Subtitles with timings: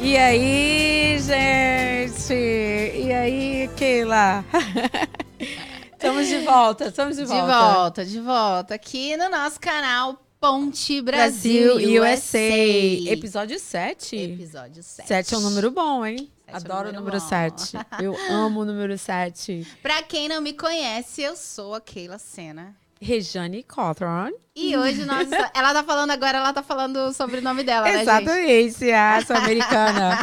[0.00, 2.32] E aí, gente?
[2.32, 4.44] E aí, Keila?
[5.92, 7.42] estamos de volta, estamos de volta.
[7.42, 8.74] De volta, de volta.
[8.74, 12.38] Aqui no nosso canal Ponte Brasil, Brasil USA.
[12.38, 13.12] USA.
[13.12, 14.16] Episódio 7.
[14.16, 15.08] Episódio 7.
[15.08, 16.30] 7 é um número bom, hein?
[16.46, 17.76] Adoro é um número o número 7.
[18.00, 19.66] Eu amo o número 7.
[19.82, 22.76] Pra quem não me conhece, eu sou a Keila Sena.
[23.00, 24.30] Rejane Cawthron.
[24.54, 25.28] E hoje nós.
[25.54, 29.36] ela tá falando agora, ela tá falando sobre o nome dela, Exatamente, né, a sou
[29.36, 30.18] americana.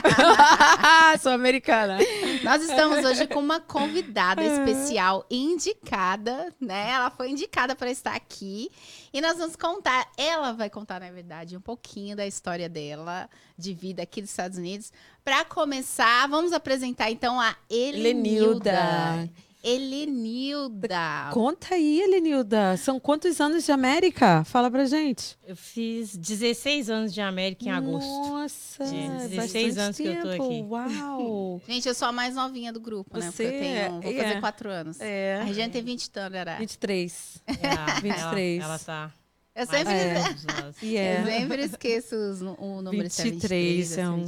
[1.21, 1.97] sou americana.
[2.43, 6.91] Nós estamos hoje com uma convidada especial indicada, né?
[6.91, 8.69] Ela foi indicada para estar aqui.
[9.13, 13.73] E nós vamos contar, ela vai contar, na verdade, um pouquinho da história dela, de
[13.73, 14.91] vida aqui dos Estados Unidos.
[15.23, 18.71] Para começar, vamos apresentar então a Elenilda.
[18.71, 19.44] Lenilda.
[19.65, 21.31] Elenilda.
[21.33, 22.77] Conta aí, Elenilda.
[22.77, 24.43] São quantos anos de América?
[24.43, 25.35] Fala pra gente.
[25.43, 28.07] Eu fiz 16 anos de América em agosto.
[28.07, 30.11] Nossa, é, 16 anos tempo.
[30.11, 30.61] que eu tô aqui.
[30.61, 31.61] Uau!
[31.67, 33.25] gente, eu sou a mais novinha do grupo, né?
[33.25, 34.75] Porque eu tenho, vou fazer 4 é.
[34.75, 35.01] anos.
[35.01, 35.39] É.
[35.41, 36.55] A Regiane tem 20 anos, era.
[36.57, 37.43] 23.
[37.47, 38.63] É, 23.
[38.63, 39.11] Ela, ela tá
[39.55, 40.35] eu sempre, é.
[40.83, 41.21] yeah.
[41.21, 44.25] eu sempre esqueço os, o número 23, 23 é um,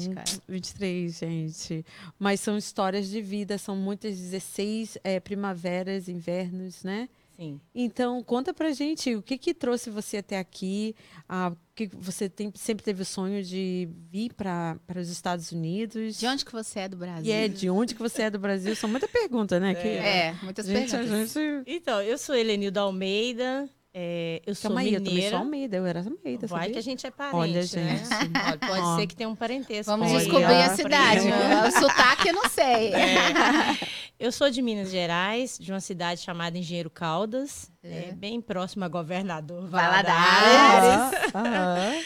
[0.47, 1.85] 23, gente.
[2.17, 7.09] Mas são histórias de vida, são muitas 16 é, primaveras, invernos, né?
[7.37, 7.61] Sim.
[7.73, 10.95] Então, conta pra gente o que que trouxe você até aqui,
[11.29, 16.17] ah, que você tem, sempre teve o sonho de vir para os Estados Unidos.
[16.17, 17.25] De onde que você é do Brasil?
[17.25, 18.75] E é, de onde que você é do Brasil?
[18.75, 19.73] São muitas perguntas, né?
[19.73, 21.33] É, que, é muitas gente, perguntas.
[21.33, 21.63] Gente...
[21.67, 25.03] Então, eu sou Helenilda Almeida, é, eu sou Calma aí, mineira.
[25.03, 26.47] eu também sou Almeida, eu era Almeida.
[26.47, 26.73] Vai sabia?
[26.73, 27.61] que a gente é parente, Olha, né?
[27.63, 28.09] gente.
[28.09, 29.91] Pode, pode ser que tenha um parentesco.
[29.91, 31.25] Vamos descobrir a cidade.
[31.67, 32.93] o sotaque eu não sei.
[32.97, 33.97] É.
[34.19, 38.09] Eu sou de Minas Gerais, de uma cidade chamada Engenheiro Caldas, é.
[38.09, 41.13] é bem próximo a Governador Valadares.
[41.35, 42.03] Uhum.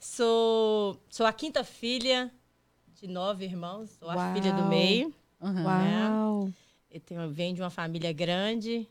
[0.00, 2.32] Sou, sou a quinta filha
[3.00, 4.18] de nove irmãos, sou Uau.
[4.18, 5.14] a filha do meio.
[5.40, 5.64] Uhum.
[5.64, 6.50] Uau!
[6.90, 8.88] Eu tenho, venho de uma família grande,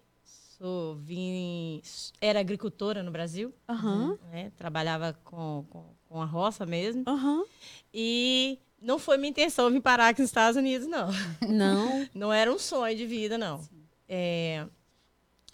[0.61, 1.81] Sou, vim,
[2.22, 4.16] era agricultora no Brasil, uhum.
[4.31, 4.51] né?
[4.55, 7.03] trabalhava com, com, com, a roça mesmo.
[7.07, 7.44] Uhum.
[7.91, 11.09] E não foi minha intenção vir parar aqui nos Estados Unidos, não.
[11.49, 12.07] Não?
[12.13, 13.59] não era um sonho de vida, não.
[14.07, 14.67] É,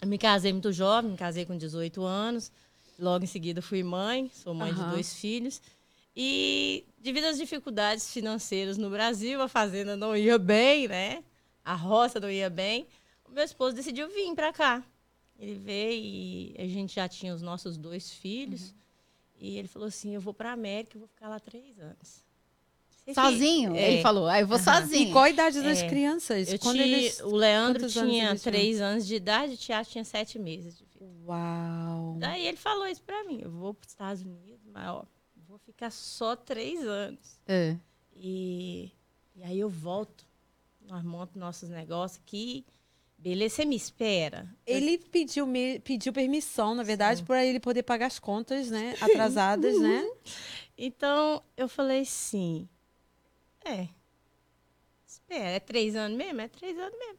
[0.02, 2.52] eu me casei muito jovem, me casei com 18 anos.
[2.98, 4.84] Logo em seguida fui mãe, sou mãe uhum.
[4.84, 5.62] de dois filhos.
[6.14, 11.24] E devido às dificuldades financeiras no Brasil, a fazenda não ia bem, né?
[11.64, 12.86] A roça não ia bem.
[13.24, 14.84] O meu esposo decidiu vir para cá.
[15.38, 18.70] Ele veio e a gente já tinha os nossos dois filhos.
[18.70, 18.74] Uhum.
[19.40, 22.26] E ele falou assim: Eu vou para a América e vou ficar lá três anos.
[23.14, 23.74] Sozinho?
[23.74, 23.92] É.
[23.92, 24.64] Ele falou, ah, eu vou uhum.
[24.64, 25.08] sozinho.
[25.08, 25.88] E qual a idade das é.
[25.88, 26.52] crianças?
[26.52, 30.04] Eu Quando tinha, eles, o Leandro tinha anos três anos de idade, o Tiago tinha
[30.04, 31.06] sete meses de vida.
[31.26, 32.16] Uau!
[32.18, 35.04] Daí ele falou isso para mim: Eu vou para os Estados Unidos, mas ó,
[35.46, 37.40] vou ficar só três anos.
[37.46, 37.76] É.
[38.14, 38.90] E,
[39.36, 40.26] e aí eu volto,
[40.86, 42.64] nós montamos nossos negócios aqui.
[43.18, 44.46] Beleza, você me espera.
[44.64, 48.94] Ele pediu, me, pediu permissão, na verdade, para ele poder pagar as contas, né?
[49.02, 49.82] Atrasadas, uhum.
[49.82, 50.08] né?
[50.78, 52.68] Então, eu falei sim.
[53.64, 53.88] É.
[55.04, 56.40] Espera, é três anos mesmo?
[56.40, 57.18] É três anos mesmo.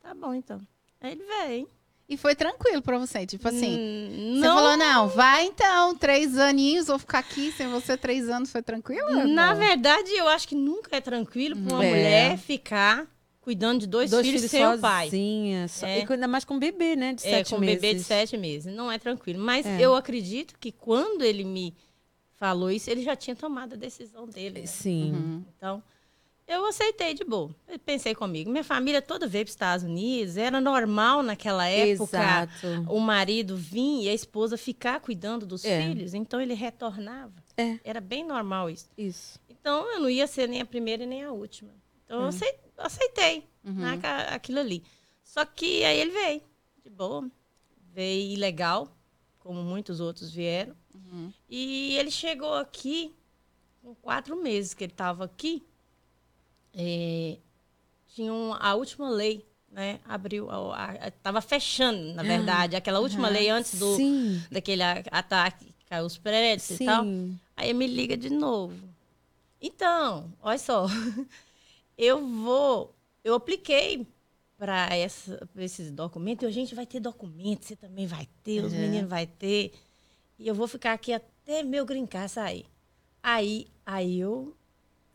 [0.00, 0.60] Tá bom, então.
[0.98, 1.68] Aí ele veio.
[2.08, 3.78] E foi tranquilo pra você, tipo assim.
[3.78, 8.50] Hum, você falou, não, vai então, três aninhos, vou ficar aqui sem você três anos,
[8.50, 9.26] foi tranquilo?
[9.28, 9.56] Na não?
[9.56, 11.88] verdade, eu acho que nunca é tranquilo pra uma é.
[11.88, 13.06] mulher ficar
[13.42, 15.10] cuidando de dois, dois filhos, filhos sem o pai.
[15.68, 15.84] So...
[15.84, 16.00] É.
[16.00, 17.12] E ainda mais com bebê, né?
[17.12, 17.80] De é, sete com meses.
[17.80, 18.72] bebê de sete meses.
[18.72, 19.42] Não é tranquilo.
[19.42, 19.80] Mas é.
[19.80, 21.74] eu acredito que quando ele me
[22.36, 24.60] falou isso, ele já tinha tomado a decisão dele.
[24.60, 24.66] Né?
[24.66, 25.12] Sim.
[25.12, 25.44] Uhum.
[25.56, 25.82] Então,
[26.46, 27.54] eu aceitei de boa.
[27.68, 28.50] Eu pensei comigo.
[28.50, 30.36] Minha família toda veio para os Estados Unidos.
[30.36, 32.86] Era normal naquela época Exato.
[32.88, 35.82] o marido vir e a esposa ficar cuidando dos é.
[35.82, 36.14] filhos.
[36.14, 37.34] Então, ele retornava.
[37.56, 37.78] É.
[37.82, 38.88] Era bem normal isso.
[38.96, 39.40] Isso.
[39.48, 41.70] Então, eu não ia ser nem a primeira nem a última.
[42.04, 43.72] Então, eu aceitei aceitei uhum.
[43.74, 44.82] né, aquilo ali.
[45.22, 46.42] Só que aí ele veio,
[46.82, 47.28] de boa.
[47.94, 48.88] Veio ilegal,
[49.38, 50.74] como muitos outros vieram.
[50.94, 51.32] Uhum.
[51.48, 53.14] E ele chegou aqui,
[53.82, 55.62] com quatro meses que ele estava aqui,
[56.74, 57.38] é,
[58.14, 60.00] tinha um, a última lei, né?
[60.04, 60.48] Abriu,
[61.06, 64.42] estava fechando, na verdade, aquela última lei antes do Sim.
[64.50, 66.84] daquele ataque que caiu os prédios Sim.
[66.84, 67.04] e tal.
[67.56, 68.74] Aí me liga de novo.
[69.60, 70.86] Então, olha só.
[71.96, 72.94] eu vou.
[73.24, 74.06] Eu apliquei
[74.62, 74.96] para
[75.56, 76.44] esses documentos.
[76.44, 79.72] E a gente vai ter documentos, você também vai ter, os meninos vai ter.
[80.38, 82.66] E eu vou ficar aqui até meu grincar sair.
[83.20, 84.56] Aí, aí eu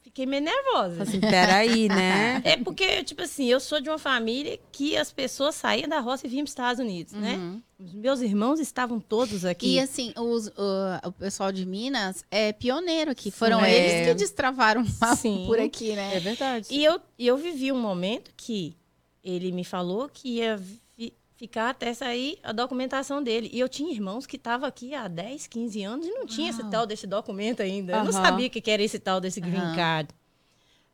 [0.01, 1.03] fiquei meio nervosa.
[1.03, 2.41] Assim, peraí, né?
[2.45, 6.27] É porque, tipo assim, eu sou de uma família que as pessoas saíam da roça
[6.27, 7.35] e vinham para os Estados Unidos, né?
[7.35, 7.53] uhum.
[7.53, 7.61] né?
[7.79, 9.75] Os meus irmãos estavam todos aqui.
[9.75, 13.29] E assim, os, o, o pessoal de Minas é pioneiro aqui.
[13.29, 13.71] Foram É.
[13.73, 15.43] eles que destravaram o papo Sim.
[15.45, 16.15] por aqui, né?
[16.15, 16.67] É verdade.
[16.71, 18.75] E eu, e eu vivi um momento que
[19.23, 20.57] ele me falou que ia
[20.95, 23.49] fi- ficar até sair a documentação dele.
[23.53, 26.63] E eu tinha irmãos que estavam aqui há 10, 15 anos e não tinha esse
[26.71, 27.93] tal desse documento ainda.
[27.97, 29.75] Eu não sabia o que era esse tal desse green Aham.
[29.75, 30.09] card.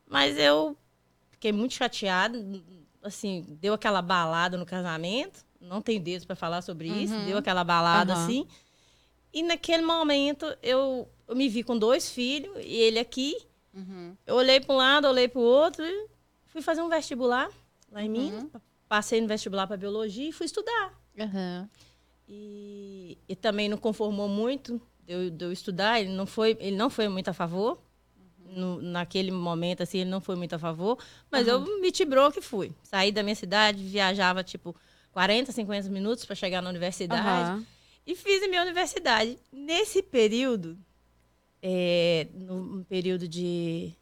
[0.06, 0.76] Mas eu
[1.30, 2.38] fiquei muito chateada.
[3.02, 5.44] Assim, deu aquela balada no casamento.
[5.68, 7.14] Não tenho dedos para falar sobre isso.
[7.14, 7.26] Uhum.
[7.26, 8.24] Deu aquela balada Aham.
[8.24, 8.46] assim.
[9.32, 13.36] E naquele momento eu, eu me vi com dois filhos e ele aqui.
[13.72, 14.16] Uhum.
[14.26, 16.08] Eu olhei para um lado, olhei para o outro e
[16.46, 17.48] fui fazer um vestibular
[17.90, 18.46] lá em Minas.
[18.88, 20.92] Passei no vestibular para biologia e fui estudar.
[22.28, 26.00] E, e também não conformou muito de eu, de eu estudar.
[26.00, 27.78] Ele não foi, ele não foi muito a favor.
[28.46, 30.98] No- naquele momento, assim, ele não foi muito a favor.
[31.30, 32.72] Mas eu me tibrou que fui.
[32.84, 34.74] Saí da minha cidade, viajava, tipo,
[35.14, 37.22] 40, 50 minutos para chegar na universidade.
[37.22, 37.66] Aham.
[38.06, 39.38] E fiz a minha universidade.
[39.50, 40.76] Nesse período,
[41.62, 43.94] é, no período de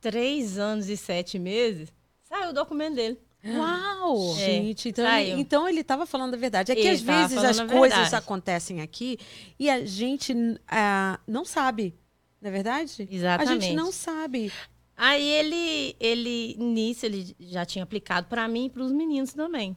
[0.00, 1.92] três anos e sete meses,
[2.22, 3.18] saiu o documento dele.
[3.44, 4.32] Uau!
[4.32, 5.38] É, Gente, então, saiu.
[5.38, 6.70] então ele estava falando a verdade.
[6.70, 8.14] É que Ele às vezes as a coisas verdade.
[8.14, 9.18] acontecem aqui
[9.58, 10.34] e a gente
[10.68, 11.94] ah, não sabe.
[12.40, 13.08] Não é verdade?
[13.10, 13.64] A Exatamente.
[13.64, 14.52] gente não sabe.
[15.02, 19.74] Aí ele, ele nisso, ele já tinha aplicado para mim e para os meninos também.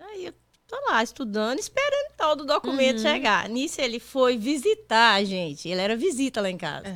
[0.00, 0.32] Aí eu
[0.66, 3.02] tô lá estudando, esperando o tal do documento Uhum.
[3.02, 3.46] chegar.
[3.50, 5.68] Nisso ele foi visitar a gente.
[5.68, 6.88] Ele era visita lá em casa.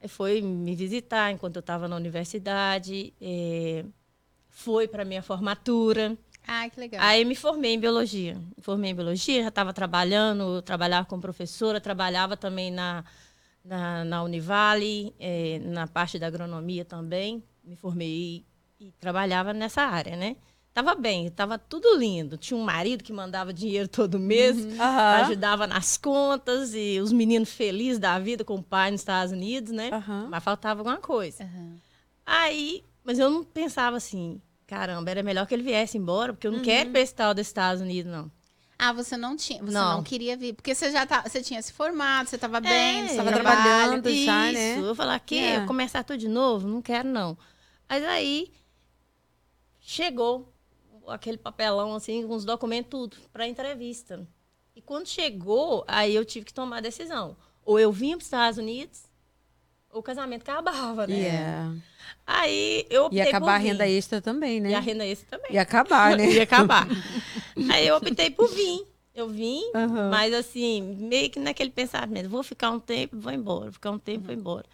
[0.00, 3.12] Aí foi me visitar enquanto eu estava na universidade.
[3.20, 3.84] eh,
[4.48, 6.16] foi para minha formatura.
[6.48, 6.98] Ah, que legal.
[7.02, 8.36] Aí me formei em biologia.
[8.56, 13.04] Me formei em biologia, já estava trabalhando, trabalhava como professora, trabalhava também na,
[13.64, 17.42] na, na Univale, eh, na parte da agronomia também.
[17.62, 18.44] Me formei
[18.78, 20.36] e trabalhava nessa área, né?
[20.72, 22.36] Tava bem, tava tudo lindo.
[22.36, 25.16] Tinha um marido que mandava dinheiro todo mês, Aham.
[25.16, 29.72] ajudava nas contas e os meninos felizes da vida com o pai nos Estados Unidos,
[29.72, 29.90] né?
[29.92, 30.28] Aham.
[30.30, 31.48] Mas faltava alguma coisa.
[32.24, 36.52] Aí, mas eu não pensava assim, caramba, era melhor que ele viesse embora, porque eu
[36.52, 38.30] não quero ir pra esse tal dos Estados Unidos, não.
[38.82, 39.96] Ah, você não tinha, você não.
[39.98, 40.02] Não.
[40.02, 42.70] queria vir, porque você já tá, você tinha se formado, você estava bem,
[43.02, 44.02] É, você estava trabalhando.
[44.02, 44.24] trabalhando.
[44.24, 44.72] já, né?
[44.76, 45.66] Isso, eu falar que É.
[45.66, 47.36] começar tudo de novo, não quero não.
[47.86, 48.50] Mas aí
[49.80, 50.52] chegou
[51.08, 54.26] aquele papelão assim com os documentos tudo para entrevista.
[54.74, 57.36] E quando chegou, aí eu tive que tomar a decisão.
[57.64, 59.02] Ou eu vinha para os Estados Unidos,
[59.92, 61.16] ou o casamento acabava, né?
[61.16, 61.74] Yeah.
[62.26, 64.70] Aí eu optei Ia acabar a renda extra também, né?
[64.70, 65.52] E a renda extra também.
[65.54, 66.30] Ia acabar, né?
[66.30, 66.86] Ia acabar.
[67.70, 68.86] Aí eu optei por vir.
[69.12, 70.08] Eu vim, Aham.
[70.08, 73.98] mas assim, meio que naquele pensamento, vou ficar um tempo, vou embora, vou ficar um
[73.98, 74.64] tempo, vou embora.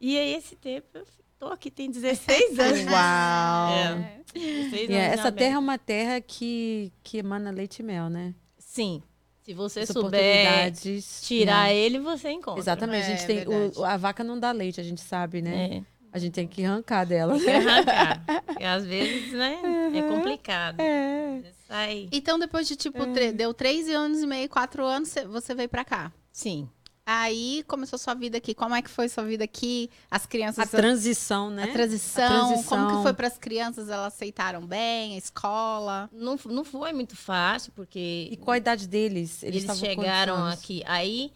[0.00, 1.04] E aí esse tempo eu
[1.38, 2.84] tô aqui, tem 16 anos.
[2.86, 3.70] Uau!
[3.72, 8.08] É, 16 Yeah, anos essa terra é uma terra que, que emana leite e mel,
[8.08, 8.32] né?
[8.58, 9.02] Sim.
[9.42, 10.72] Se você As souber
[11.20, 11.72] tirar yeah.
[11.72, 12.60] ele, você encontra.
[12.60, 13.36] Exatamente, a É, gente tem.
[13.44, 13.78] verdade.
[13.78, 15.66] o- a vaca não dá leite, a gente sabe, né?
[15.78, 15.82] É.
[16.14, 17.34] A gente tem que arrancar dela.
[17.34, 18.24] Tem que arrancar.
[18.46, 19.58] Porque às vezes, né,
[19.94, 20.80] é complicado.
[20.80, 21.42] É.
[21.66, 22.08] Sai.
[22.12, 25.84] Então, depois de, tipo, tre- deu três anos e meio, quatro anos, você- veio pra
[25.84, 26.12] cá.
[26.30, 26.68] Sim.
[27.04, 28.54] Aí começou sua vida aqui.
[28.54, 29.90] Como é que foi sua vida aqui?
[30.10, 30.72] As crianças.
[30.72, 31.64] A transição, né?
[31.64, 32.78] a transição, A transição.
[32.86, 33.88] Como que foi para as crianças?
[33.90, 35.16] Elas aceitaram bem?
[35.16, 36.08] A escola?
[36.12, 39.42] Não, não foi muito fácil, porque E qual a idade deles?
[39.42, 40.82] Eles, quantos chegaram aqui.
[40.86, 41.30] Aí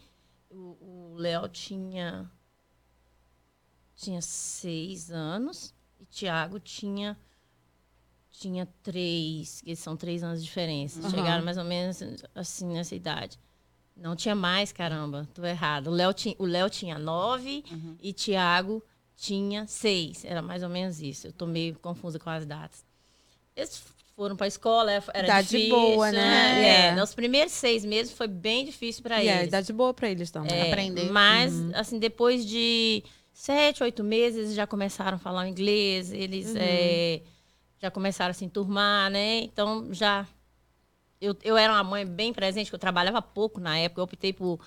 [0.49, 0.77] o
[1.11, 2.31] o Léo tinha
[3.99, 7.17] tinha seis anos e Tiago tinha
[8.31, 10.99] tinha três, eles são três anos de diferença.
[11.01, 11.09] Aham.
[11.09, 12.01] Chegaram mais ou menos
[12.33, 13.37] assim nessa idade.
[13.97, 15.87] Não tinha mais, caramba, tô errado.
[15.87, 17.65] O Léo tinha, o Léo tinha nove
[18.01, 18.81] e Tiago
[19.17, 20.23] tinha seis.
[20.23, 21.27] Era mais ou menos isso.
[21.27, 22.85] Eu tô meio confusa com as datas.
[23.53, 23.83] Eles
[24.15, 25.69] foram para a escola, era era Idade difícil.
[25.69, 26.63] boa, né?
[26.63, 26.95] É, É.
[26.95, 29.47] nos primeiros seis meses foi bem difícil para é, eles.
[29.47, 30.53] idade boa pra eles também.
[30.53, 31.11] É, aprender.
[31.11, 31.71] Mas, Uhum.
[31.75, 33.03] assim, depois de
[33.39, 36.55] sete, oito meses, já começaram a falar inglês, eles Uhum.
[36.59, 37.21] é,
[37.81, 39.39] já começaram a se enturmar, né?
[39.41, 40.27] Então, já...
[41.21, 44.33] Eu, eu era uma mãe bem presente, que eu trabalhava pouco na época, eu optei
[44.33, 44.59] por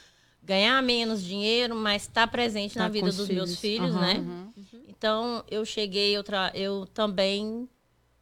[0.43, 3.61] ganhar menos dinheiro, mas estar presente Tá na vida os dos meus filhos.
[3.61, 4.01] filhos, Aham.
[4.01, 4.15] né?
[4.57, 4.83] Uhum.
[4.89, 7.69] Então, eu cheguei, eu, tra- eu também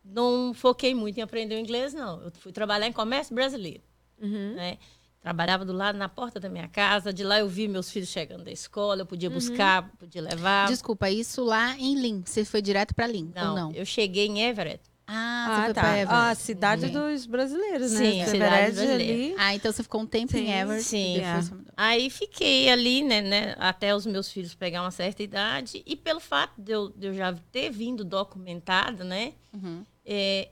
[0.05, 2.23] não foquei muito em aprender o inglês, não.
[2.23, 3.83] Eu fui trabalhar em comércio brasileiro
[4.21, 4.55] Uhum.
[4.55, 4.79] né?
[5.21, 7.13] Trabalhava do lado, na porta da minha casa.
[7.13, 10.67] De lá eu vi meus filhos chegando da escola, eu podia buscar, podia levar.
[10.69, 12.23] Desculpa, isso lá em Lin.
[12.25, 13.73] Você foi direto pra Lin, não, ou não?
[13.73, 14.83] eu cheguei em Everett.
[15.13, 15.81] Ah, você Ah, foi tá.
[15.83, 16.15] pra Everett.
[16.31, 17.99] Ah, cidade dos brasileiros, né?
[17.99, 18.95] Sim, a cidade brasileira.
[19.13, 19.35] ali.
[19.37, 20.85] Ah, então você ficou um tempo em Sim, Everett.
[20.85, 21.17] sim.
[21.17, 21.55] e depois É.
[21.77, 25.83] Aí fiquei ali, né, né, até os meus filhos pegar uma certa idade.
[25.85, 29.85] E pelo fato de eu, de eu já ter vindo documentado, né, Uhum.
[30.07, 30.49] é,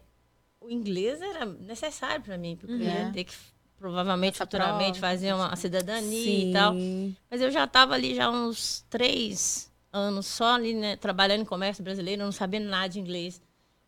[0.61, 2.85] o inglês era necessário para mim, porque eu Uhum.
[2.85, 3.35] ia ter que
[3.79, 6.75] provavelmente futuramente fazer uma cidadania e tal.
[7.31, 11.83] Mas eu já estava ali já uns três anos só ali, né, trabalhando em comércio
[11.83, 13.41] brasileiro, não sabendo nada de inglês.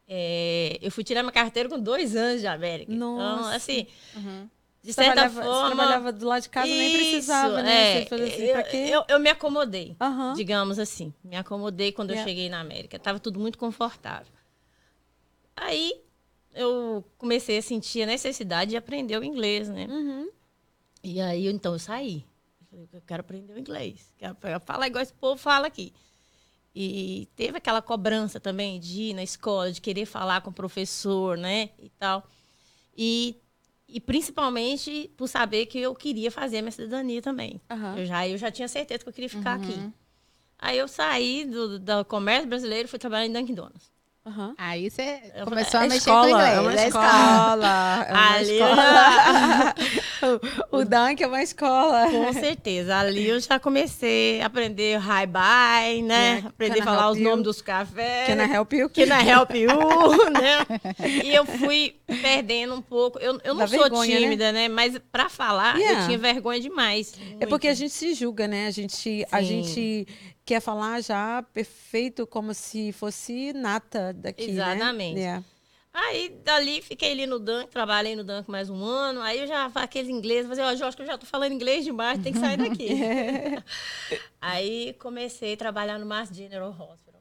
[0.09, 2.93] É, eu fui tirar minha carteira com dois anos de América.
[2.93, 3.07] Então,
[3.37, 3.55] Nossa.
[3.57, 4.49] assim, Uhum.
[4.83, 5.67] de Você certa trabalhava, você forma.
[5.77, 7.99] trabalhava do lado de casa, nem Isso, precisava, né?
[7.99, 8.43] é, Você assim,
[8.89, 10.33] eu, eu, eu me acomodei, Aham.
[10.35, 11.13] digamos assim.
[11.23, 12.23] Me acomodei quando Yeah.
[12.23, 12.99] eu cheguei na América.
[12.99, 14.33] Tava tudo muito confortável.
[15.57, 15.93] Aí
[16.55, 19.87] eu comecei a sentir a necessidade de aprender o inglês, né?
[19.89, 20.29] Uhum.
[21.03, 22.25] E aí, então, eu saí.
[22.61, 24.13] Eu falei, eu quero aprender o inglês.
[24.19, 25.93] Quero falar igual esse povo fala aqui.
[26.75, 31.37] E teve aquela cobrança também de ir na escola, de querer falar com o professor,
[31.37, 31.71] né?
[31.79, 32.25] E tal.
[32.97, 33.37] E,
[33.89, 37.61] e principalmente por saber que eu queria fazer a minha cidadania também.
[37.71, 37.97] Aham.
[37.99, 39.65] Eu, já, eu já tinha certeza que eu queria ficar Uhum.
[39.65, 39.93] aqui.
[40.59, 43.91] Aí eu saí do, do comércio brasileiro e fui trabalhar em Dunkin' Donuts.
[44.27, 44.55] Aham.
[44.59, 46.57] Aí você começou a É mexer com escola, inglês.
[46.57, 48.07] é uma é escola.
[48.09, 49.75] É uma Ali eu escola.
[50.71, 52.11] o, o Dunk é uma escola.
[52.11, 52.97] Com certeza.
[52.99, 56.31] Ali eu já comecei a aprender hi bye, né?
[56.35, 57.25] Yeah, aprender a falar os you?
[57.25, 58.27] nomes dos cafés.
[58.27, 58.89] Can I help you?
[58.91, 59.69] que na Help You,
[60.31, 60.67] né?
[61.25, 63.19] E eu fui perdendo um pouco.
[63.19, 64.21] Eu, eu não Dá sou vergonha, né?
[64.21, 64.69] tímida, né?
[64.69, 66.01] Mas pra falar, Yeah.
[66.03, 67.15] eu tinha vergonha demais.
[67.39, 67.79] É porque a muito.
[67.79, 68.67] gente se julga, né?
[68.67, 69.45] A gente, a Sim.
[69.45, 70.07] gente
[70.45, 75.21] quer falar já perfeito, como se fosse nata daqui, Exatamente.
[75.21, 75.45] né?
[76.03, 79.21] Aí, dali, fiquei ali no Dunk, trabalhei no Dunk mais um ano.
[79.21, 81.85] Aí eu já falei aquele inglês, falei, ó, Jorge, que eu já tô falando inglês
[81.85, 82.89] demais, tem que sair daqui.
[84.41, 87.21] Aí comecei a trabalhar no Mass General Hospital.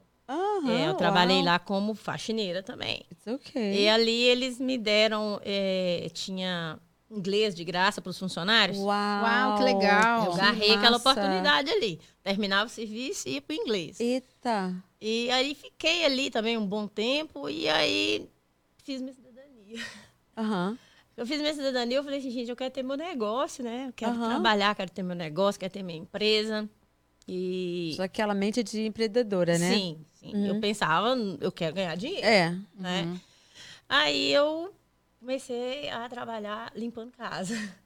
[0.70, 1.46] É, eu trabalhei uau.
[1.46, 3.04] lá como faxineira também.
[3.12, 3.84] It's okay.
[3.84, 6.80] E ali eles me deram, é, tinha
[7.12, 8.78] inglês de graça para os funcionários.
[8.78, 10.26] Uau, Uau, que legal.
[10.26, 12.00] Eu agarrei aquela oportunidade ali.
[12.24, 14.00] Terminava o serviço e ia para o inglês.
[14.00, 14.74] Eita.
[15.02, 18.30] E aí fiquei ali também um bom tempo e aí
[18.90, 19.78] fiz minha cidadania.
[20.36, 20.78] Aham.
[21.16, 23.86] Eu fiz minha cidadania, eu falei assim, gente, eu quero ter meu negócio, né?
[23.90, 24.30] Eu quero Aham.
[24.30, 26.68] trabalhar, quero ter meu negócio, quero ter minha empresa.
[27.28, 29.76] E Só aquela mente de empreendedora, né?
[29.76, 30.34] sim, sim.
[30.34, 30.46] Uhum.
[30.48, 32.50] Eu pensava, eu quero ganhar dinheiro, É.
[32.74, 33.04] né?
[33.04, 33.20] Uhum.
[33.88, 34.74] Aí eu
[35.20, 37.54] comecei a trabalhar limpando casa.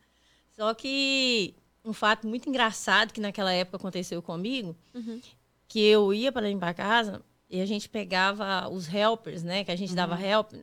[0.55, 5.19] Só que um fato muito engraçado que naquela época aconteceu comigo, Uhum.
[5.67, 9.63] que eu ia para limpar a casa e a gente pegava os helpers, né?
[9.63, 10.53] Que a gente dava help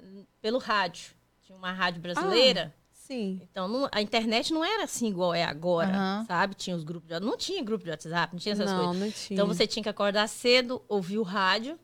[0.40, 1.10] pelo rádio.
[1.42, 2.74] Tinha uma rádio brasileira.
[2.92, 3.40] Sim.
[3.42, 6.24] Então, não- a internet não era assim igual é agora, Aham.
[6.26, 6.54] sabe?
[6.54, 7.18] Tinha os grupos de...
[7.18, 8.96] Não tinha grupo de WhatsApp, não tinha essas coisas.
[8.96, 9.34] Não, não tinha.
[9.34, 11.78] Então você tinha que acordar cedo, ouvir o rádio.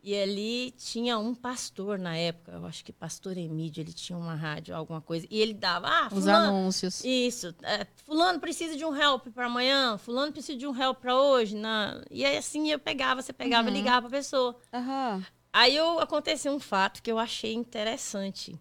[0.00, 4.36] E ali tinha um pastor na época, eu acho que pastor Emílio, ele tinha uma
[4.36, 5.26] rádio, alguma coisa.
[5.28, 7.02] E ele dava, ah, Os fulano, anúncios.
[7.04, 11.20] isso, é, fulano precisa de um help para amanhã, fulano precisa de um help para
[11.20, 11.56] hoje.
[11.56, 12.00] Na...
[12.12, 13.76] E aí assim eu pegava, você pegava e Uhum.
[13.76, 14.56] ligava pra pessoa.
[14.72, 15.26] Aham.
[15.52, 18.58] Aí eu, aconteceu um fato que eu achei interessante.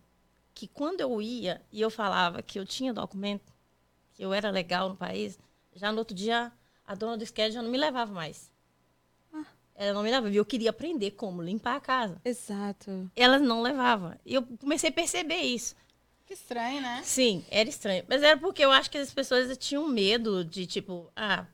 [0.54, 3.54] Que quando eu ia e eu falava que eu tinha documento,
[4.14, 5.38] que eu era legal no país,
[5.76, 6.52] já no outro dia
[6.86, 8.52] a dona do schedule já não me levava mais.
[9.78, 10.32] Ela não me levava.
[10.32, 12.20] E eu queria aprender como limpar a casa.
[12.26, 13.10] Exato.
[13.16, 14.20] Ela não levava.
[14.26, 15.76] E eu comecei a perceber isso.
[16.26, 17.02] Que estranho, né?
[17.04, 18.04] Sim, era estranho.
[18.10, 21.46] Mas era porque eu acho que as pessoas tinham medo de, tipo, ah,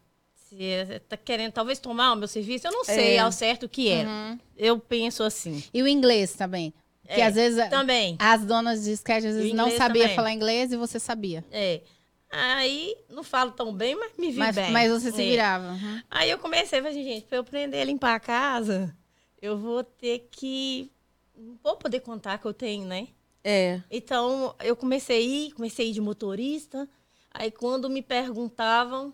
[0.56, 3.20] se você tá querendo talvez tomar o meu serviço, eu não sei É.
[3.20, 4.08] ao certo o que era.
[4.10, 4.40] Uhum.
[4.58, 5.64] Eu penso assim.
[5.74, 6.74] E o inglês também.
[7.06, 8.16] Porque É, às vezes Também.
[8.20, 10.16] as donas de sketch às vezes não sabiam também.
[10.16, 11.44] falar inglês e você sabia.
[11.52, 11.82] É.
[12.30, 14.72] Aí, não falo tão bem, mas me vi Mas, bem.
[14.72, 15.26] mas você se É.
[15.32, 15.74] virava.
[15.74, 16.02] Uhum.
[16.10, 18.96] Aí eu comecei a falar assim, gente, pra eu aprender a limpar a casa,
[19.42, 20.90] eu vou ter que...
[21.38, 23.08] Não vou poder contar que eu tenho, né?
[23.44, 23.82] É.
[23.92, 26.88] Então, eu comecei a ir, comecei a ir de motorista.
[27.34, 29.14] Aí, quando me perguntavam,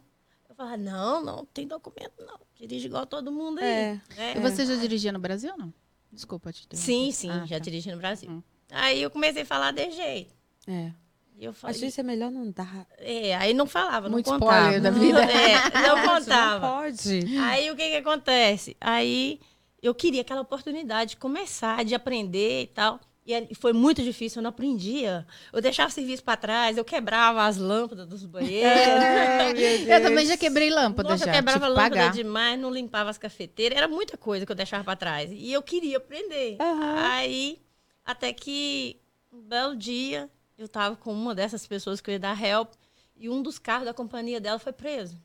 [0.63, 2.39] falava, não, não, tem documento, não.
[2.55, 3.65] Dirige igual todo mundo aí.
[3.67, 4.01] É.
[4.17, 4.33] né?
[4.37, 5.73] E você já dirigia no Brasil ou não?
[6.11, 6.85] Desculpa te interromper.
[6.85, 7.63] Sim, sim, Ah, já tá.
[7.63, 8.29] dirigi no Brasil.
[8.29, 8.43] Hum.
[8.71, 10.33] Aí eu comecei a falar de jeito.
[10.67, 10.91] É.
[11.37, 12.85] E eu Às falei, vezes é melhor não dar.
[12.97, 14.59] é, aí não falava, Muito não contava.
[14.75, 15.23] spoiler da vida.
[15.23, 16.67] É, não Não contava.
[16.67, 17.37] pode.
[17.41, 18.75] Aí o que que acontece?
[18.81, 19.39] Aí
[19.81, 22.99] eu queria aquela oportunidade de começar, de aprender e tal.
[23.29, 25.23] E aí foi muito difícil, eu não aprendia.
[25.53, 28.73] Eu deixava o serviço para trás, eu quebrava as lâmpadas dos banheiros.
[28.73, 31.31] É, Eu também já quebrei lâmpada Nossa, já.
[31.31, 32.11] eu quebrava que lâmpada pagar.
[32.11, 33.77] demais, não limpava as cafeteiras.
[33.77, 35.29] Era muita coisa que eu deixava para trás.
[35.31, 36.57] E eu queria aprender.
[36.59, 36.95] Aham.
[37.11, 37.61] Aí,
[38.03, 38.99] até que
[39.31, 42.71] um belo dia, eu tava com uma dessas pessoas que eu ia dar help.
[43.15, 45.21] E um dos carros da companhia dela foi preso.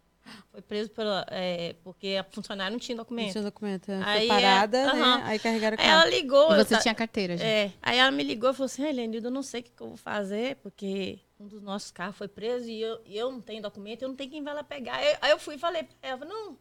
[0.51, 3.33] Foi preso pela, é, porque a funcionária não tinha Não documento.
[3.33, 3.91] tinha documento.
[3.91, 4.03] é.
[4.03, 5.19] Aí Foi é- parada, aham.
[5.19, 5.25] né?
[5.27, 6.15] Aí carregaram o Aí ela carro.
[6.15, 6.53] ligou.
[6.53, 7.45] E você ta- tinha carteira já.
[7.45, 9.83] É, aí ela me ligou e falou assim, Helene, eu não sei o que, que
[9.83, 13.41] eu vou fazer, porque um dos nossos carros foi preso e eu, e eu não
[13.41, 14.95] tenho documento, eu não tenho quem vai lá pegar.
[14.97, 16.57] Aí, aí eu fui e falei pra ela, não,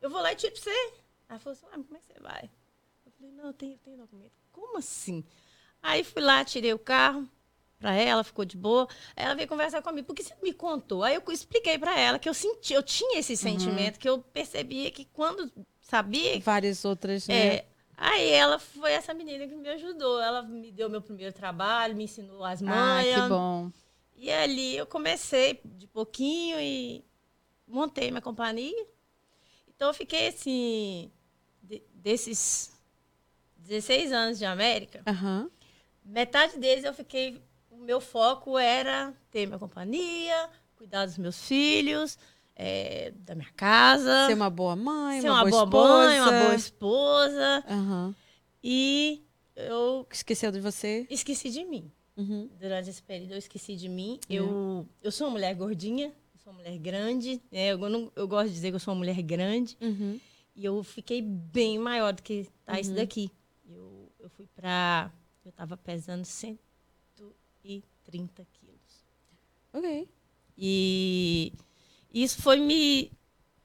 [0.00, 0.92] eu vou lá e tiro pra você.
[1.28, 2.50] Ela falou assim, ah, mas como é que você vai?
[3.06, 4.32] Eu falei, não, eu tenho, eu tenho documento.
[4.50, 5.24] Como assim?
[5.82, 7.28] Aí fui lá, tirei o carro
[7.78, 8.88] para ela, ficou de boa.
[9.16, 11.02] Aí ela veio conversar comigo, porque você me contou.
[11.02, 14.00] Aí eu expliquei para ela que eu senti, eu tinha esse sentimento, uhum.
[14.00, 16.40] que eu percebia que quando sabia.
[16.40, 17.56] Várias outras, né?
[17.56, 17.64] É,
[18.00, 20.20] Aí ela foi essa menina que me ajudou.
[20.20, 23.18] Ela me deu meu primeiro trabalho, me ensinou as manhas.
[23.18, 23.72] Ah, que bom.
[24.14, 27.04] E ali eu comecei de pouquinho e
[27.66, 28.86] montei minha companhia.
[29.66, 31.10] Então eu fiquei assim,
[31.62, 32.72] de, desses
[33.56, 35.50] 16 anos de América, uhum.
[36.04, 37.42] metade deles eu fiquei.
[37.78, 42.18] O meu foco era ter minha companhia, cuidar dos meus filhos
[42.56, 44.26] é, da minha casa.
[44.26, 47.64] Ser uma boa mãe, ser uma, uma boa, boa mãe, uma boa esposa.
[47.70, 48.14] Uhum.
[48.62, 49.22] E
[49.54, 50.04] eu.
[50.10, 51.06] Esqueceu de você?
[51.08, 51.90] Esqueci de mim.
[52.16, 52.50] Uhum.
[52.58, 54.18] Durante esse período eu esqueci de mim.
[54.28, 57.40] Eu, eu sou uma mulher gordinha, sou uma mulher grande.
[57.50, 57.68] Né?
[57.68, 59.78] Eu, não, eu gosto de dizer que eu sou uma mulher grande.
[59.80, 60.18] Uhum.
[60.56, 62.80] E eu fiquei bem maior do que tá uhum.
[62.80, 63.30] isso daqui.
[63.64, 65.12] Eu, eu fui pra.
[65.44, 66.24] Eu tava pesando
[67.62, 69.04] 130 quilos.
[69.72, 70.08] Ok.
[70.56, 71.52] E
[72.12, 73.12] isso foi me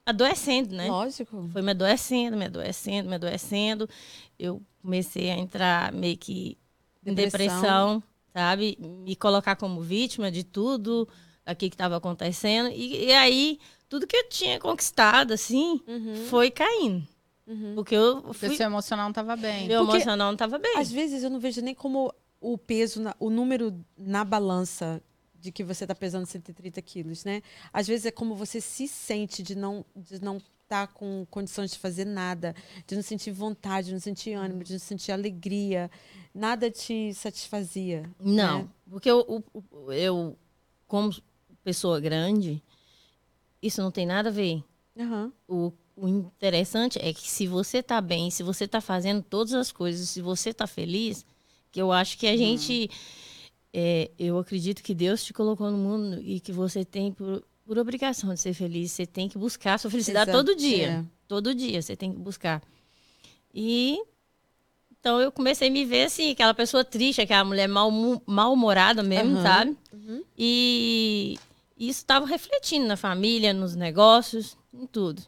[0.06, 0.88] adoecendo, né?
[0.88, 1.50] Lógico.
[1.52, 3.90] Foi me adoecendo, me adoecendo, me adoecendo.
[4.38, 6.58] Eu comecei a entrar meio que
[7.06, 8.78] em depressão, depressão sabe?
[8.80, 11.08] Me colocar como vítima de tudo
[11.46, 12.70] aqui que estava acontecendo.
[12.70, 16.26] E, e, aí, tudo que eu tinha conquistado, assim, uhum.
[16.30, 17.08] foi caindo.
[17.46, 17.76] Uhum.
[17.76, 18.48] Porque eu fui...
[18.50, 19.68] Porque seu emocional não estava bem.
[19.68, 20.78] Meu Porque, emocional não estava bem.
[20.78, 25.02] Às vezes eu não vejo nem como o peso, na, o número na balança
[25.40, 27.42] de que você está pesando 130 quilos, né?
[27.72, 31.72] Às vezes é como você se sente de não de não estar tá com condições
[31.72, 32.54] de fazer nada,
[32.86, 35.90] de não sentir vontade, de não sentir ânimo, de não sentir alegria.
[36.34, 38.10] Nada te satisfazia.
[38.20, 38.70] Não, né?
[38.90, 39.44] porque eu,
[39.90, 40.38] eu,
[40.88, 41.16] como
[41.64, 42.62] pessoa grande,
[43.62, 44.64] isso não tem nada a ver.
[44.96, 45.32] Uhum.
[45.48, 49.72] O, o interessante é que se você está bem, se você está fazendo todas as
[49.72, 51.26] coisas, se você está feliz,
[51.80, 52.38] eu acho que a uhum.
[52.38, 52.89] gente
[53.74, 57.77] é, eu acredito que Deus te colocou no mundo e que você tem por, por
[57.77, 58.92] obrigação de ser feliz.
[58.92, 60.88] Você tem que buscar a sua felicidade Exato, todo dia.
[60.88, 61.06] É.
[61.27, 62.62] Todo dia você tem que buscar.
[63.53, 64.00] E
[65.00, 67.91] então eu comecei a me ver assim, aquela pessoa triste, aquela mulher mal,
[68.26, 69.78] mal-humorada mesmo, uhum, sabe?
[69.91, 70.24] Uhum.
[70.38, 71.38] E
[71.78, 75.21] isso estava refletindo na família, nos negócios, em tudo.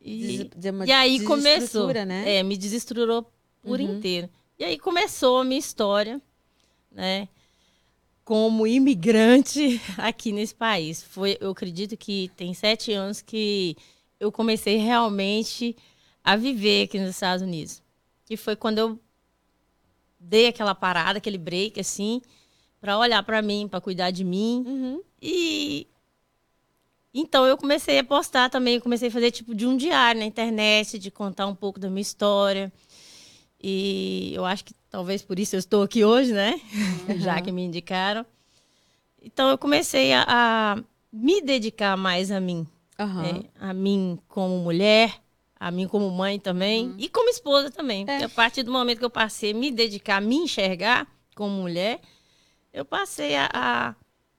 [0.00, 1.92] E, de, de e aí começou.
[1.92, 2.38] Né?
[2.38, 3.30] É, me desestruturou
[3.62, 3.96] por uhum.
[3.96, 4.28] inteiro.
[4.62, 6.22] E aí começou a minha história
[6.94, 7.28] né?
[8.24, 11.02] Como imigrante aqui nesse país.
[11.02, 13.76] Foi, eu acredito que tem sete anos que
[14.20, 15.76] eu comecei realmente
[16.22, 17.82] a viver aqui nos Estados Unidos.
[18.24, 19.00] Que foi quando eu
[20.18, 22.22] dei aquela parada, aquele break, assim,
[22.80, 24.62] para olhar para mim, para cuidar de mim.
[24.64, 25.02] Uhum.
[25.20, 25.88] E
[27.12, 30.98] então eu comecei a postar também, comecei a fazer tipo de um diário na internet,
[30.98, 32.72] de contar um pouco da minha história.
[33.62, 36.60] E eu acho que talvez por isso eu estou aqui hoje, né?
[37.08, 37.18] Uhum.
[37.20, 38.26] Já que me indicaram.
[39.22, 42.66] Então eu comecei a, a me dedicar mais a mim.
[42.98, 43.22] Uhum.
[43.22, 43.42] Né?
[43.60, 45.14] A mim como mulher,
[45.58, 46.96] a mim como mãe também uhum.
[46.98, 48.02] e como esposa também.
[48.02, 48.06] É.
[48.06, 51.62] Porque a partir do momento que eu passei a me dedicar, a me enxergar como
[51.62, 52.00] mulher,
[52.72, 53.94] eu passei a, a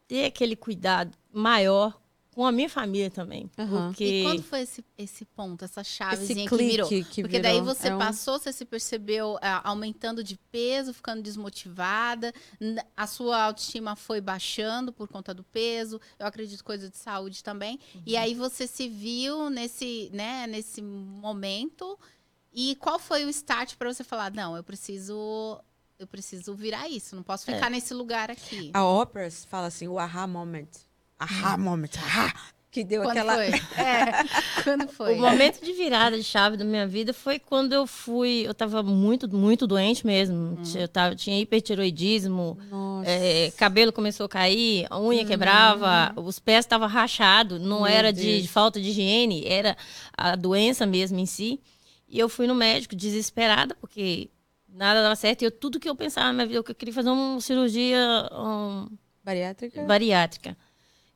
[0.07, 1.97] ter aquele cuidado maior
[2.33, 3.49] com a minha família também.
[3.57, 3.87] Uhum.
[3.87, 4.03] Porque...
[4.03, 6.89] E quando foi esse, esse ponto, essa chavezinha que virou?
[6.89, 7.41] Que porque virou.
[7.41, 7.99] daí você é um...
[7.99, 12.33] passou, você se percebeu uh, aumentando de peso, ficando desmotivada,
[12.97, 17.79] a sua autoestima foi baixando por conta do peso, eu acredito coisa de saúde também.
[17.93, 18.01] Uhum.
[18.05, 21.97] E aí você se viu nesse, né, nesse momento.
[22.51, 25.59] E qual foi o start para você falar, não, eu preciso
[25.99, 27.69] eu preciso virar isso, não posso ficar é.
[27.69, 28.71] nesse lugar aqui.
[28.73, 30.67] A Oprah fala assim, o aha moment
[31.19, 32.33] aha moment, aha,
[32.73, 33.35] que deu quando aquela.
[33.35, 33.51] Foi?
[33.77, 34.23] É,
[34.63, 35.13] quando foi?
[35.13, 38.41] O momento de virada de chave da minha vida foi quando eu fui.
[38.45, 40.35] Eu estava muito, muito doente mesmo.
[40.35, 40.63] Hum.
[40.75, 42.57] Eu tava, tinha hipertiroidismo,
[43.05, 45.25] é, cabelo começou a cair, a unha hum.
[45.27, 47.61] quebrava, os pés estavam rachados.
[47.61, 49.77] Não Meu era de, de, falta de higiene, era
[50.17, 51.61] a doença mesmo em si.
[52.09, 54.31] E eu fui no médico desesperada, porque
[54.67, 55.43] nada dava certo.
[55.43, 57.99] E eu, tudo que eu pensava na minha vida, eu queria fazer uma cirurgia.
[58.31, 58.87] Um,
[59.23, 59.83] bariátrica?
[59.83, 60.57] Bariátrica.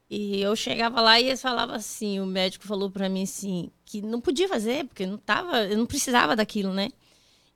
[0.10, 4.02] E eu chegava lá e eles falavam assim, o médico falou para mim assim, que
[4.02, 6.90] não podia fazer, porque não tava, eu não precisava daquilo, né?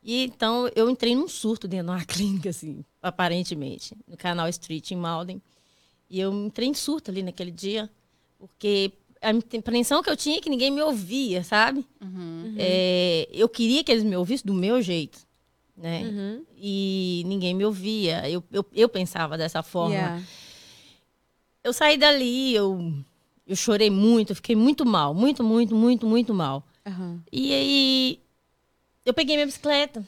[0.04, 4.92] E então eu entrei num surto dentro de uma clínica, assim, aparentemente, no canal Street,
[4.92, 5.42] em Malden.
[6.10, 7.90] E eu entrei em surto ali naquele dia,
[8.38, 11.86] porque a impressão que eu tinha é que ninguém me ouvia, sabe?
[12.02, 12.56] Uhum.
[12.58, 15.20] É, eu queria que eles me ouvissem do meu jeito,
[15.78, 16.02] né?
[16.02, 16.46] Uhum.
[16.58, 18.30] E ninguém me ouvia.
[18.30, 19.96] Eu, eu, eu pensava dessa forma.
[19.96, 20.24] Yeah
[21.64, 22.94] eu saí dali, eu,
[23.46, 26.66] eu chorei muito, eu fiquei muito mal, muito, muito, muito, muito mal.
[26.86, 27.22] Uhum.
[27.32, 28.20] E aí
[29.06, 30.06] eu peguei minha bicicleta.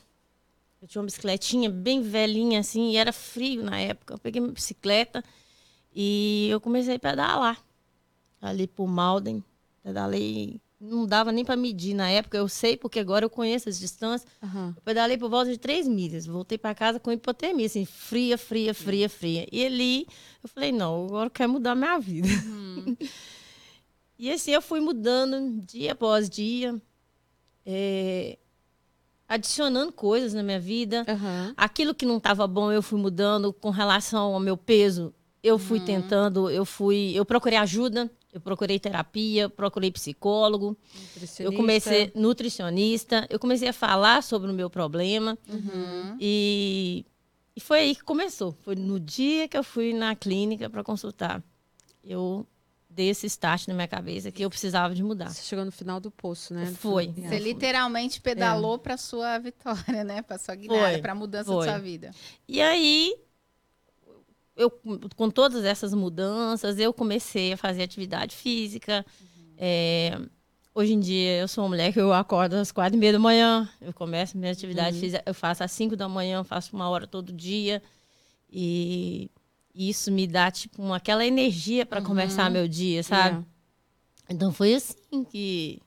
[0.81, 4.15] Eu tinha uma bicicletinha bem velhinha, assim, e era frio na época.
[4.15, 5.23] Eu peguei minha bicicleta
[5.95, 7.63] e eu comecei a pedalar.
[8.41, 9.41] Ali por Malden.
[9.81, 10.59] Pedalei.
[10.83, 14.29] Não dava nem para medir na época, eu sei, porque agora eu conheço as distâncias.
[14.43, 14.73] Aham.
[14.75, 16.25] Eu pedalei por volta de três milhas.
[16.25, 19.47] Voltei para casa com hipotermia, assim, fria, fria, fria, fria.
[19.49, 20.05] E ali
[20.43, 22.27] eu falei, não, agora eu quero mudar minha vida.
[24.19, 26.75] e assim eu fui mudando dia após dia,
[27.65, 28.37] é,
[29.25, 31.05] adicionando coisas na minha vida.
[31.07, 31.53] Aham.
[31.55, 35.13] Aquilo que não estava bom, eu fui mudando com relação ao meu peso.
[35.41, 40.75] Eu fui tentando, eu fui, eu procurei ajuda, eu procurei terapia, procurei psicólogo.
[41.39, 46.17] Eu comecei nutricionista, eu comecei a falar sobre o meu problema Uhum.
[46.19, 47.05] e,
[47.55, 48.57] e foi aí que começou.
[48.63, 51.43] Foi no dia que eu fui na clínica para consultar.
[52.03, 52.45] Eu
[52.89, 55.29] dei esse start na minha cabeça que eu precisava de mudar.
[55.29, 56.65] Você chegou no final do poço, né?
[56.77, 57.07] Foi.
[57.07, 60.21] Você literalmente pedalou pra sua vitória, né?
[60.21, 61.65] Pra sua guinada, pra mudança foi.
[61.65, 62.11] da sua vida.
[62.47, 63.15] E aí,
[64.55, 64.71] eu,
[65.15, 69.05] com todas essas mudanças, eu comecei a fazer atividade física.
[69.57, 70.19] É,
[70.73, 73.19] hoje em dia, eu sou uma mulher que eu acordo às quatro e meia da
[73.19, 73.69] manhã.
[73.81, 77.33] Eu começo minha atividade física, eu faço às cinco da manhã, faço uma hora todo
[77.33, 77.81] dia.
[78.51, 79.31] E
[79.73, 83.43] isso me dá, tipo, uma, aquela energia para começar meu dia, sabe?
[84.29, 84.33] É.
[84.33, 85.81] Então, foi assim que,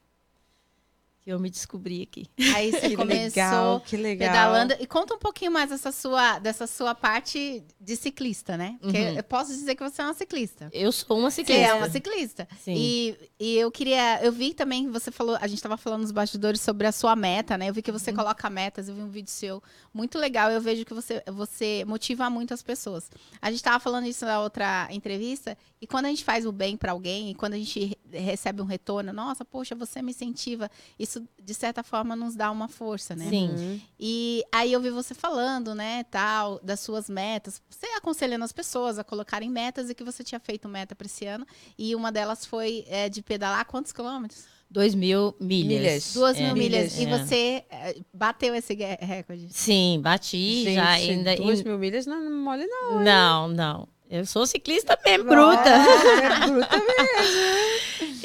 [1.27, 2.27] que eu me descobri aqui.
[2.55, 4.29] Aí você Que começou legal, que legal.
[4.29, 4.77] pedalando.
[4.79, 8.79] E conta um pouquinho mais dessa sua, dessa sua parte de ciclista, né?
[8.81, 9.17] Porque Uhum.
[9.17, 10.71] eu posso dizer que você é uma ciclista.
[10.73, 11.63] Eu sou uma Você ciclista.
[11.67, 12.49] é uma ciclista.
[12.63, 12.75] Sim.
[12.77, 14.21] E, e eu queria.
[14.23, 17.59] Eu vi também, você falou, a gente estava falando nos bastidores sobre a sua meta,
[17.59, 17.69] né?
[17.71, 17.99] Eu vi que Uhum.
[17.99, 19.61] você coloca metas, eu vi um vídeo seu
[19.93, 20.49] muito legal.
[20.53, 23.11] Eu vejo que você, você motiva muitas pessoas.
[23.43, 26.77] A gente estava falando isso na outra entrevista, e quando a gente faz o bem
[26.77, 31.27] para alguém, e quando a gente recebe um retorno, nossa, poxa, você me incentiva, isso
[31.43, 33.29] de certa forma nos dá uma força, né?
[33.29, 33.49] Sim.
[33.51, 33.81] Uhum.
[33.99, 37.61] E aí eu vi você falando, né, tal, das suas metas.
[37.69, 41.27] Você aconselhando as pessoas a colocarem metas e que você tinha feito meta para esse
[41.27, 41.47] ano.
[41.79, 44.45] E uma delas foi é, de pedalar quantos quilômetros?
[44.69, 45.69] Dois mil milhas.
[45.81, 46.13] Milhas.
[46.15, 46.43] Duas É.
[46.47, 46.97] mil milhas.
[46.97, 47.19] milhas, E é.
[47.19, 49.47] você é, bateu esse recorde.
[49.51, 51.37] Sim, bati Gente, já ainda.
[51.37, 53.01] duas em- mil milhas não é mole, não.
[53.05, 53.89] Não, não.
[54.11, 55.69] Eu sou ciclista mesmo, bruta.
[55.69, 56.69] É bruta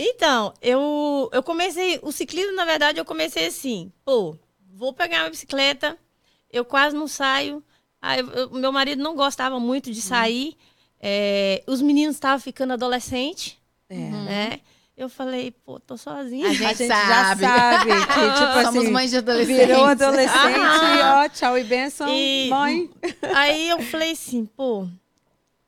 [0.03, 1.99] Então, eu, eu comecei.
[2.01, 3.91] O ciclismo, na verdade, eu comecei assim.
[4.03, 4.35] Pô,
[4.73, 5.95] vou pegar minha bicicleta,
[6.51, 7.63] eu quase não saio.
[8.01, 10.57] Aí, eu- meu marido não gostava muito de sair.
[11.03, 13.57] é, os meninos estavam ficando adolescentes,
[13.89, 13.95] É.
[13.95, 14.59] né?
[14.95, 16.47] Eu falei, pô, tô sozinha.
[16.47, 17.41] A gente, A gente sabe.
[17.41, 18.05] já sabe que,
[18.45, 19.65] tipo Somos assim, mães de adolescentes.
[19.67, 21.23] virou adolescente, Ah.
[21.25, 22.87] ó, tchau e benção, E- mãe.
[23.33, 24.87] Aí eu falei assim, pô,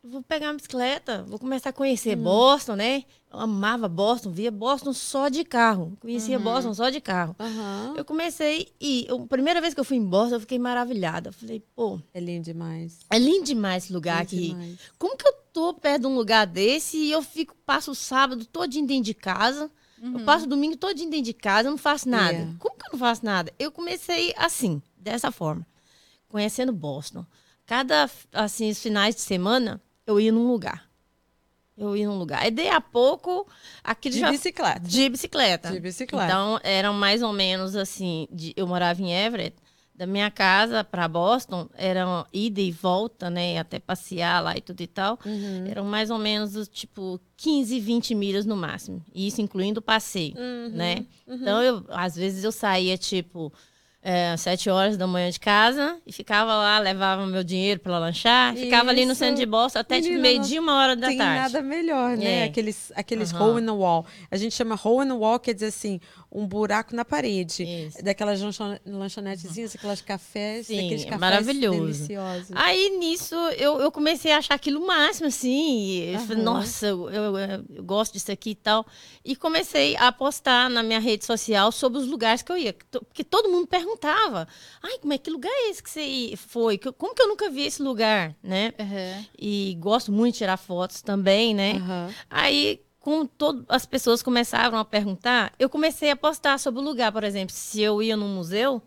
[0.03, 2.21] vou pegar uma bicicleta, vou começar a conhecer Hum.
[2.23, 3.03] Boston, né?
[3.33, 5.97] Eu amava Boston, via Boston só de carro.
[5.99, 6.43] Conhecia Uhum.
[6.43, 7.35] Boston só de carro.
[7.39, 7.95] Aham.
[7.97, 11.29] Eu comecei e a primeira vez que eu fui em Boston, eu fiquei maravilhada.
[11.29, 12.99] Eu falei, pô, É lindo demais.
[13.09, 14.47] é lindo demais esse lugar lindo aqui.
[14.49, 14.79] demais.
[14.99, 18.45] Como que eu tô perto de um lugar desse e eu fico, passo o sábado
[18.45, 22.07] todinho dentro de casa, eu passo o domingo todinho dentro de casa, eu não faço
[22.09, 22.37] nada.
[22.37, 22.47] É.
[22.59, 23.51] Como que eu não faço nada?
[23.57, 25.65] Eu comecei assim, dessa forma,
[26.27, 27.25] conhecendo Boston.
[27.65, 30.89] Cada, assim, os finais de semana, eu ia num lugar.
[31.77, 32.45] Eu ia num lugar.
[32.47, 33.47] E daí a pouco,
[33.83, 34.29] aquilo De já...
[34.31, 34.79] bicicleta.
[34.81, 35.71] De bicicleta.
[35.71, 36.25] De bicicleta.
[36.25, 39.55] Então, eram mais ou menos assim, de- eu morava em Everett,
[39.95, 44.81] da minha casa para Boston, eram ida e volta, né, até passear lá e tudo
[44.81, 45.19] e tal.
[45.23, 45.65] Uhum.
[45.67, 49.03] Eram mais ou menos, tipo, 15, 20 milhas no máximo.
[49.13, 50.69] E isso incluindo o passeio, Uhum.
[50.69, 51.05] né?
[51.27, 53.53] Então, eu, às vezes eu saía, tipo,
[54.03, 58.53] é, sete horas da manhã de casa e ficava lá, levava meu dinheiro para lanchar,
[58.53, 59.19] ficava ali no Isso.
[59.19, 61.53] centro de Boston até, tipo, Menina, meio-dia, uma hora da Tem tarde.
[61.53, 62.39] nada melhor, né?
[62.39, 62.43] É.
[62.43, 63.45] Aqueles, aqueles Aham.
[63.45, 64.05] hole in the wall.
[64.29, 66.01] A gente chama hole in the wall, quer dizer assim,
[66.33, 67.63] um buraco na parede.
[67.63, 68.03] Isso.
[68.03, 71.79] Daquelas lanchon- lanchonetezinhas, aqueles cafés, Sim, daqueles cafés maravilhoso.
[71.81, 72.51] deliciosos.
[72.55, 75.99] Aí nisso eu, eu comecei a achar aquilo o máximo, assim.
[76.13, 78.85] Eu falei, nossa, eu, eu- eu gosto disso aqui e tal.
[79.23, 82.73] E comecei a postar na minha rede social sobre os lugares que eu ia.
[82.91, 84.47] Porque todo mundo perguntava:
[84.81, 86.77] ai, como é que lugar é esse que você foi?
[86.77, 88.73] Como que eu nunca vi esse lugar, né?
[88.79, 89.25] Uhum.
[89.39, 91.73] E gosto muito de tirar fotos também, né?
[91.77, 92.09] Aham.
[92.29, 97.11] Aí, com todas as pessoas começaram a perguntar, eu comecei a postar sobre o lugar,
[97.11, 98.81] por exemplo, se eu ia num museu,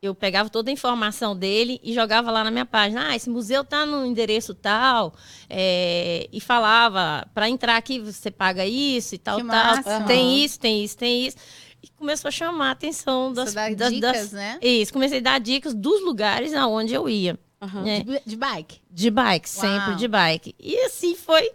[0.00, 3.08] eu pegava toda a informação dele e jogava lá na minha página.
[3.10, 5.12] Ah, esse museu tá no endereço tal,
[5.50, 9.54] é, e falava para entrar aqui você paga isso e tal, Que tal.
[9.76, 10.00] massa.
[10.06, 11.36] Tem isso, tem isso, tem isso.
[11.82, 14.58] E começou a chamar a atenção das, dicas, das- né?
[14.62, 17.38] Isso, comecei a dar dicas dos lugares aonde eu ia.
[17.60, 17.82] Aham.
[17.82, 18.00] né?
[18.00, 18.80] De, de bike.
[18.90, 19.60] De bike, Uau.
[19.66, 20.54] sempre de bike.
[20.58, 21.50] E assim foi.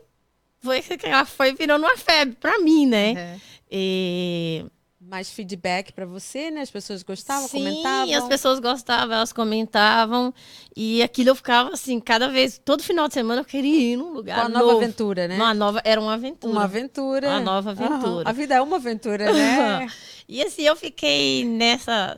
[0.64, 3.14] Foi que ela foi virando uma febre pra mim, né?
[3.34, 3.40] Uhum.
[3.72, 4.66] E
[5.02, 6.62] mais feedback para você, né?
[6.62, 8.16] As pessoas gostavam, Sim, comentavam.
[8.16, 10.34] as pessoas gostavam, elas comentavam.
[10.76, 14.14] E aquilo eu ficava assim, cada vez, todo final de semana eu queria ir num
[14.14, 14.66] lugar Uma novo.
[14.68, 15.36] nova aventura, né?
[15.36, 16.52] Uma nova, era uma aventura.
[16.54, 17.28] Uma aventura.
[17.28, 18.30] Uma nova aventura.
[18.30, 19.88] A vida é uma aventura, né?
[20.30, 22.16] E assim, eu fiquei nessa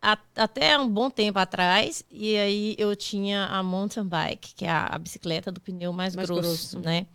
[0.00, 4.70] a- até um bom tempo atrás, e aí eu tinha a mountain bike, que é
[4.70, 6.42] a, a bicicleta do pneu mais, Mais grosso,
[6.76, 6.78] grosso.
[6.78, 7.06] né?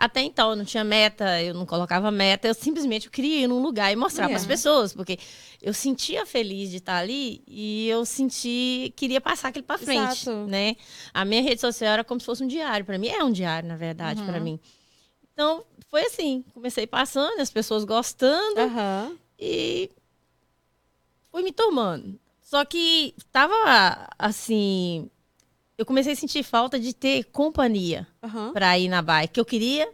[0.00, 3.60] Até então eu não tinha meta, eu não colocava meta, eu simplesmente queria ir num
[3.60, 4.28] lugar e mostrar É.
[4.28, 5.18] para as pessoas, porque
[5.60, 10.46] eu sentia feliz de estar ali e eu senti queria passar aquilo para frente, Exato.
[10.46, 10.76] né?
[11.12, 13.68] A minha rede social era como se fosse um diário para mim, é um diário
[13.68, 14.60] na verdade para mim.
[15.32, 19.16] Então, foi assim, comecei passando, as pessoas gostando, Aham.
[19.36, 19.90] e
[21.32, 22.20] fui me tomando.
[22.40, 25.10] Só que tava assim,
[25.78, 28.52] eu comecei a sentir falta de ter companhia Aham.
[28.52, 29.38] para ir na bike.
[29.38, 29.88] Eu queria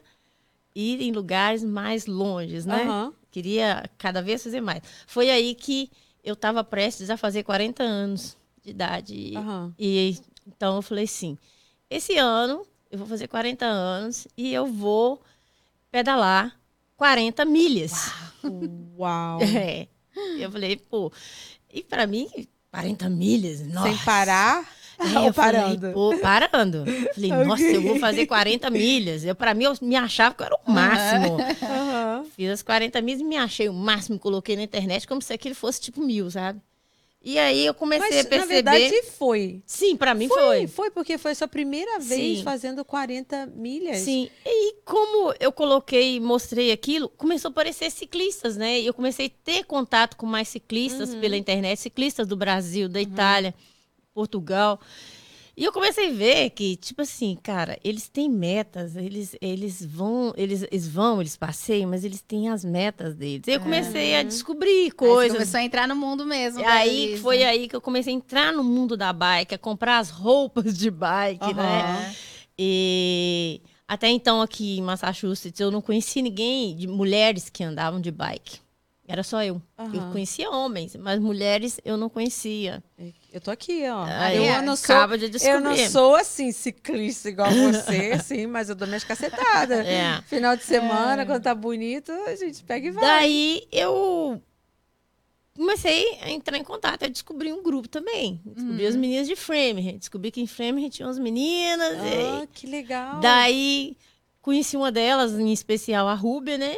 [0.74, 2.84] ir em lugares mais longes, né?
[2.84, 3.12] Aham.
[3.30, 4.80] Queria cada vez fazer mais.
[5.06, 5.90] Foi aí que
[6.22, 9.14] eu estava prestes a fazer 40 anos de idade.
[9.14, 9.74] E- Aham.
[9.78, 10.16] E
[10.46, 11.36] então eu falei assim:
[11.90, 15.20] esse ano eu vou fazer 40 anos e eu vou
[15.90, 16.58] pedalar
[16.96, 17.92] 40 milhas.
[18.96, 19.40] Uau.
[19.54, 19.88] É.
[20.38, 21.12] Eu falei, pô,
[21.72, 22.28] e pra mim,
[22.70, 23.88] 40 milhas, nossa.
[23.88, 24.64] Sem parar
[25.04, 25.92] Eu falei, parando?
[25.92, 26.84] pô, parando.
[27.14, 29.24] Falei, nossa, eu vou fazer 40 milhas.
[29.24, 31.38] Eu, pra mim, eu me achava que eu era o máximo.
[31.62, 32.24] Aham.
[32.36, 35.54] Fiz as 40 milhas e me achei o máximo, coloquei na internet como se aquilo
[35.54, 36.60] fosse tipo mil, sabe?
[37.26, 38.62] E aí eu comecei Mas, a perceber.
[38.62, 39.62] na verdade, foi.
[39.64, 40.66] Sim, pra mim Foi, foi.
[40.66, 42.44] foi porque foi a sua primeira vez Sim.
[42.44, 43.96] fazendo 40 milhas.
[44.00, 48.78] Sim, e como eu coloquei mostrei aquilo, começou a aparecer ciclistas, né?
[48.78, 51.20] E eu comecei a ter contato com mais ciclistas Uhum.
[51.22, 53.54] pela internet, ciclistas do Brasil, da Itália,
[54.14, 54.80] Portugal.
[55.56, 60.32] E eu comecei a ver que, tipo assim, cara, eles têm metas, eles, eles vão,
[60.36, 63.46] eles, eles vão, eles passeiam, mas eles têm as metas deles.
[63.46, 65.32] Eu comecei a descobrir Aí você coisas.
[65.32, 66.60] começou a entrar no mundo mesmo.
[66.60, 67.22] E aí Elisa.
[67.22, 70.76] foi aí que eu comecei a entrar no mundo da bike, a comprar as roupas
[70.76, 71.82] de bike, né?
[71.82, 72.14] Aham.
[72.58, 78.10] E até então aqui em Massachusetts eu não conhecia ninguém de mulheres que andavam de
[78.10, 78.58] bike.
[79.06, 79.60] Era só eu.
[79.78, 80.10] Eu Aham.
[80.10, 82.82] conhecia homens, mas mulheres eu não conhecia.
[83.34, 84.04] Eu tô aqui, ó.
[84.04, 85.90] Aí, eu é, não sou, acaba de eu não descobrir.
[85.90, 89.84] sou assim ciclista igual você, sim, mas eu dou minhas cacetadas.
[89.84, 90.22] É.
[90.28, 93.02] Final de semana, quando tá bonito, a gente pega e vai.
[93.04, 94.40] Daí eu
[95.56, 97.02] comecei a entrar em contato.
[97.02, 98.40] Eu descobri um grupo também.
[98.44, 98.88] Descobri Uhum.
[98.88, 99.96] as meninas de Framingham.
[99.98, 101.92] Descobri que em Framingham tinha umas meninas.
[101.94, 103.18] e- Ah, que legal.
[103.20, 103.96] Daí
[104.40, 106.76] conheci uma delas, em especial a Rúbia, né?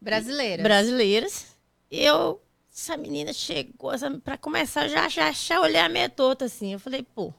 [0.00, 0.62] Brasileira.
[0.62, 1.46] brasileiras.
[1.90, 2.40] Eu,
[2.78, 6.72] essa menina chegou, essa, pra começar, já, já, já olhei a minha torta assim.
[6.72, 7.34] Eu falei, pô,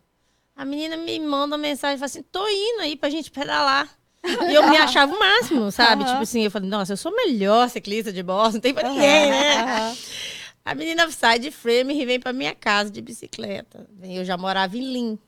[0.56, 3.90] a menina me manda uma mensagem, fala assim, tô indo aí pra gente pedalar.
[4.24, 6.04] E eu me achava o máximo, sabe?
[6.04, 6.12] Aham.
[6.12, 9.32] Tipo assim, eu falei, nossa, eu sou melhor ciclista de Boston, não tem pra ninguém,
[9.32, 9.62] né?
[9.62, 9.98] Aham.
[10.66, 13.90] A menina sai de frame e vem pra minha casa de bicicleta.
[14.04, 15.20] Eu já morava em Lin.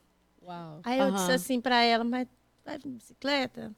[0.43, 0.82] Uau.
[0.84, 2.28] Aí eu disse assim pra ela, mas
[2.65, 3.71] vai de bicicleta?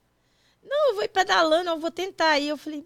[0.62, 2.30] Não, eu vou ir pedalando, eu vou tentar.
[2.32, 2.84] Aí eu falei,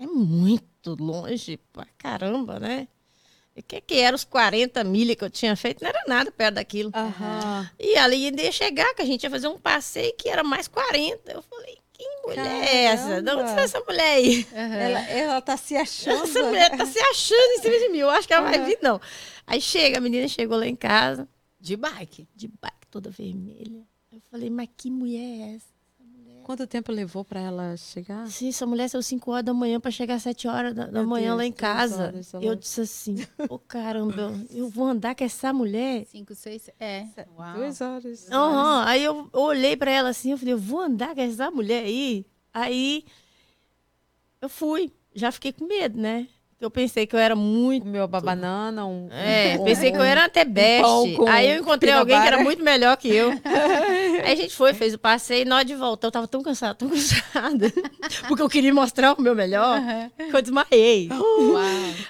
[0.00, 2.88] é muito longe pra caramba, né?
[3.56, 5.82] O que que era os 40 milhas que eu tinha feito?
[5.82, 6.90] Não era nada perto daquilo.
[6.94, 7.68] Aham.
[7.78, 11.30] E ali ia chegar, que a gente ia fazer um passeio que era mais 40.
[11.32, 13.20] Eu falei, que mulher é essa?
[13.20, 14.46] De onde foi essa mulher aí?
[14.52, 16.22] Ela, ela tá se achando.
[16.24, 17.98] Essa mulher tá se achando em cima de mim.
[17.98, 18.66] Eu acho que ela vai Aham.
[18.66, 19.00] vir, não.
[19.46, 21.28] Aí chega, a menina chegou lá em casa,
[21.60, 22.26] De bike.
[22.34, 23.82] de bike toda vermelha.
[24.12, 25.69] Eu falei, mas que mulher é essa?
[26.50, 28.26] Quanto tempo levou pra ela chegar?
[28.26, 31.04] Sim, essa mulher saiu 5 horas da manhã para chegar às 7 horas da, da
[31.04, 32.08] manhã Deus, lá em casa.
[32.08, 33.14] horas, eu disse assim,
[33.48, 36.04] ô caramba, eu vou andar com essa mulher.
[36.06, 37.06] Cinco, seis, é.
[37.38, 37.54] Uau.
[37.54, 38.28] Duas horas.
[38.32, 41.84] Aham, Aí eu olhei para ela assim, eu falei, eu vou andar com essa mulher
[41.84, 42.26] aí.
[42.52, 43.04] Aí
[44.42, 46.26] eu fui, já fiquei com medo, né?
[46.60, 47.84] Eu pensei que eu era muito.
[47.84, 49.08] Comeu uma banana, um.
[49.10, 50.82] É, um- pensei que eu era até best.
[51.16, 53.30] com Aí eu encontrei alguém que era muito melhor que eu.
[54.22, 56.42] Aí a gente foi, fez o passeio, e na hora de volta eu tava tão
[56.42, 57.72] cansada, tão cansada.
[58.28, 59.80] Porque eu queria mostrar o meu melhor,
[60.18, 61.08] que eu desmaiei.
[61.10, 61.62] Uau.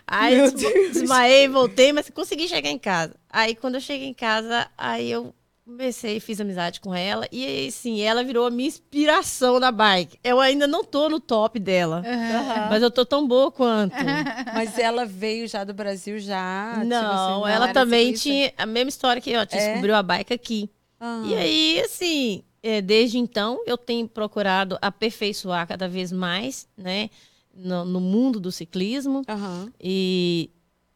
[0.04, 3.14] Aí Meu desmaiei, voltei, mas consegui chegar em casa.
[3.30, 5.32] Aí quando eu cheguei em casa, aí eu
[5.70, 7.26] comecei, fiz amizade com ela.
[7.30, 10.18] E aí, sim, ela virou a minha inspiração na bike.
[10.22, 12.68] Eu ainda não tô no top dela, Aham.
[12.68, 13.94] mas eu tô tão boa quanto.
[14.52, 16.72] Mas ela veio já do Brasil já?
[16.74, 19.46] tipo não, assim, ela também tinha a mesma história que eu, É?
[19.46, 20.70] descobriu a bike aqui.
[20.98, 21.22] Ah.
[21.24, 27.08] E aí, assim, é, desde então, eu tenho procurado aperfeiçoar cada vez mais, né,
[27.54, 29.72] no, no mundo do ciclismo Aham.
[29.80, 30.50] e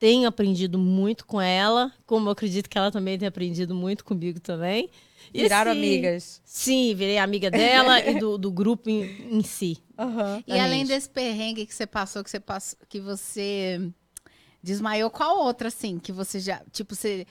[0.04, 4.38] tenho aprendido muito com ela, como eu acredito que ela também tem aprendido muito comigo
[4.38, 4.90] também.
[5.32, 6.42] E Viraram assim, amigas.
[6.44, 9.78] Sim, virei amiga dela e do, do grupo em, em si.
[9.98, 10.44] Uhum.
[10.46, 13.80] E além desse perrengue que você passou, que você passou, que você
[14.62, 17.26] desmaiou, qual outra, assim, que você já, tipo, você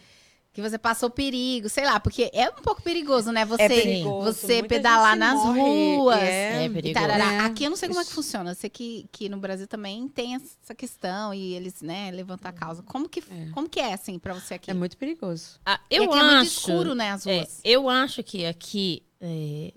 [0.54, 3.44] que você passou perigo, sei lá, porque é um pouco perigoso, né?
[3.44, 5.60] Você, é perigoso, você pedalar nas morre.
[5.60, 6.22] ruas.
[6.22, 7.06] É, é perigoso.
[7.06, 7.40] É.
[7.40, 8.52] Aqui eu não sei como é que funciona.
[8.52, 12.54] Eu sei que, que no Brasil também tem essa questão e eles, né, levantam a
[12.54, 12.84] causa.
[12.84, 14.70] Como que é, como que é assim para você aqui?
[14.70, 15.60] É muito perigoso.
[15.66, 17.62] Ah, eu acho, é muito escuro, né, as é, ruas.
[17.64, 19.74] eu acho que aqui é,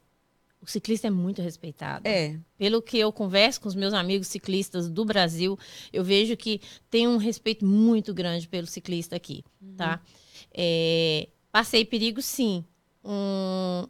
[0.60, 2.06] o ciclista é muito respeitado.
[2.06, 2.38] É.
[2.58, 5.58] Pelo que eu converso com os meus amigos ciclistas do Brasil,
[5.90, 6.60] eu vejo que
[6.90, 9.74] tem um respeito muito grande pelo ciclista aqui, uhum.
[9.74, 10.02] tá?
[10.56, 12.64] É, passei perigo, sim.
[13.04, 13.86] Um,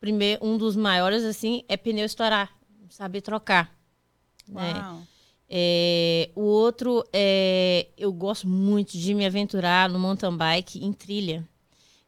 [0.00, 2.52] primeiro, um dos maiores, assim, é pneu estourar.
[2.90, 3.72] Saber trocar.
[4.48, 4.74] Né?
[5.48, 11.46] É, o outro é eu gosto muito de me aventurar no mountain bike em trilha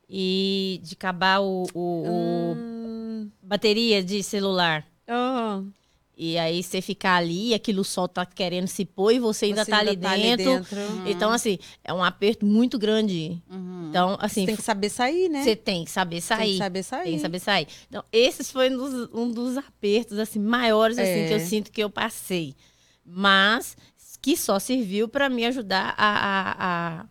[0.08, 3.30] e de acabar o, o, hum.
[3.42, 4.86] o bateria de celular.
[5.08, 5.72] Uhum.
[6.22, 9.70] E aí você ficar ali, aquilo sol tá querendo se pôr e você ainda você
[9.70, 10.50] tá, ainda ali, tá dentro.
[10.50, 10.78] ali dentro.
[10.78, 11.06] Uhum.
[11.06, 13.42] Então, assim, é um aperto muito grande.
[13.50, 13.86] Uhum.
[13.88, 14.42] Então, assim.
[14.42, 15.42] Você tem que saber sair, né?
[15.42, 16.38] Você tem que saber sair.
[16.38, 17.04] Tem que saber sair.
[17.04, 17.68] Tem que saber sair.
[17.88, 21.28] Então, esses foi um dos, um dos apertos, assim, maiores, assim, é.
[21.28, 22.54] que eu sinto que eu passei.
[23.02, 23.74] Mas
[24.20, 27.06] que só serviu para me ajudar a, a, a,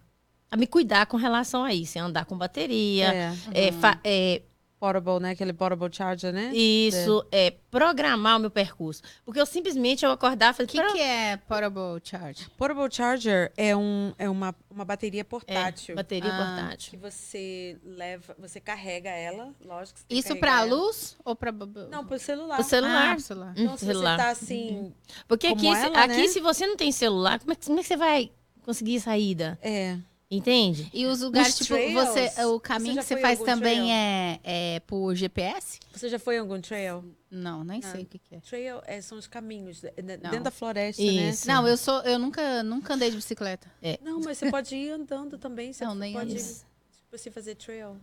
[0.52, 1.98] a, me cuidar com relação a isso.
[1.98, 3.34] andar com bateria, é.
[3.56, 3.80] É, uhum.
[4.04, 4.42] é
[4.80, 5.32] Portable, né?
[5.32, 6.52] Aquele portable charger, né?
[6.54, 9.02] Isso, é, é programar o meu percurso.
[9.26, 10.68] Porque eu simplesmente eu acordar e falei...
[10.68, 12.50] O que, que é portable charger?
[12.52, 15.94] Portable charger é, um, é uma, uma bateria portátil.
[15.94, 16.92] É, bateria ah, portátil.
[16.92, 20.00] Que você leva, você carrega ela, lógico.
[20.10, 21.52] Isso para luz ou para...
[21.52, 22.56] Não, para o celular.
[22.56, 23.16] Para celular.
[23.16, 23.54] Ah, celular.
[23.58, 24.18] Então, se celular.
[24.18, 24.70] você tá assim...
[24.78, 24.94] Uhum.
[25.28, 26.28] Porque aqui, ela, aqui né?
[26.30, 28.32] se você não tem celular, como é, que, como é que você vai
[28.64, 29.60] conseguir saída?
[29.62, 29.98] É.
[30.32, 30.92] Entende?
[30.94, 35.16] E os lugares, tipo, você, o caminho você que você faz também é, é por
[35.16, 35.80] GPS?
[35.92, 37.04] Você já foi em algum trail?
[37.32, 38.40] Não, nem sei o que, que, é.
[38.40, 40.30] Trail é, são os caminhos não.
[40.30, 41.30] dentro da floresta, né?
[41.30, 41.48] Isso.
[41.48, 41.54] né?
[41.54, 43.72] Não, eu sou, eu nunca, nunca andei de bicicleta.
[43.82, 43.98] É.
[44.04, 45.74] Não, mas você pode ir andando também.
[45.74, 46.64] Você não, nem pode isso.
[47.12, 47.98] Ir, tipo, fazer trail.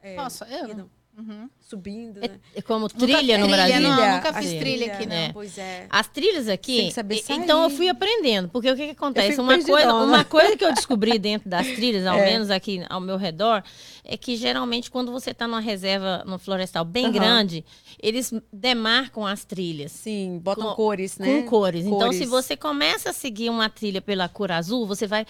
[0.00, 0.90] É, Nossa, eu não.
[1.16, 1.48] Uhum.
[1.60, 2.40] Subindo, é, né?
[2.56, 3.80] É, como trilha no Brasil.
[3.80, 5.14] Não, nunca fiz trilha aqui, não.
[5.14, 5.32] É.
[5.32, 5.86] Pois é.
[5.88, 6.90] As trilhas aqui.
[7.30, 8.48] Então eu fui aprendendo.
[8.48, 9.40] Porque o que, que acontece?
[9.40, 12.24] Uma coisa, uma coisa que eu descobri dentro das trilhas, ao é.
[12.24, 13.62] menos aqui ao meu redor,
[14.04, 17.12] é que geralmente quando você está numa reserva, numa florestal bem uhum.
[17.12, 17.64] grande,
[18.02, 19.92] eles demarcam as trilhas.
[19.92, 21.26] Sim, botam com, cores, né?
[21.26, 21.84] Com cores.
[21.84, 21.86] cores.
[21.86, 25.24] Então, se você começa a seguir uma trilha pela cor azul, você vai.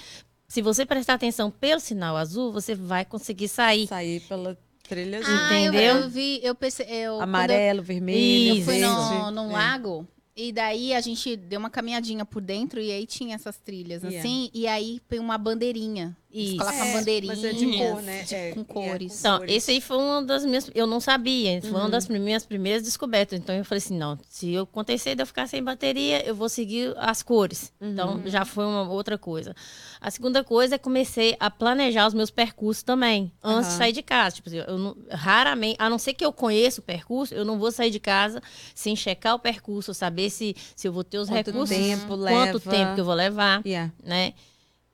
[0.49, 3.87] Se você prestar atenção pelo sinal azul, você vai conseguir sair.
[3.87, 4.57] Sair pela
[4.89, 5.81] Trilhas, ah, entendeu?
[5.81, 6.87] Eu, eu vi, eu pensei.
[6.89, 8.61] Eu, Amarelo, eu, vermelho.
[8.61, 9.53] Eu fui no, num é.
[9.53, 14.03] lago e daí a gente deu uma caminhadinha por dentro e aí tinha essas trilhas,
[14.03, 14.19] yeah.
[14.19, 16.17] assim, e aí tem uma bandeirinha.
[16.35, 16.57] Isso.
[16.57, 17.33] Coloca é, bandeirinha.
[17.33, 18.23] Mas é de cor, né?
[18.25, 19.21] De, é, com cores.
[19.21, 19.55] Então, cores.
[19.55, 20.69] esse aí foi uma das minhas.
[20.75, 21.61] Eu não sabia.
[21.63, 21.79] Foi uhum.
[21.79, 23.39] uma das minhas primeiras descobertas.
[23.39, 26.49] Então eu falei assim: não, se eu acontecer de eu ficar sem bateria, eu vou
[26.49, 27.73] seguir as cores.
[27.81, 28.19] Então, uhum.
[28.19, 29.55] Então já foi uma outra coisa.
[30.01, 33.73] A segunda coisa é comecei a planejar os meus percursos também, antes uhum.
[33.73, 34.37] de sair de casa.
[34.37, 37.61] Tipo assim, eu não, raramente, a não ser que eu conheça o percurso, eu não
[37.61, 38.43] vou sair de casa
[38.75, 41.77] sem checar o percurso, saber se, se eu vou ter os quanto recursos.
[41.77, 42.71] Tempo quanto leva.
[42.71, 43.63] tempo que eu vou levar.
[43.65, 43.93] Yeah.
[44.03, 44.35] Né?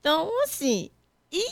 [0.00, 0.90] Então, assim,
[1.32, 1.44] e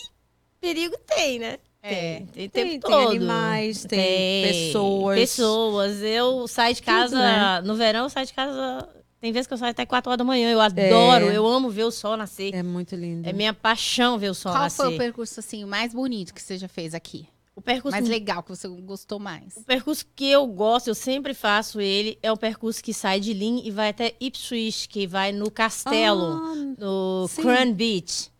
[0.61, 1.59] perigo tem, né?
[1.83, 5.19] É, tem, tem, tem, tem animais, tem, tem, pessoas.
[5.19, 6.03] Pessoas.
[6.03, 7.61] Eu saio de casa, Tudo, né?
[7.62, 8.88] no verão eu saio de casa.
[9.21, 10.51] Tem vezes que eu saio até 4 horas da manhã.
[10.51, 11.37] Eu adoro, é.
[11.37, 12.55] eu amo ver o sol nascer.
[12.55, 13.29] É muito lindo.
[13.29, 14.77] É minha paixão ver o sol Qual nascer.
[14.77, 17.29] Qual foi o percurso assim mais bonito que você já fez aqui?
[17.59, 19.57] O percurso mais legal que você gostou mais?
[19.57, 23.33] O percurso que eu gosto, eu sempre faço ele, é o percurso que sai de
[23.33, 28.31] Lynn e vai até Ipswich, que vai no castelo, ah, no Cran Beach.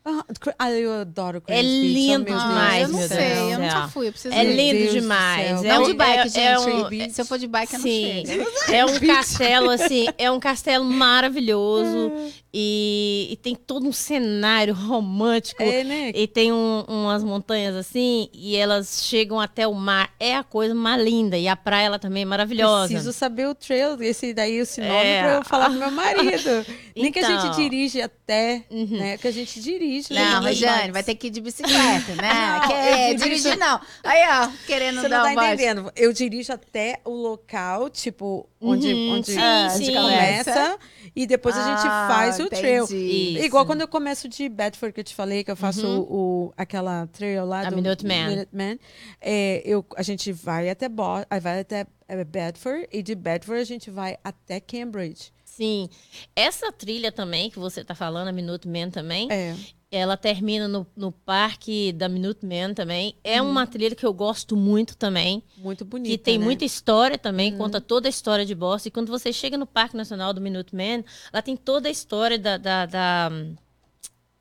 [0.59, 3.88] Ah, eu adoro Crazy É lindo Beach, demais, Eu não meu sei, Deus eu nunca
[3.88, 5.64] fui, eu preciso É lindo Deus demais.
[5.64, 6.38] É, um, de bike, é, gente.
[6.38, 8.51] é um, Se eu for de bike, eu não sim, chego.
[8.73, 12.12] É um castelo, assim, é um castelo maravilhoso.
[12.52, 15.62] E, e, tem todo um cenário romântico.
[15.62, 16.12] É, né?
[16.14, 20.14] E tem um, umas montanhas assim, e elas chegam até o mar.
[20.18, 21.37] É a coisa mais linda.
[21.37, 22.88] E a praia ela também é maravilhosa.
[22.88, 25.22] Preciso saber o trail, esse daí, esse nome, é.
[25.22, 26.66] pra eu falar pro meu marido.
[26.96, 27.56] Nem que a gente então.
[27.56, 28.98] dirige até, uhum.
[28.98, 29.18] né?
[29.18, 30.14] Que a gente dirige.
[30.14, 32.32] Não, Rejane, vai ter que ir de bicicleta, né?
[32.61, 33.80] não, que é, dirigir não.
[34.02, 35.92] Aí, ó, querendo Você dar não tá um entendendo.
[35.94, 39.94] Eu dirijo até o local, tipo, onde, uhum, onde, sim, onde sim.
[39.94, 40.78] começa.
[41.14, 42.61] E depois a gente ah, faz o entendi.
[42.61, 42.84] trail.
[42.84, 43.44] Isso.
[43.44, 45.98] Igual quando eu começo de Bedford, que eu te falei, que eu faço Uhum.
[46.00, 48.28] o, o- aquela trail lá A do Minuteman.
[48.28, 48.78] Minuteman.
[49.20, 51.04] É, eu, a gente vai até, Bo
[51.40, 55.32] vai até é, Bedford, e de Bedford a gente vai até Cambridge.
[55.59, 55.88] Sim.
[56.36, 59.56] Essa trilha também que você tá falando, a Minuteman Man também, É.
[59.90, 63.16] ela termina no, no parque da Minuteman Man também.
[63.24, 65.42] É uma trilha que eu gosto muito também.
[65.56, 66.11] Muito bonita.
[66.11, 66.44] que tem né?
[66.44, 68.86] muita história também, conta toda a história de Boston.
[68.88, 72.56] E quando você chega no Parque Nacional do Minuteman, ela tem toda a história da,
[72.56, 73.56] da- da, hum,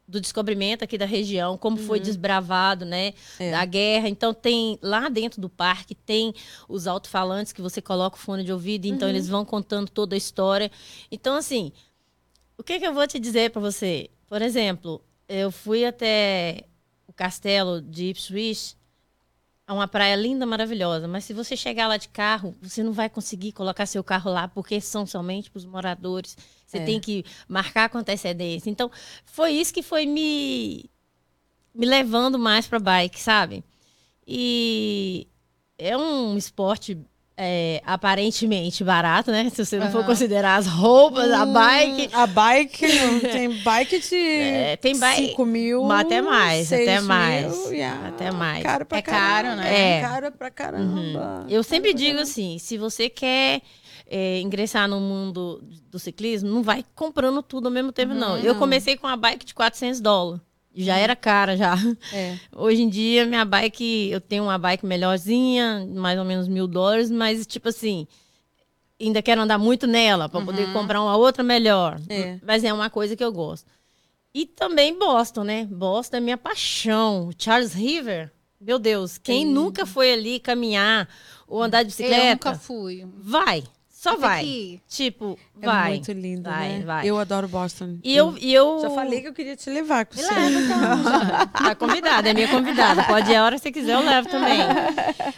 [0.07, 3.13] do descobrimento aqui da região, como foi desbravado, né?
[3.37, 3.51] É.
[3.51, 4.07] Da guerra.
[4.07, 6.33] Então tem lá dentro do parque tem
[6.69, 10.17] os alto-falantes que você coloca o fone de ouvido, então eles vão contando toda a
[10.17, 10.71] história.
[11.11, 11.73] Então assim,
[12.57, 14.09] o que, que eu vou te dizer para você?
[14.27, 16.63] Por exemplo, eu fui até
[17.05, 18.76] o castelo de Ipswich,
[19.67, 23.09] é uma praia linda, maravilhosa, mas se você chegar lá de carro, você não vai
[23.09, 26.37] conseguir colocar seu carro lá, porque são somente para os moradores.
[26.65, 26.85] Você É.
[26.85, 28.69] tem que marcar com antecedência.
[28.69, 28.89] Então,
[29.25, 30.89] foi isso que foi me,
[31.75, 33.63] me levando mais para bike, sabe?
[34.25, 35.27] E
[35.77, 36.97] é um esporte
[37.37, 39.49] é, aparentemente barato, né?
[39.53, 40.07] Se você não for Aham.
[40.07, 42.09] considerar as roupas, a Hum, bike.
[42.13, 42.85] A bike,
[43.31, 45.91] tem bike de É, tem bike- 5 mil.
[45.91, 48.07] Até mais, 6 até mil, mais, yeah.
[48.07, 48.63] até mais.
[48.63, 49.23] Caro pra É caramba.
[49.29, 49.97] caro, né?
[49.97, 50.01] É.
[50.01, 51.45] Caro pra caramba.
[51.47, 52.23] Eu sempre digo caramba.
[52.23, 53.61] assim, se você quer
[54.09, 55.61] é, ingressar no mundo
[55.91, 58.37] do ciclismo, não vai comprando tudo ao mesmo tempo, não.
[58.37, 58.59] Eu Não.
[58.59, 60.41] comecei com uma bike de 400 dólares.
[60.83, 61.75] Já era cara, já.
[62.13, 62.37] É.
[62.55, 67.09] Hoje em dia, minha bike, eu tenho uma bike melhorzinha, mais ou menos mil dólares,
[67.09, 68.07] mas, tipo assim,
[69.01, 71.99] ainda quero andar muito nela para poder comprar uma outra melhor.
[72.07, 72.39] É.
[72.43, 73.69] Mas é uma coisa que eu gosto.
[74.33, 75.65] E também Boston, né?
[75.65, 77.31] Boston é minha paixão.
[77.37, 81.09] Charles River, meu Deus, quem nunca foi ali caminhar
[81.47, 83.07] ou andar de Eu bicicleta, nunca fui.
[83.17, 83.63] vai.
[84.11, 84.45] Só vai.
[84.45, 84.81] ir.
[84.87, 85.89] Tipo, É vai.
[85.91, 86.85] muito lindo, vai, né?
[86.85, 87.07] vai.
[87.07, 87.97] Eu adoro Boston.
[88.03, 89.99] E eu, e eu já falei que eu queria te levar.
[89.99, 90.39] Me Cristina.
[90.39, 91.47] leva, então.
[91.67, 93.03] Tá convidada, é minha convidada.
[93.03, 94.57] Pode ir a hora que você quiser, eu levo também.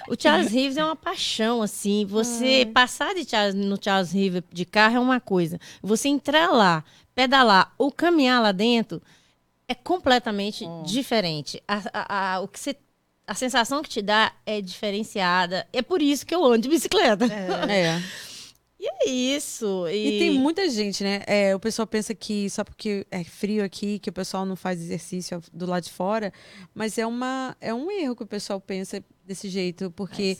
[0.07, 2.05] O Charles Rives é uma paixão, assim.
[2.05, 5.59] Você passar de Charles, no Charles River de carro é uma coisa.
[5.81, 6.83] Você entrar lá,
[7.15, 9.01] pedalar ou caminhar lá dentro
[9.67, 11.61] é completamente diferente.
[11.67, 12.75] A, a- a- o que você,
[13.27, 15.67] a sensação que te dá é diferenciada.
[15.71, 17.25] É por isso que eu ando de bicicleta.
[17.25, 18.01] É.
[18.79, 19.87] E é isso.
[19.89, 21.21] E, E tem muita gente, né?
[21.27, 24.79] É, o pessoal pensa que só porque é frio aqui, que o pessoal não faz
[24.79, 26.31] exercício do lado de fora,
[26.73, 30.37] mas é, uma, é um erro que o pessoal pensa desse jeito, porque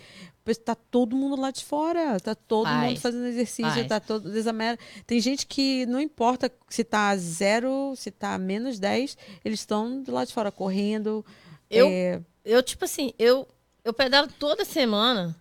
[0.66, 2.88] tá todo mundo lá de fora, tá todo Faz.
[2.88, 3.88] mundo fazendo exercício, Faz.
[3.88, 4.80] tá todo desamera.
[5.06, 9.16] Tem gente que não importa se tá zero, se tá menos 10,
[9.46, 11.24] eles estão do lado de fora correndo.
[11.70, 13.48] Eu- é, Eu, tipo assim, eu,
[13.84, 15.36] eu pedalo toda semana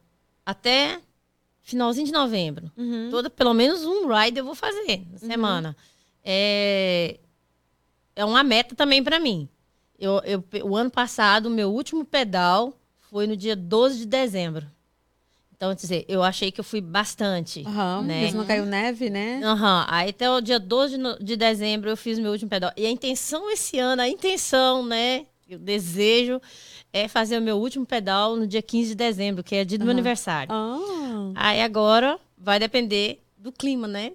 [0.45, 1.01] até
[1.69, 2.71] finalzinho de novembro.
[2.77, 3.09] uhum.
[3.11, 5.77] Toda, pelo menos um ride eu vou fazer na semana.
[6.25, 7.19] É,
[8.17, 9.49] é uma meta também para mim.
[9.99, 12.73] Eu, eu, o ano passado, o meu último pedal
[13.11, 14.67] foi no dia 12 de dezembro.
[15.57, 17.65] Então, quer dizer, eu achei que eu fui bastante.
[17.67, 18.21] Aham, né?
[18.23, 19.41] Mesmo não caiu neve, né?
[19.43, 19.87] Aham.
[19.89, 22.71] Aí até o dia 12 de, no- de dezembro eu fiz meu último pedal.
[22.77, 25.27] E a intenção esse ano, a intenção, né?
[25.51, 26.41] O desejo
[26.93, 29.85] é fazer o meu último pedal no dia 15 de dezembro, que é dia do
[29.85, 29.99] meu Aham.
[29.99, 30.53] aniversário.
[30.53, 34.13] Ah, Aí agora vai depender do clima, né?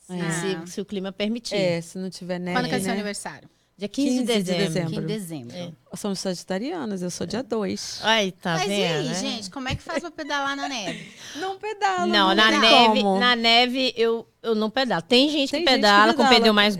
[0.00, 0.30] Se, É.
[0.66, 1.54] se- se o clima permitir.
[1.54, 2.92] é, se não tiver neve, Quando que é seu né?
[2.94, 3.48] aniversário?
[3.78, 4.64] Dia 15, 15 de de dezembro.
[4.66, 4.88] dezembro.
[4.92, 5.56] Aqui em dezembro.
[5.56, 5.96] É.
[5.96, 8.00] Somos sagitarianas, eu sou dia 2.
[8.02, 8.82] Ai, tá Mas e vendo?
[8.98, 9.14] aí, né?
[9.14, 11.10] gente, como é que faz pra pedalar na neve?
[11.36, 12.06] Não pedala.
[12.06, 13.18] Não, na tem neve, como.
[13.18, 15.02] na neve eu, eu não pedalo.
[15.02, 16.78] Tem gente Tem que gente que pedala com pedala, pneu mais é.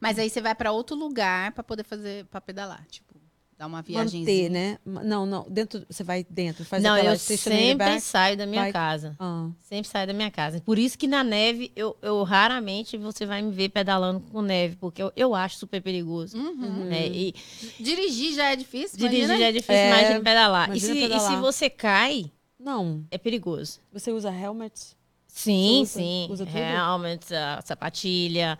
[0.00, 2.84] Mas aí você vai pra outro lugar pra poder fazer, pra pedalar.
[2.90, 3.10] Tipo,
[3.58, 4.20] dar uma viagemzinha.
[4.20, 4.78] Manter, né?
[5.04, 5.46] Não, não.
[5.50, 8.00] Dentro, você vai dentro, faz não, aquela eu sempre back.
[8.00, 9.14] saio da minha vai- casa.
[9.18, 10.62] Ah, Sempre saio da minha casa.
[10.62, 14.76] Por isso que na neve, eu, eu raramente você vai me ver pedalando com neve,
[14.76, 16.38] porque eu, eu acho super perigoso.
[16.38, 16.86] Uhum.
[16.86, 17.06] né?
[17.08, 17.34] E
[17.78, 19.38] Dirigir já é difícil, dirigir imagina?
[19.38, 20.62] já é difícil, É, imagina pedalar.
[20.62, 21.30] E imagina se, e pedalar.
[21.30, 23.04] se você cai, não.
[23.10, 23.80] é perigoso.
[23.92, 24.96] Você usa helmet?
[25.28, 26.26] Sim, usa- sim.
[26.30, 26.56] usa tudo?
[26.56, 28.58] Helmet, a sapatilha,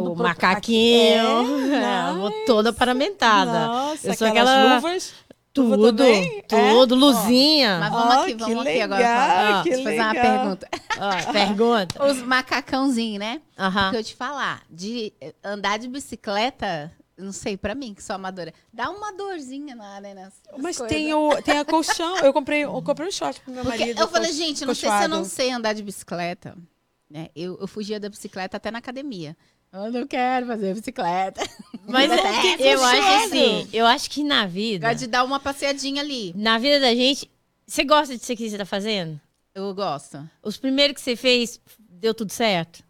[0.00, 1.74] o pro- macaquinho.
[1.74, 1.76] É?
[2.10, 3.66] É, vou toda paramentada.
[3.66, 5.12] Nossa, Eu sou aquelas aquela- luvas.
[5.56, 6.02] luva Tudo?
[6.02, 6.42] É?
[6.42, 7.78] tudo, luzinha.
[7.80, 9.00] Mas vamos Ah, aqui, que vamos aqui agora.
[9.00, 10.68] legal, que Deixa eu fazer uma pergunta.
[10.98, 12.06] Ó, pergunta.
[12.06, 13.40] Os macacãozinhos, né?
[13.58, 13.82] Aham.
[13.84, 18.52] Porque eu te falar, de andar de bicicleta, não sei, pra mim, que sou amadora,
[18.72, 20.94] dá uma dorzinha na, né, nas, nas Mas coisas.
[20.94, 22.18] tem, o, tem a colchão.
[22.18, 24.00] Eu comprei, eu comprei um short pro meu Porque marido.
[24.02, 25.24] eu falei, gente, não sei se eu não colchoado.
[25.24, 26.54] sei andar de bicicleta.
[27.08, 27.28] Né?
[27.36, 29.36] Eu, eu fugia da bicicleta até na academia.
[29.72, 31.42] Eu não quero fazer bicicleta.
[31.86, 32.16] Mas é,
[32.62, 36.32] é eu acho assim, eu acho que na vida, Gosto de dar uma passeadinha ali.
[36.36, 37.30] na vida da gente,
[37.66, 39.20] você gosta disso que você tá fazendo?
[39.54, 40.28] Eu gosto.
[40.42, 42.84] Os primeiros que você fez, deu tudo certo?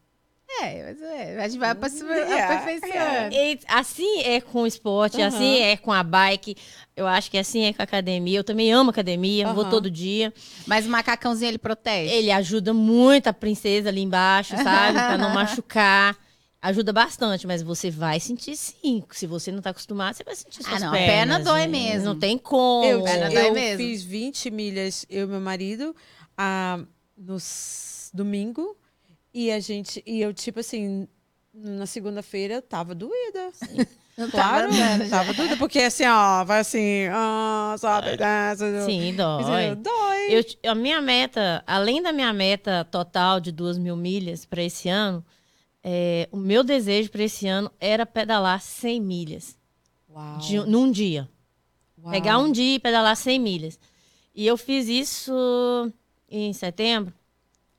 [0.61, 2.55] É, mas é, a gente vai Yeah.
[2.55, 3.35] aperfeiçoando.
[3.35, 5.27] E assim é com o esporte, Aham.
[5.29, 6.57] assim é com a bike.
[6.97, 8.39] Eu acho que assim é com a academia.
[8.39, 9.71] Eu também amo academia, vou Aham.
[9.71, 10.33] todo dia.
[10.67, 12.13] Mas o macacãozinho ele protege.
[12.15, 14.99] Ele ajuda muito a princesa ali embaixo, sabe?
[14.99, 16.17] pra não machucar.
[16.67, 19.03] Ajuda bastante, mas você vai sentir sim.
[19.13, 21.07] Se você não tá acostumado, você vai sentir suas não, a pernas.
[21.15, 21.67] perna dói né?
[21.69, 22.05] mesmo.
[22.07, 22.85] Não tem como.
[22.85, 23.77] Eu, Perna dói eu mesmo.
[23.79, 25.95] fiz 20 milhas, eu e meu marido,
[26.37, 26.81] ah,
[27.17, 27.37] no
[28.13, 28.77] domingo.
[29.33, 30.03] E a gente.
[30.05, 31.07] E eu, tipo assim,
[31.55, 33.53] na segunda-feira eu tava doída.
[34.19, 39.75] Não Claro, tava tava doida, porque assim, ó, vai assim, ah, sabe, desce, Sim, dói.
[39.75, 40.29] dói.
[40.65, 44.89] Eu, a minha meta, além da minha meta total de duas mil milhas para esse
[44.89, 45.23] ano,
[45.89, 49.57] é, o meu desejo para esse ano era pedalar 100 milhas
[50.11, 51.29] Uau, de- num dia.
[52.03, 52.11] uau.
[52.11, 53.79] Pegar um dia e pedalar 100 milhas.
[54.35, 55.33] E eu fiz isso
[56.29, 57.15] em setembro.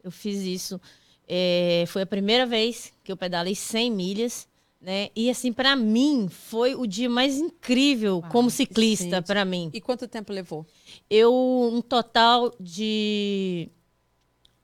[0.02, 0.80] Eu fiz isso.
[1.28, 4.48] é, foi a primeira vez que eu pedalei 100 milhas.
[4.80, 5.10] Né?
[5.14, 9.70] E assim, para mim, foi o dia mais incrível Uau, como ciclista, para mim.
[9.74, 10.66] E quanto tempo levou?
[11.10, 11.34] Eu,
[11.74, 13.68] um total de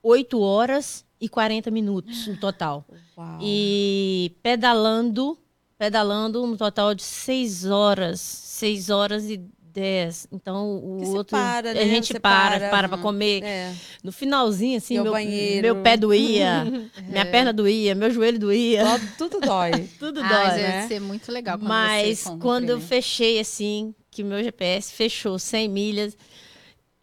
[0.01, 2.86] 8 horas e 40 minutos no total.
[3.17, 3.39] Uau.
[3.41, 5.38] E pedalando,
[5.78, 9.38] pedalando um total de 6 horas, 6 horas e
[9.74, 10.28] 10.
[10.34, 11.86] Então o outro para, a né?
[11.88, 12.69] gente Você para, para.
[12.69, 13.41] para para comer.
[13.41, 13.74] É.
[14.03, 15.61] No finalzinho assim, meu, banheiro.
[15.61, 16.65] meu pé doía,
[17.07, 18.84] minha perna doía, meu joelho doía,
[19.17, 19.88] Tudo dói.
[19.97, 20.43] tudo Ah, dói.
[20.43, 20.71] mas né?
[20.74, 22.86] deve ser muito legal quando Mas quando eu né?
[22.86, 26.17] fechei assim, que o meu GPS fechou 100 milhas,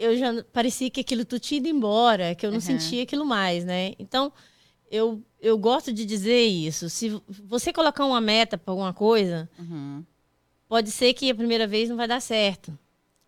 [0.00, 2.62] eu já parecia que aquilo tudo tinha ido embora, que eu não Uhum.
[2.62, 3.92] sentia aquilo mais, né?
[3.98, 4.32] Então,
[4.90, 6.88] eu, eu gosto de dizer isso.
[6.90, 10.04] Se você colocar uma meta para alguma coisa, Uhum.
[10.68, 12.76] pode ser que a primeira vez não vai dar certo.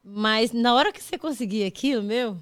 [0.02, 2.36] Mas na hora que você conseguir aquilo, meu,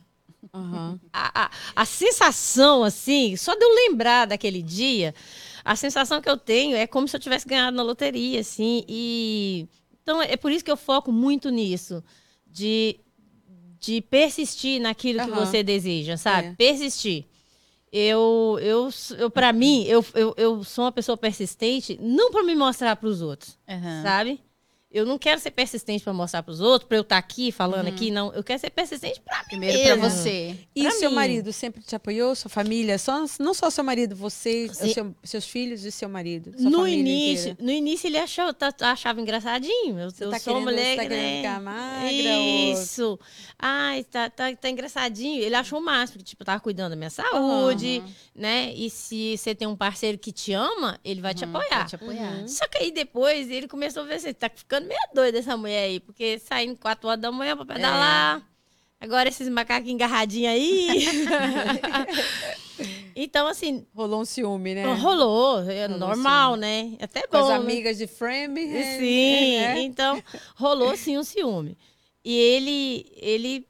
[0.55, 0.99] Aham.
[1.13, 5.15] a, a, a sensação, assim, só de eu lembrar daquele dia,
[5.65, 8.85] a sensação que eu tenho é como se eu tivesse ganhado na loteria, assim.
[8.89, 9.69] E
[10.03, 12.03] então é por isso que eu foco muito nisso,
[12.47, 12.99] de,
[13.81, 15.47] de persistir naquilo que Aham.
[15.47, 16.49] você deseja, sabe?
[16.49, 16.55] É.
[16.55, 17.25] Persistir.
[17.93, 22.55] Eu, eu, eu para mim, eu, eu, eu sou uma pessoa persistente, não para me
[22.55, 24.03] mostrar para os outros, Uhum.
[24.03, 24.41] sabe?
[24.93, 27.87] Eu não quero ser persistente para mostrar para os outros, para eu estar aqui falando
[27.87, 27.95] Uhum.
[27.95, 28.33] aqui, não.
[28.35, 30.11] Eu quero ser persistente para mim Primeiro pra mesmo.
[30.11, 30.57] você.
[30.75, 31.15] E Pra seu mim.
[31.17, 32.35] marido sempre te apoiou?
[32.35, 32.99] Sua família?
[32.99, 36.53] Só, não só seu marido, você, seu- seus filhos e seu marido?
[36.61, 37.59] Sua No início, inteira?
[37.61, 39.97] no início ele achou, tá- achava engraçadinho.
[39.97, 41.09] Eu, Você eu tá sou querendo, mulher, você tá né?
[41.09, 42.37] querendo ficar magra?
[42.37, 43.19] ou- Isso.
[43.57, 45.41] Ai, tá, tá, tá engraçadinho.
[45.41, 48.03] Ele achou o máximo, porque, tipo, tava cuidando da minha saúde,
[48.35, 48.73] né?
[48.75, 51.79] E se você tem um parceiro que te ama, ele vai te Uhum, apoiar.
[51.79, 52.49] vai te apoiar.
[52.49, 55.85] Só que aí depois ele começou a ver assim, tá ficando meio doida essa mulher
[55.85, 58.43] aí, porque saindo 4 horas da manhã pra pedalar.
[59.01, 61.07] Agora esses macaquinhos engarradinhos aí.
[63.17, 64.85] então, assim, Rolou um ciúme, né?
[64.95, 65.63] rolou.
[65.71, 66.97] É Rolou normal, né?
[67.01, 67.45] Até Com bom.
[67.45, 67.55] as né?
[67.55, 68.99] amigas de Framingham.
[68.99, 69.81] Sim, né?
[69.81, 70.23] então
[70.55, 71.79] rolou sim um ciúme.
[72.23, 73.67] E ele, ele,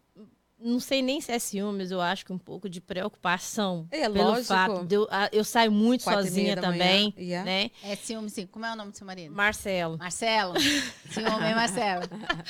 [0.62, 3.86] não sei nem se é ciúmes, eu acho que um pouco de preocupação.
[3.90, 4.46] É, pelo lógico.
[4.46, 7.44] fato de eu, eu saio muito Quatro sozinha também, yeah.
[7.44, 7.70] né?
[7.82, 8.46] É ciúme, sim.
[8.46, 9.34] Como é o nome do seu marido?
[9.34, 9.98] Marcelo.
[9.98, 10.54] Marcelo?
[11.11, 12.02] Ciúme, hein, Marcelo?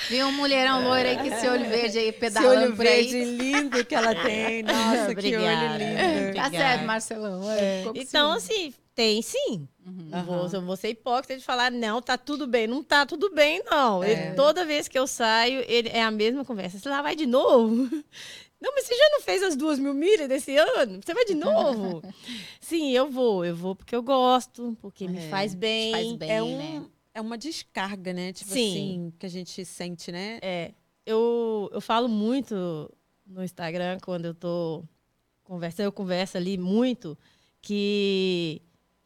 [0.09, 3.09] Viu um mulherão loiro aí com esse olho verde aí Esse pedalando olho por aí?
[3.09, 4.63] verde lindo que ela tem.
[4.63, 5.75] Nossa, que Obrigada.
[5.75, 6.37] olho lindo.
[6.37, 6.85] Tá certo,
[7.79, 8.69] ficou com Então, ciúme.
[8.69, 9.69] assim, tem sim.
[9.99, 10.09] Uhum.
[10.09, 12.67] Não vou, eu vou ser hipócrita de falar, não, tá tudo bem.
[12.67, 14.03] Não tá tudo bem, não.
[14.03, 14.11] É.
[14.29, 16.79] Ele- toda vez que eu saio, ele, é a mesma conversa.
[16.79, 17.89] Você lá vai de novo?
[18.63, 21.01] Não, mas você já não fez as duas mil milhas desse ano?
[21.03, 22.03] Você vai de novo?
[22.61, 23.43] Sim, eu vou.
[23.43, 25.91] Eu vou porque eu gosto, porque me É, faz bem.
[25.93, 26.31] faz bem.
[26.31, 26.87] É, um, né?
[27.15, 28.35] é uma descarga, né?
[28.35, 28.71] Tipo Sim.
[28.71, 30.39] assim, que a gente sente, né?
[30.43, 30.73] É,
[31.07, 32.55] eu, eu falo muito
[33.27, 34.85] no Instagram quando eu tô
[35.43, 37.17] conversando, eu converso ali muito
[37.63, 38.61] que,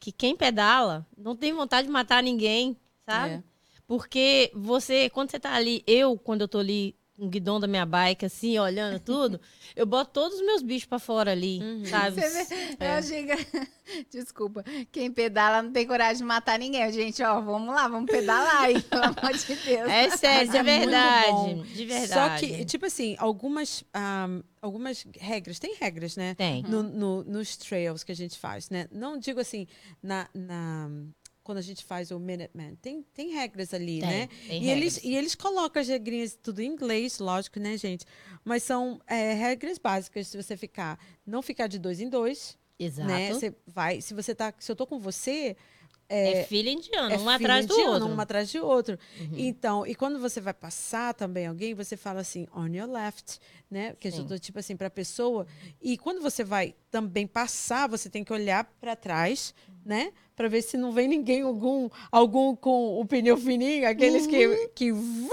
[0.05, 2.77] que quem pedala não tem vontade de matar ninguém,
[3.09, 3.37] sabe?
[3.37, 3.43] É.
[3.87, 7.87] Porque você, quando você tá ali, eu, quando eu tô ali o guidão da minha
[7.87, 9.41] bike, assim, olhando tudo,
[9.77, 11.85] eu boto todos os meus bichos pra fora ali, Uhum.
[11.87, 12.21] sabe?
[12.21, 12.99] Você vê, É.
[12.99, 13.39] eu engra-
[14.11, 16.91] Desculpa, quem pedala não tem coragem de matar ninguém.
[16.91, 19.91] Gente, ó, vamos lá, vamos pedalar aí, pelo amor de Deus.
[19.91, 21.63] É sério, de é verdade.
[21.75, 22.09] De verdade.
[22.09, 24.27] Só que, tipo assim, algumas, ah,
[24.63, 26.35] algumas regras, tem regras, né?
[26.35, 26.63] Tem.
[26.63, 28.89] No, no- nos trails que a gente faz, né?
[28.91, 29.67] Não digo assim,
[30.03, 30.91] na, na-
[31.45, 34.29] quando a gente faz o Minuteman, tem, tem regras ali, Tem, né?
[34.49, 35.13] tem e, eles, regras.
[35.13, 38.07] e eles colocam as regrinhas tudo em inglês, lógico, né, gente?
[38.43, 43.07] Mas são é, regras básicas, se você ficar, não ficar de dois em dois, Exato.
[43.07, 43.33] né?
[43.33, 45.55] Você vai, se você tá, se eu tô com você,
[46.09, 48.09] É, filha indiana, é um atrás do outro.
[48.09, 48.99] Um atrás de outro.
[49.21, 49.39] Uhum.
[49.39, 53.39] Então, e quando você vai passar também alguém, você fala assim, on your left,
[53.71, 53.97] né?
[53.99, 54.19] Que Sim.
[54.19, 55.47] eu tô tipo assim para a pessoa.
[55.81, 59.55] E quando você vai também passar, você tem que olhar para trás,
[59.85, 60.13] né?
[60.37, 64.69] Pra ver se não vem ninguém, algum, algum com o pneu fininho, aqueles que, Uhum.
[64.75, 65.29] que vum,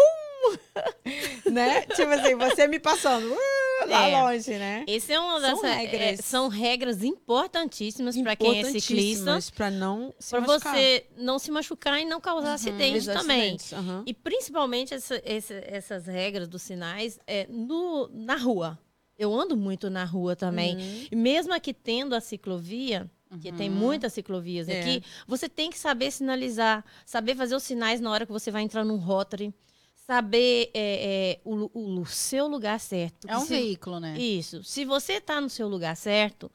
[1.52, 1.82] né?
[1.88, 4.22] Tipo assim, você me passando uh, lá É.
[4.22, 4.84] longe, né?
[4.88, 6.02] Esse é uma São das regras.
[6.02, 12.00] é, são regras importantíssimas para quem é ciclista, Pra não para você não se machucar
[12.00, 13.40] e não causar acidente Os também.
[13.56, 14.04] acidentes, aham.
[14.06, 18.78] E principalmente essa- essa- essas regras dos sinais é no, na rua.
[19.18, 20.76] Eu ando muito na rua também.
[20.76, 21.06] Uhum.
[21.12, 23.10] E mesmo aqui tendo a ciclovia,
[23.40, 24.80] que tem muitas ciclovias É.
[24.82, 28.62] aqui, você tem que saber sinalizar, saber fazer os sinais na hora que você vai
[28.64, 29.54] entrar num rotary,
[29.96, 33.28] saber é, é, o, o lu- seu lugar certo.
[33.30, 34.18] É um Se- veículo, né?
[34.18, 34.64] Isso.
[34.64, 36.52] Se você está no seu lugar certo,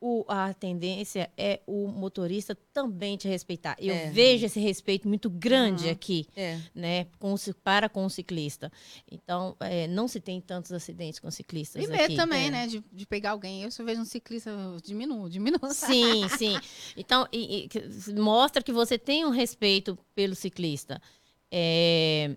[0.00, 3.76] o- a tendência é o motorista também te respeitar.
[3.80, 4.10] Eu É.
[4.10, 5.90] vejo esse respeito muito grande Uhum.
[5.90, 6.60] aqui É.
[6.74, 7.34] né, com,
[7.64, 8.70] para com o ciclista.
[9.10, 12.14] Então, é, não se tem tantos acidentes com ciclistas E medo aqui.
[12.16, 12.50] também, É.
[12.50, 12.66] né?
[12.68, 13.62] De, de pegar alguém.
[13.64, 14.50] Eu, se eu vejo um ciclista,
[14.84, 15.58] diminuo, diminuo.
[15.74, 16.56] Sim, sim.
[16.96, 17.68] Então, e-
[18.08, 21.00] e mostra que você tem um respeito pelo ciclista.
[21.50, 22.36] É,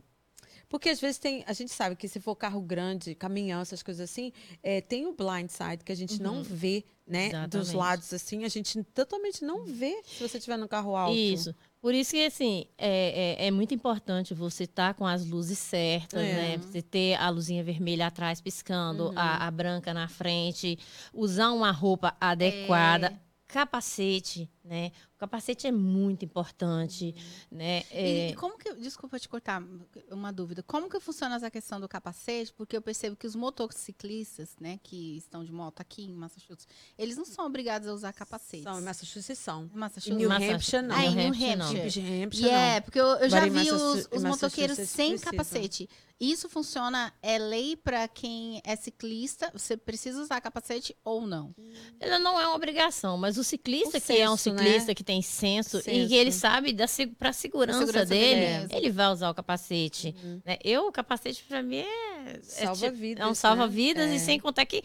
[0.72, 1.44] Porque às vezes tem.
[1.46, 4.32] A gente sabe que se for carro grande, caminhão, essas coisas assim,
[4.64, 7.28] é, tem o blind side que a gente não vê, né?
[7.28, 7.44] Dos Uhum.
[7.44, 7.76] Exatamente.
[7.76, 11.14] lados, assim, a gente totalmente não vê se você estiver no carro alto.
[11.18, 11.54] Isso.
[11.82, 16.22] Por isso que, assim, é, é, é muito importante você estar com as luzes certas,
[16.22, 16.34] É.
[16.34, 16.58] né?
[16.60, 19.14] Você ter a luzinha vermelha atrás piscando, Uhum.
[19.20, 20.80] a, a branca na frente,
[21.14, 23.20] usar uma roupa adequada, É.
[23.48, 24.92] capacete, né?
[25.22, 27.14] Capacete é muito importante,
[27.52, 27.84] né?
[27.92, 28.74] É, e como que.
[28.74, 29.62] Desculpa te cortar,
[30.10, 30.64] uma dúvida.
[30.64, 32.52] Como que funciona essa questão do capacete?
[32.52, 36.68] Porque eu percebo que os motociclistas, né, que estão de moto aqui em Massachusetts,
[36.98, 38.64] eles não são obrigados a usar capacete.
[38.64, 39.70] São, em Massachusetts são.
[39.74, 40.18] Em Massachusetts.
[40.18, 40.74] New Massachusetts.
[40.74, 40.96] Hampshire, não.
[40.96, 42.24] Ah, em New New Hampshire, não.
[42.24, 42.48] Hampshire.
[42.48, 42.82] New é, não.
[42.82, 45.32] porque eu, eu já vi os, Massachusetts- os motoqueiros Massachusetts sem precisa.
[45.32, 45.90] capacete.
[46.20, 51.52] Isso funciona, é lei para quem é ciclista, você precisa usar capacete ou não?
[52.00, 54.64] Ela não é uma obrigação, mas o ciclista O que é um senso, né?
[54.64, 56.08] ciclista que tem senso, e Senso.
[56.10, 56.86] que ele sabe da
[57.18, 58.68] para a segurança, segurança dele, dele.
[58.76, 60.14] ele vai usar o capacete.
[60.24, 60.40] Uhum.
[60.46, 60.58] né?
[60.64, 61.86] Eu, o capacete para mim é,
[62.34, 63.34] é Salva tipo- vidas, é um né?
[63.36, 64.16] salva-vidas É.
[64.16, 64.84] e sem contar que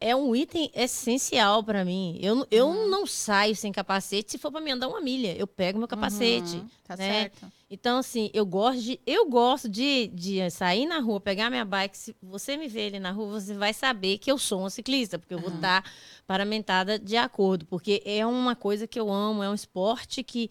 [0.00, 2.18] é um item essencial para mim.
[2.22, 2.88] Eu, não- eu Uhum.
[2.88, 5.36] não saio sem capacete se for para me andar uma milha.
[5.36, 6.56] Eu pego meu capacete.
[6.56, 7.08] Uhum, tá né?
[7.24, 7.52] certo.
[7.70, 8.98] Então, assim, eu gosto de.
[9.06, 11.96] Eu gosto de, de sair na rua, pegar minha bike.
[11.96, 15.18] Se você me ver ali na rua, você vai saber que eu sou uma ciclista,
[15.18, 15.84] porque eu vou estar
[16.26, 17.66] paramentada de acordo.
[17.66, 20.50] Porque é uma coisa que eu amo, é um esporte que,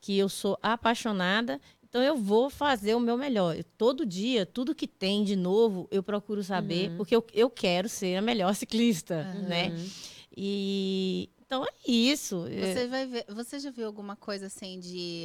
[0.00, 1.60] que eu sou apaixonada.
[1.96, 3.56] Então eu vou fazer o meu melhor.
[3.56, 7.88] Eu- todo dia, tudo que tem de novo, eu procuro saber, porque eu, eu quero
[7.88, 9.68] ser a melhor ciclista, né?
[9.70, 9.88] Uhum.
[10.36, 12.46] E então é isso.
[12.48, 15.24] É- Você vai ver, você já viu alguma coisa assim de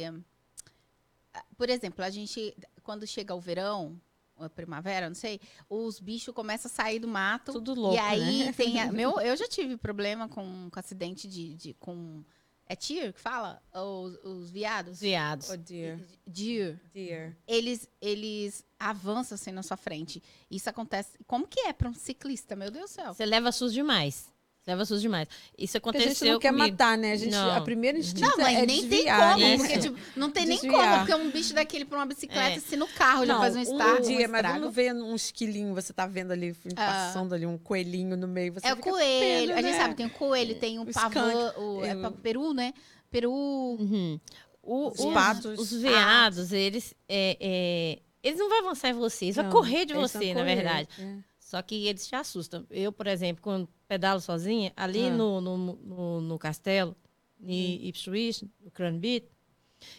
[1.34, 4.00] ah, por exemplo, a gente quando chega o verão,
[4.34, 7.52] ou a primavera, não sei, os bichos começam a sair do mato.
[7.52, 8.52] Tudo louco, E aí né?
[8.54, 12.24] tem a- meu, eu já tive problema com, com acidente de, de com
[12.66, 13.62] é deer que fala?
[13.74, 14.94] Os, os viados?
[14.94, 15.50] Os viados.
[15.50, 16.00] Oh, dear.
[16.26, 16.80] Deer.
[16.92, 17.36] Dear.
[17.46, 20.22] Eles, eles avançam assim na sua frente.
[20.50, 21.18] Isso acontece.
[21.26, 22.56] Como que é para um ciclista?
[22.56, 23.12] Meu Deus do céu.
[23.12, 24.31] Você leva susto demais.
[24.64, 25.26] Leva susto demais.
[25.58, 26.68] Isso Porque aconteceu a gente não quer comigo.
[26.70, 27.12] matar, né?
[27.12, 27.56] A, gente, Não.
[27.56, 29.56] a primeira instinto Não, mas é nem desviar, tem como, né?
[29.56, 30.84] porque tipo, não tem nem Desviar.
[30.84, 32.60] como, porque um bicho daquele pra uma bicicleta, É.
[32.60, 34.60] se no carro já Não, faz um estrago, um dia, mas estrago.
[34.60, 38.52] vamos ver um esquilinho, você tá vendo ali, passando ali um coelhinho no meio.
[38.52, 39.78] Você É o coelho, pena, a gente né?
[39.78, 42.72] sabe, tem o coelho, tem o, O skunk, o, é o- pa- peru, né?
[43.10, 44.20] Peru, Uhum.
[44.62, 45.58] O- Os os, patos.
[45.58, 49.84] os veados, eles, é, é, eles não vão avançar em você, eles vão Não, correr
[49.84, 50.88] de você, vão na correr, verdade.
[51.00, 51.16] é.
[51.40, 52.64] Só que eles te assustam.
[52.70, 55.10] Eu, por exemplo, quando pedalo sozinha, ali Ah.
[55.10, 56.96] no, no, no, no castelo,
[57.44, 59.26] em Ipswich, no Cranbit,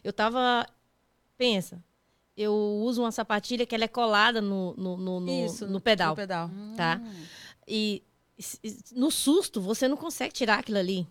[0.03, 0.65] eu tava.
[1.37, 1.83] Pensa,
[2.35, 6.11] eu uso uma sapatilha que ela é colada no, no, no, no- Isso, no pedal.
[6.11, 6.49] No pedal.
[6.75, 6.99] Tá.
[7.67, 8.01] E
[8.37, 11.05] s- s- no susto, você não consegue tirar aquilo ali.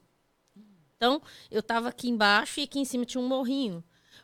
[0.96, 1.20] Então,
[1.50, 3.82] eu tava aqui embaixo e aqui em cima tinha um morrinho.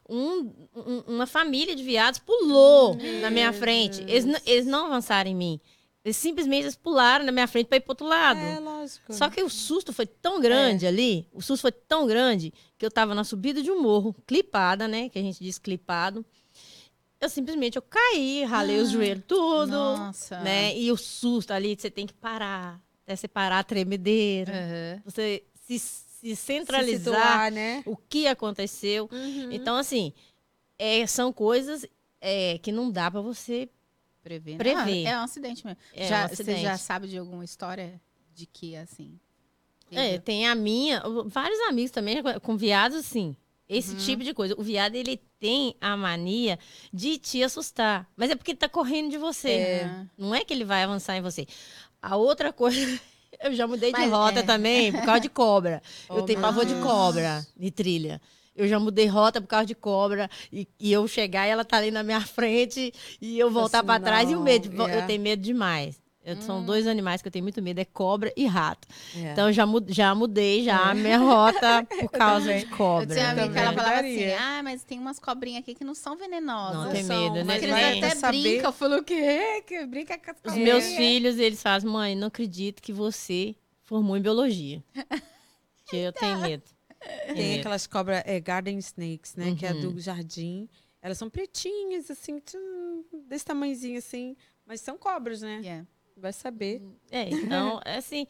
[0.09, 4.01] Um- um- uma família de viados pulou na minha frente.
[4.03, 5.61] Eles, eles não avançaram em mim.
[6.09, 8.41] Eles simplesmente eles pularam na minha frente para ir pro outro lado.
[8.41, 9.13] É, lógico.
[9.13, 12.91] Só que o susto foi tão grande ali, o susto foi tão grande, que eu
[12.91, 15.11] tava na subida de um morro, clipada, né?
[15.11, 16.25] Que a gente diz clipado.
[17.21, 20.39] Eu simplesmente eu caí, ralei os joelhos tudo Nossa.
[20.41, 20.75] né?
[20.79, 22.81] E o susto ali, você tem que parar.
[23.05, 24.53] Até você parar a tremedeira.
[24.53, 25.03] Aham.
[25.05, 27.83] Você se, se Se centralizar situar, né?
[27.85, 29.11] o que aconteceu.
[29.13, 29.53] Uhum.
[29.53, 30.13] Então, assim,
[30.79, 31.85] é, são coisas
[32.19, 33.69] é, que não dá pra você.
[34.23, 34.57] Prever.
[34.59, 35.07] Prever.
[35.07, 35.79] Ah, é um acidente mesmo.
[35.95, 36.63] É já, um Você acidente.
[36.63, 38.01] já sabe de alguma história
[38.35, 39.19] de que, assim...
[39.91, 43.35] É, tem a minha, vários amigos também com viados, sim.
[43.67, 43.99] Esse Uhum.
[43.99, 44.55] tipo de coisa.
[44.59, 46.59] O viado, ele tem a mania
[46.93, 48.07] de te assustar.
[48.17, 49.51] Mas é porque ele tá correndo de você.
[49.51, 50.07] É.
[50.17, 51.47] Não é que ele vai avançar em você.
[52.03, 52.79] A outra coisa,
[53.41, 54.43] Eu já mudei Mas, de rota é.
[54.43, 55.83] também por causa de cobra.
[56.09, 58.21] Oh, eu tenho pavor de cobra de trilha.
[58.59, 61.77] Eu já mudei rota por causa de cobra e, e eu chegar e ela tá
[61.77, 64.69] ali na minha frente e eu voltar Assim, para trás e o não, medo.
[64.69, 64.99] de vo- é.
[64.99, 66.01] Eu tenho medo demais.
[66.25, 68.87] Eu- São dois animais que eu tenho muito medo, é cobra e rato.
[69.17, 69.33] É.
[69.33, 73.15] Então eu já, já mudei já a minha rota por causa de Eu cobra.
[73.15, 76.17] tinha amiga que ela falava assim: ah, mas tem umas cobrinhas aqui que não são
[76.19, 76.85] venenosas.
[76.85, 77.57] Não tem são, medo, né?
[77.57, 77.73] eles
[78.05, 78.69] até saber- brincam.
[78.69, 79.63] Eu falo o quê?
[79.67, 80.85] Que brinca com as Os cobrinhas.
[80.85, 83.55] meus filhos, eles fazem, mãe, não acredito que você
[83.85, 84.83] formou em biologia.
[85.89, 86.63] que eu tenho medo.
[87.01, 87.61] Tenho Tem medo.
[87.61, 89.55] aquelas cobras é, garden snakes, né?
[89.55, 89.93] Que é Uhum.
[89.93, 90.69] do jardim.
[91.01, 94.37] Elas são pretinhas, assim, tchum, desse tamanhozinho assim.
[94.67, 95.61] Mas são cobras, né?
[95.63, 95.87] Yeah.
[96.17, 96.83] Vai saber.
[97.11, 98.27] É, então, é assim,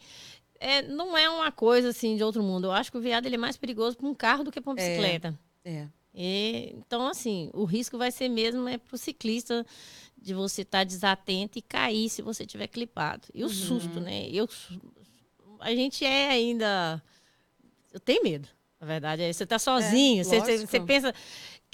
[0.59, 2.65] é, não é uma coisa assim de outro mundo.
[2.67, 4.71] Eu acho que o veado ele é mais perigoso para um carro do que para
[4.71, 4.85] uma É.
[4.85, 5.39] bicicleta.
[5.65, 5.87] É.
[6.13, 9.65] E, então, assim, o risco vai ser mesmo é para o ciclista
[10.17, 13.27] de você estar desatento e cair se você tiver clipado.
[13.33, 13.53] E o Uhum.
[13.53, 14.27] susto, né?
[14.29, 14.47] Eu,
[15.59, 17.01] a gente é ainda.
[17.91, 18.47] Eu tenho medo.
[18.81, 21.13] A verdade é, você tá sozinho, você, você, você pensa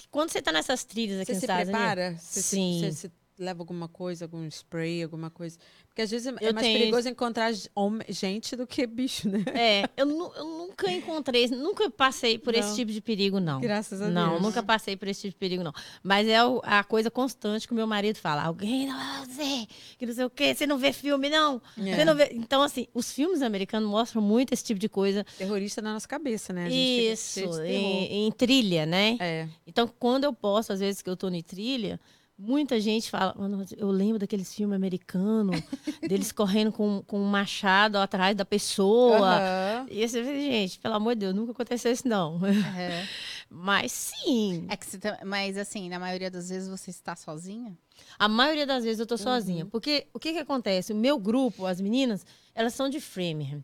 [0.09, 2.15] quando você tá nessas trilhas aqui Você nos se Estados Unidos, prepara?
[2.17, 2.79] Você, se- Sim.
[2.79, 5.57] Você, você leva alguma coisa, algum spray, alguma coisa?
[5.87, 7.51] Porque às vezes é, é Eu mais tenho perigoso encontrar
[8.09, 9.43] gente do que bicho, né?
[9.53, 12.75] É, eu, eu nunca encontrei, nunca passei por esse Não.
[12.75, 13.61] tipo de perigo, não.
[13.61, 14.41] Graças a Não, Deus.
[14.41, 15.73] nunca passei por esse tipo de perigo, não.
[16.03, 18.43] Mas é a coisa constante que o meu marido fala.
[18.43, 19.67] Alguém não vai fazer,
[19.97, 20.53] que não sei o quê.
[20.53, 21.61] Você não vê filme, não?
[21.77, 21.95] É.
[21.95, 22.29] Você não vê...
[22.33, 25.25] Então, assim, os filmes americanos mostram muito esse tipo de coisa.
[25.37, 26.69] Terrorista na nossa cabeça, né?
[26.69, 29.17] Isso, em, em trilha, né?
[29.19, 29.47] É.
[29.65, 31.99] Então, quando eu posto, às vezes que eu tô em trilha,
[32.37, 35.55] muita gente fala, "Mano, eu lembro daqueles filmes americanos,
[36.07, 39.37] deles correndo com, com um machado atrás da pessoa.
[39.37, 39.85] Aham.
[39.89, 42.35] E você vê, gente, pelo amor de Deus, nunca aconteceu isso, não.
[42.37, 43.07] Aham.
[43.49, 47.77] Mas sim, É você tá- Mas assim, na maioria das vezes você está sozinha?
[48.19, 49.19] a maioria das vezes eu tô Uhum.
[49.19, 49.65] sozinha.
[49.65, 50.91] Porque o que que acontece?
[50.91, 53.63] O meu grupo, as meninas, elas são de Framingham.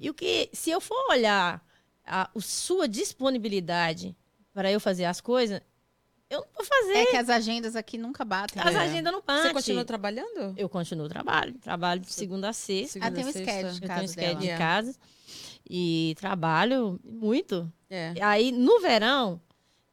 [0.00, 1.64] E o que, se eu for olhar
[2.06, 4.14] a, o sua disponibilidade
[4.52, 5.60] para eu fazer as coisas,
[6.30, 6.92] eu não vou fazer.
[6.94, 8.60] É que as agendas aqui nunca batem.
[8.62, 8.80] As né?
[8.80, 9.44] agendas não batem.
[9.48, 10.54] Você continua trabalhando?
[10.56, 11.54] Eu continuo trabalho.
[11.58, 12.98] Trabalho de segunda a sexta.
[13.02, 13.70] Ah, tem um Segunda, sexta?
[13.70, 14.34] de Eu tenho casa um dela.
[14.40, 14.64] de Yeah.
[14.64, 14.96] casa.
[15.68, 17.70] E trabalho muito.
[17.90, 18.14] É.
[18.22, 19.40] Aí, no verão,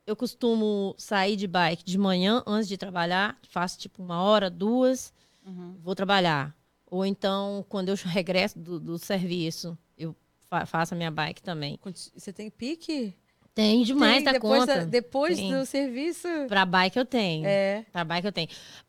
[0.05, 3.37] eu costumo sair de bike de manhã antes de trabalhar.
[3.49, 5.13] Faço tipo uma hora, duas,
[5.45, 5.75] Uhum.
[5.81, 6.55] vou trabalhar.
[6.85, 10.15] Ou então, quando eu regresso do, do serviço, eu
[10.49, 11.79] fa- faço a minha bike também.
[12.15, 13.15] Você tem pique?
[13.55, 14.75] Tem demais Tem, da depois conta.
[14.79, 15.51] da- depois Tem.
[15.51, 16.27] do serviço?
[16.47, 17.45] Pra bike eu tenho.
[17.45, 17.85] É.
[17.91, 18.47] Pra bike eu tenho.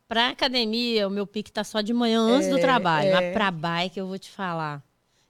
[0.09, 3.09] Pra academia, o meu pique tá só de manhã antes do É, trabalho.
[3.09, 3.13] é.
[3.13, 4.83] Mas pra bike, eu vou te falar.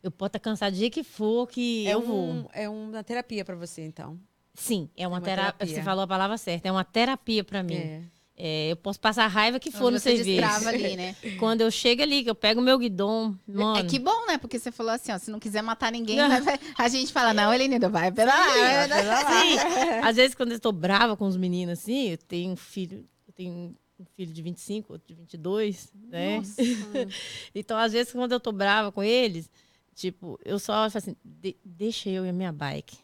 [0.02, 2.02] Eu posso estar cansado do dia que for, que É, eu um,
[2.42, 2.50] vou.
[2.52, 4.18] é uma terapia pra você, então.
[4.52, 5.52] Sim, é uma, uma terapia.
[5.54, 5.74] terapia.
[5.76, 6.68] Você falou a palavra certa.
[6.68, 7.74] É uma terapia pra mim.
[7.74, 8.02] É.
[8.36, 10.68] É, eu posso passar a raiva que for Onde no você serviço.
[10.68, 11.14] ali, né?
[11.38, 13.78] Quando eu chego ali, que eu pego o meu guidão, mano.
[13.78, 14.38] É que bom, né?
[14.38, 17.54] Porque você falou assim, ó, se não quiser matar ninguém, vai- a gente fala, não,
[17.54, 19.56] ele ainda vai pela lá, vai
[20.02, 23.32] às vezes quando eu estou brava com os meninos assim, eu tenho um filho, eu
[23.32, 23.52] tenho
[24.00, 26.38] um filho de 25, outro de 22, né?
[26.38, 26.60] Nossa.
[27.54, 29.48] Então, às vezes, quando eu tô brava com eles,
[29.94, 32.96] tipo, eu só falo assim, "De- deixa eu e a minha bike,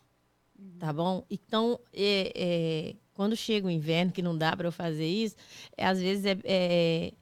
[0.81, 1.25] tá bom?
[1.31, 5.37] Então, é, é, quando chega o inverno, que não dá para eu fazer isso,
[5.77, 7.13] é, às vezes é, é-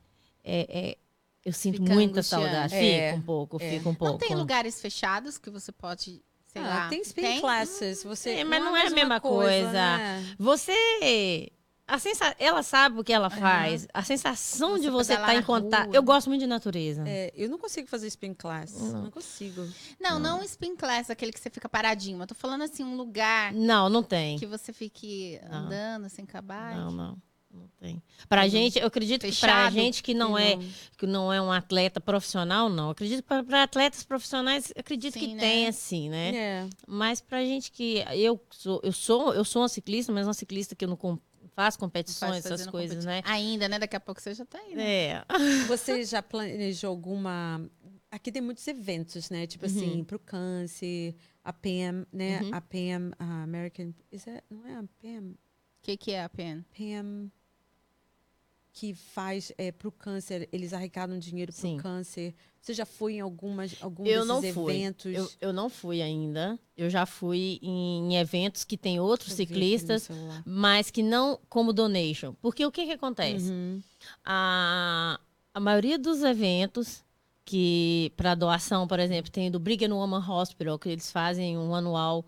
[0.45, 0.97] é- é-
[1.45, 2.45] eu sinto Fica muita angustiante.
[2.45, 2.75] saudade.
[2.77, 3.69] É, Fica um pouco, é.
[3.71, 4.13] fica um pouco.
[4.13, 6.89] Não tem lugares fechados que você pode, sei Ah, lá.
[6.89, 8.05] tem spin classes.
[8.05, 9.73] Você, É, mas não é a mesma coisa.
[9.73, 10.37] né?
[10.39, 11.51] Você.
[11.89, 12.37] A sensa...
[12.39, 13.89] Ela sabe o que ela faz.
[13.95, 15.95] A sensação Você de você estar pedalar em contato.
[15.95, 17.03] Eu gosto muito de natureza.
[17.07, 18.73] É, eu não consigo fazer spin class.
[18.79, 19.03] Não.
[19.05, 19.67] Não, consigo.
[19.99, 22.21] Não, não spin class, aquele que você fica paradinho.
[22.23, 24.39] Eu tô falando assim, um lugar Não, não tem.
[24.39, 25.59] que você fique Não.
[25.61, 26.77] andando sem acabar.
[26.77, 27.17] Não, não.
[27.51, 28.03] Não tem.
[28.29, 29.73] Pra gente, eu acredito que pra Fechado?
[29.73, 30.59] gente que não é
[30.99, 32.85] que não é um atleta profissional, não.
[32.85, 35.41] Eu acredito que para atletas profissionais, acredito Sim, que né?
[35.41, 36.37] tem assim, né?
[36.37, 36.67] É.
[36.87, 40.77] Mas pra gente que eu sou, eu sou, eu sou uma ciclista, mas uma ciclista
[40.77, 41.19] que eu não com-
[41.59, 43.21] faço competições, Faz essas coisas, né?
[43.25, 43.81] Ainda, né?
[43.81, 44.85] Daqui a pouco você já tá aí, né?
[44.85, 45.25] É.
[45.67, 47.69] Você já planejou alguma.
[48.13, 49.45] Aqui tem muitos eventos, né?
[49.45, 52.43] Tipo assim, pro câncer, a PAM, né?
[52.43, 52.55] Uhum.
[52.55, 53.93] A PAM, a American.
[54.13, 55.33] Is that, não é a PAM?
[55.33, 55.37] O
[55.83, 56.65] que, que é a PEN?
[56.77, 57.29] PAM
[58.73, 61.79] que faz é, pro câncer, eles arrecadam dinheiro pro Sim.
[61.79, 62.33] câncer.
[62.61, 64.75] Você já foi em algumas, algum Eu não fui.
[64.75, 65.15] eventos?
[65.15, 66.59] Eu, eu não fui ainda.
[66.77, 70.09] Eu já fui em eventos que tem outros Deixa ciclistas,
[70.45, 72.35] mas que não como donation.
[72.43, 73.51] Porque o que, que acontece?
[73.51, 73.83] Uhum.
[74.25, 75.19] A,
[75.55, 77.03] a maioria dos eventos
[77.45, 82.23] que para doação, por exemplo, tem do Brigham Woman Hospital, que eles fazem um anual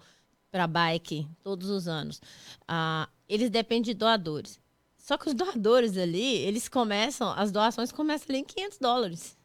[0.50, 2.22] para bike todos os anos.
[2.66, 4.58] Ah, eles dependem de doadores.
[4.96, 9.36] Só que os doadores ali, eles começam, as doações começam ali em 500 dólares.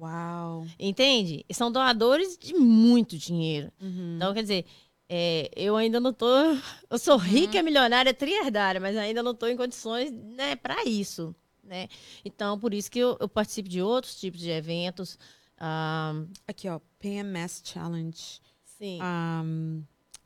[0.00, 0.66] Uau.
[0.78, 1.44] Entende?
[1.48, 3.72] E são doadores de muito dinheiro.
[3.80, 4.16] Uhum.
[4.16, 4.66] Então, quer dizer,
[5.08, 6.26] é, eu ainda não tô.
[6.90, 11.34] Eu sou rica, milionária, triardária, mas ainda não estou em condições né, para isso.
[11.62, 11.88] Né?
[12.24, 15.18] Então, por isso que eu, eu participo de outros tipos de eventos.
[15.58, 16.12] ah,
[16.46, 18.40] Aqui, ó, PMS Challenge.
[18.78, 18.98] sim.
[19.00, 19.42] Ah,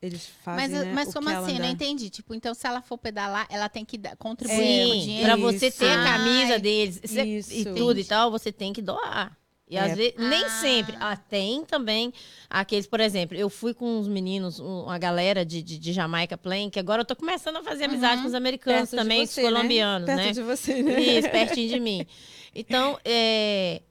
[0.01, 0.69] eles fazem.
[0.75, 1.59] Mas, né, mas o como assim?
[1.59, 2.09] Não entendi.
[2.09, 5.25] Tipo, então se ela for pedalar, ela tem que contribuir com o Sim, dinheiro?
[5.25, 7.53] para você ter a camisa Ai, deles isso.
[7.53, 9.37] e tudo e tal, você tem que doar.
[9.71, 9.95] E às É.
[9.95, 10.49] vezes, nem Ah.
[10.49, 10.97] sempre.
[10.99, 12.13] Ah, tem também
[12.49, 16.37] aqueles, por exemplo, eu fui com uns meninos, um- uma galera de, de, de Jamaica
[16.37, 18.21] Plain, que agora eu tô começando a fazer amizade Uhum.
[18.23, 20.31] com os americanos Perto também, você, os colombianos, Perto né?
[20.33, 20.99] de você, né?
[21.01, 22.05] Isso, pertinho de mim.
[22.53, 23.81] Então, é,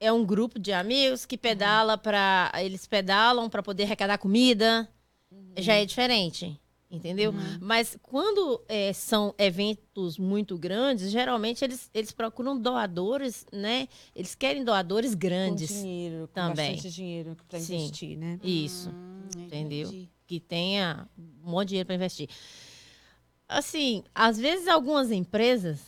[0.00, 4.88] é um grupo de amigos que pedala para Eles pedalam para poder arrecadar comida.
[5.56, 6.60] Já é diferente.
[6.94, 7.32] Entendeu?
[7.60, 13.88] Mas quando é, são eventos muito grandes, geralmente eles, eles procuram doadores, né?
[14.14, 15.68] Eles querem doadores Com grandes.
[15.68, 16.72] dinheiro, com também.
[16.76, 17.76] bastante dinheiro Sim.
[17.76, 18.38] investir, né?
[18.42, 18.90] Isso.
[18.90, 19.88] Hum, Entendeu?
[19.88, 20.08] entendi.
[20.26, 22.28] que tenha um monte de dinheiro para investir.
[23.48, 25.80] Assim, às vezes algumas empresas,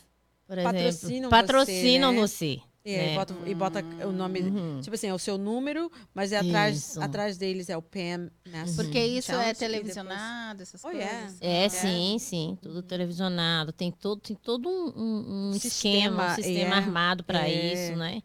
[0.46, 2.18] por Patrocinam exemplo, você, patrocinam né?
[2.20, 2.60] você.
[2.86, 3.14] E, aí né?
[3.16, 4.40] bota, e bota o nome.
[4.42, 4.80] Uhum.
[4.80, 7.02] Tipo assim, é o seu número, mas é atrás, Isso.
[7.02, 10.88] atrás deles é o PM Master Porque isso Challenge, é e depois- televisionado, essas Oh,
[10.90, 11.02] coisas.
[11.04, 11.32] yeah.
[11.40, 16.34] É, sim, sim, tudo televisionado, tem todo, tem todo um, um- um esquema, Sistema, um
[16.36, 17.72] sistema é, armado para é.
[17.88, 18.22] isso, né?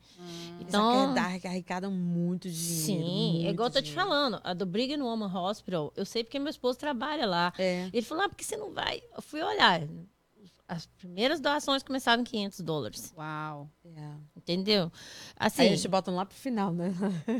[0.59, 2.85] Eles Então, arrecadam- arrecadam muito dinheiro.
[2.85, 2.99] sim,
[3.39, 6.37] é muito igual eu tô te falando, a do Brigham Woman Hospital, eu sei porque
[6.37, 7.51] meu esposo trabalha lá.
[7.57, 7.89] É.
[7.91, 9.01] Ele falou, ah, por que você não vai?
[9.15, 9.81] Eu fui olhar,
[10.71, 13.69] as primeiras doações começaram em 500 dólares, Uau.
[13.85, 14.13] é.
[14.37, 14.89] entendeu?
[15.35, 16.93] Aí Assim, eles te botam lá pro final, né?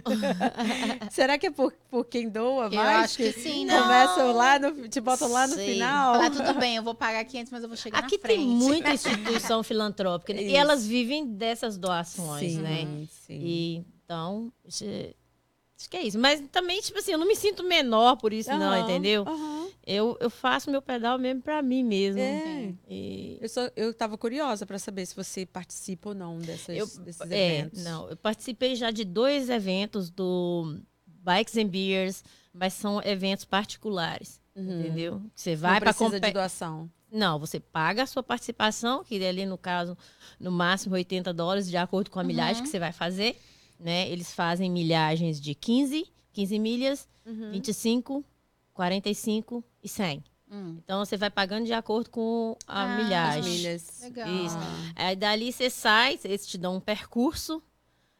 [1.10, 3.06] Será que é por, por quem doa Eu mais?
[3.06, 3.80] acho que sim, né?
[3.80, 5.74] Começam lá, no, te botam lá no Sei.
[5.76, 6.16] final.
[6.16, 8.38] Falar, tudo bem, eu vou pagar 500, mas eu vou chegar Aqui na frente.
[8.38, 10.44] tem muita instituição filantrópica né?
[10.44, 13.08] e elas vivem dessas doações, sim, né?
[13.10, 13.40] Sim.
[13.42, 14.84] E, então, acho
[15.90, 16.20] que é isso.
[16.20, 19.24] Mas também, tipo assim, eu não me sinto menor por isso, não, Aham, entendeu?
[19.26, 19.61] aham.
[19.86, 22.22] Eu, eu faço meu pedal mesmo pra mim mesmo.
[22.22, 22.74] É.
[22.88, 26.86] E Eu, só, eu tava curiosa para saber se você participa ou não dessas, eu,
[27.04, 27.84] desses é, eventos.
[27.84, 30.78] não, eu participei já de dois eventos do
[31.08, 32.24] Bikes and Beers,
[32.54, 34.80] mas são eventos particulares, Uhum.
[34.82, 35.22] entendeu?
[35.34, 36.90] Você vai para precisa de doação.
[37.12, 39.98] Não, você paga a sua participação, que ali no caso,
[40.40, 43.36] no máximo 80 dólares, de acordo com a milhagem que você vai fazer.
[43.80, 44.10] Né?
[44.10, 47.52] Eles fazem milhagens de 15, 15 milhas, Uhum.
[47.52, 48.24] 25,
[48.74, 50.24] 45 e 100.
[50.52, 53.44] Hum, Então você vai pagando de acordo com a Ah, As milhagem.
[53.54, 54.00] milhas.
[54.02, 54.28] legal.
[54.28, 54.58] Isso.
[54.58, 57.62] Ah, Aí dali você sai, eles te dão um percurso,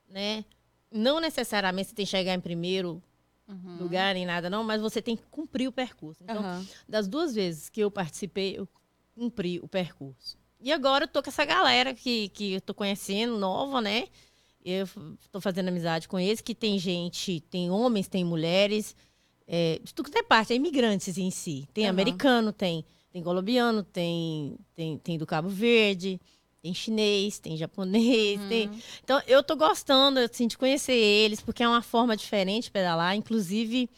[0.10, 0.46] né?
[0.92, 3.02] Não necessariamente você tem que chegar em primeiro
[3.48, 3.78] Uhum.
[3.80, 6.24] lugar nem nada, não, mas você tem que cumprir o percurso.
[6.24, 6.66] Então, aham.
[6.88, 8.68] das duas vezes que eu participei, eu
[9.14, 10.38] cumpri o percurso.
[10.60, 14.08] E agora eu tô com essa galera que, que eu tô conhecendo, nova, né?
[14.64, 14.88] Eu
[15.32, 18.96] tô fazendo amizade com eles, que tem gente, tem homens, tem mulheres,
[19.54, 21.68] é, de tudo que é parte, é imigrantes em si.
[21.74, 21.90] Tem Aham.
[21.92, 26.22] americano, tem, tem colombiano, tem, tem, tem do Cabo Verde,
[26.62, 28.70] tem chinês, tem japonês, tem...
[29.04, 33.14] Então, eu tô gostando, assim, de conhecer eles, porque é uma forma diferente de pedalar,
[33.16, 33.90] inclusive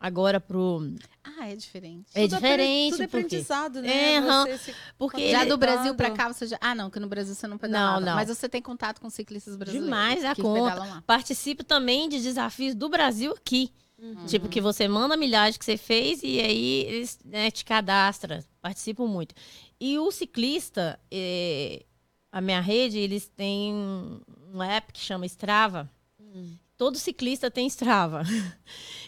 [0.00, 0.80] agora pro...
[1.22, 2.06] Ah, é diferente.
[2.14, 3.26] É Tudo diferente, Tudo é porque...
[3.26, 4.14] aprendizado, né?
[4.14, 4.20] É.
[4.22, 6.16] Você se- Porque Já ele- do Brasil pra Pedalando.
[6.16, 6.58] cá, você já...
[6.60, 8.00] Ah, não, que no Brasil você não pedalava.
[8.00, 8.14] Não, não.
[8.16, 9.84] Mas você tem contato com ciclistas brasileiros.
[9.88, 11.02] Demais a conta.
[11.06, 13.70] Participo também de desafios do Brasil aqui.
[14.00, 14.26] Uhum.
[14.26, 18.42] Tipo, que você manda a milhagem que você fez e aí eles né, te cadastram.
[18.60, 19.34] Participo muito.
[19.80, 21.84] E o ciclista, eh,
[22.30, 25.90] a minha rede, eles têm um app que chama Strava.
[26.20, 26.54] Hum.
[26.78, 28.22] Todo ciclista tem Strava.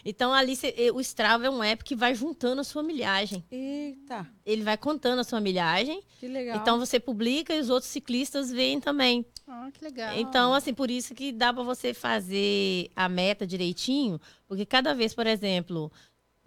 [0.03, 0.57] Então, ali,
[0.95, 3.45] o Strava é um app que vai juntando a sua milhagem.
[3.51, 6.01] Eita, Ele vai contando a sua milhagem.
[6.19, 6.57] que legal.
[6.57, 9.23] Então, você publica e os outros ciclistas veem também.
[9.47, 10.17] Ah, que legal.
[10.17, 15.13] Então, assim, por isso que dá para você fazer a meta direitinho, porque cada vez,
[15.13, 15.91] por exemplo,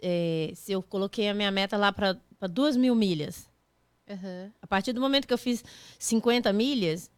[0.01, 2.17] eh, se eu coloquei a minha meta lá para
[2.49, 3.47] duas mil milhas,
[4.09, 4.51] Aham.
[4.61, 5.63] a partir do momento que eu fiz
[5.97, 7.09] 50 milhas,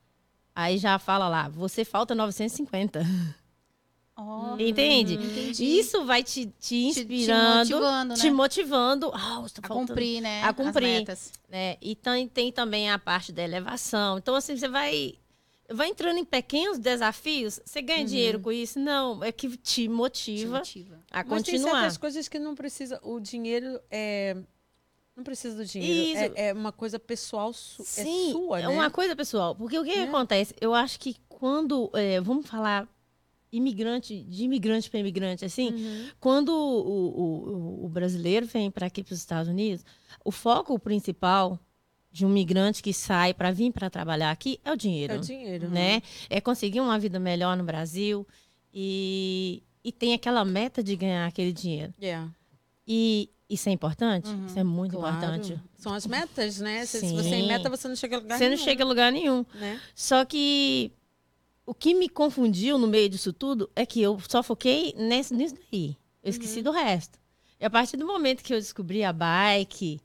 [0.54, 3.02] aí já fala lá, você falta 950.
[4.20, 5.14] Ó, Entende?
[5.14, 5.64] entendi.
[5.80, 8.20] Isso vai te, te Te- inspirando, Te motivando, né?
[8.20, 9.12] te motivando.
[9.14, 10.42] Ah, estou a cumprir, né?
[10.42, 10.84] a as cumprir.
[10.88, 11.32] metas.
[11.48, 11.78] né?
[11.80, 14.18] E tem, tem também a parte da elevação.
[14.18, 15.14] Então, assim, você vai,
[15.70, 17.60] vai entrando em pequenos desafios.
[17.64, 18.80] Você ganha dinheiro com isso?
[18.80, 21.00] Não, é que te Te motiva motiva.
[21.12, 21.82] a Mas tem continuar.
[21.82, 23.00] certas coisas que não precisa.
[23.04, 24.36] O dinheiro é.
[25.16, 26.34] Não precisa do dinheiro.
[26.36, 28.68] É, é uma coisa pessoal su Sim, é sua, é né?
[28.70, 29.56] uma coisa pessoal.
[29.56, 30.08] Porque o que, que Né?
[30.08, 30.56] acontece?
[30.62, 32.88] Eu acho que quando, é, vamos falar
[33.58, 36.08] imigrante, de imigrante para imigrante, assim, Uhum.
[36.20, 39.84] quando o, o- o- brasileiro vem para aqui para os Estados Unidos,
[40.24, 41.60] o foco principal
[42.12, 45.14] de um migrante que sai para vir para trabalhar aqui é o dinheiro.
[45.14, 45.70] É o dinheiro.
[45.70, 46.02] Né?
[46.30, 48.26] É conseguir uma vida melhor no Brasil
[48.74, 51.94] e, e tem aquela meta de ganhar aquele dinheiro.
[52.02, 52.32] Yeah.
[52.88, 54.30] E isso é importante?
[54.30, 54.46] Uhum.
[54.46, 55.16] Isso é muito Claro.
[55.18, 55.60] importante.
[55.78, 56.86] São as metas, né?
[56.86, 58.88] Se, se você em meta, você não chega a lugar Você não nenhum, chega a
[58.88, 59.46] lugar nenhum.
[59.56, 59.80] né?
[59.96, 60.92] Só que
[61.68, 65.56] o que me confundiu no meio disso tudo é que eu só foquei nesse, nisso
[65.72, 65.96] daí.
[66.24, 67.20] Eu esqueci do resto.
[67.60, 70.00] E a partir do momento que eu descobri a bike,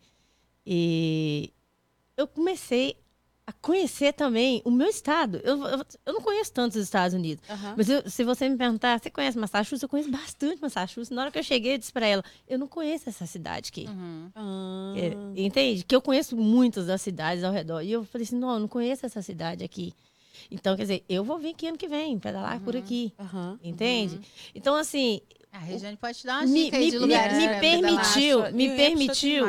[0.66, 1.50] e
[2.16, 2.96] eu comecei
[3.46, 5.40] a conhecer também o meu estado.
[5.42, 7.42] Eu, eu, eu não conheço tantos Estados Unidos.
[7.50, 7.74] Aham.
[7.76, 9.82] Mas eu- se você me perguntar, você conhece Massachusetts?
[9.82, 11.10] Eu conheço bastante Massachusetts.
[11.10, 13.86] Na hora que eu cheguei, eu disse pra ela, eu não conheço essa cidade aqui.
[13.88, 14.30] Uhum.
[14.34, 15.84] Ah, É, entende?
[15.84, 17.82] Que eu conheço muitas das cidades ao redor.
[17.82, 19.92] E eu falei assim, não, eu não conheço essa cidade aqui.
[20.50, 23.12] Então, quer dizer, eu vou vir aqui ano que vem, pedalar por aqui.
[23.18, 23.58] aham.
[23.62, 24.20] Entende?
[24.54, 25.20] Então, assim,
[25.54, 28.52] A Regiane pode te dar uma Me- me- de me- lugares me pra permitiu- pedalar.
[28.54, 29.44] Me permitiu.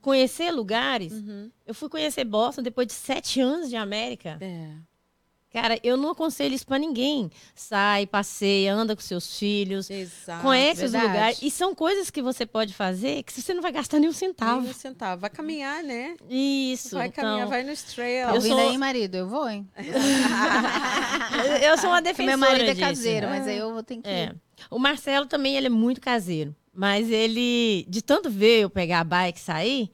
[0.00, 1.12] conhecer lugares.
[1.12, 1.50] Uhum.
[1.66, 4.38] Eu fui conhecer Boston depois de sete anos de América.
[4.40, 4.70] É.
[5.52, 7.28] Cara, eu não aconselho isso pra ninguém.
[7.56, 9.90] Sai, passeia, anda com seus filhos.
[9.90, 10.42] Exato.
[10.42, 11.12] Conhece os verdade.
[11.12, 11.42] lugares.
[11.42, 14.60] E são coisas que você pode fazer que você não vai gastar nenhum centavo.
[14.60, 15.20] Nem um centavo.
[15.22, 16.14] Vai caminhar, né?
[16.28, 16.94] Isso.
[16.96, 18.34] Vai caminhar, então, vai nos Tá trails.
[18.34, 19.16] Eu sou- aí, marido?
[19.16, 19.68] Eu vou, hein?
[21.62, 22.80] eu sou uma defensora meu marido é disso.
[22.86, 24.24] caseiro, mas aí eu vou ter que É.
[24.26, 24.36] ir.
[24.70, 26.54] O Marcelo também, ele é muito caseiro.
[26.72, 29.90] Mas ele, de tanto ver eu pegar a bike e sair,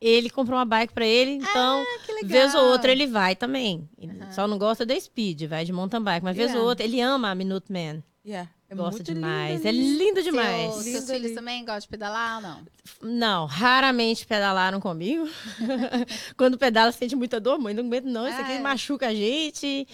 [0.00, 2.28] ele comprou uma bike pra ele, então, legal.
[2.30, 3.88] vez ou outra ele vai também.
[3.98, 6.62] Ele Só não gosta da speed, vai de mountain bike, mas vez Yeah.
[6.62, 8.02] ou outra ele ama a Minuteman.
[8.24, 8.50] Yeah.
[8.70, 9.64] É gosta muito demais.
[9.64, 10.74] lindo é lindo demais.
[10.74, 12.60] Seu- Lindo seus filhos também gostam de pedalar ou não?
[13.00, 15.26] Não, raramente pedalaram comigo.
[16.36, 17.72] Quando pedala, sente muita dor, mãe.
[17.72, 18.26] Não aguento, não.
[18.28, 18.60] Isso Ah, aqui é.
[18.60, 19.86] machuca a gente.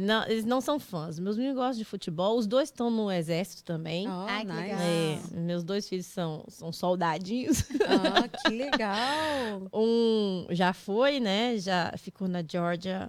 [0.00, 1.18] Não, eles não são fãs.
[1.18, 2.36] Meus meninos gostam de futebol.
[2.38, 4.06] Os dois estão no exército também.
[4.08, 4.60] Oh, Ai, que nice.
[4.62, 4.78] legal.
[4.80, 7.64] É, meus dois filhos são, são soldadinhos.
[7.86, 9.68] Ah, que legal.
[9.72, 11.56] Um já foi, né?
[11.58, 13.08] Já ficou na Georgia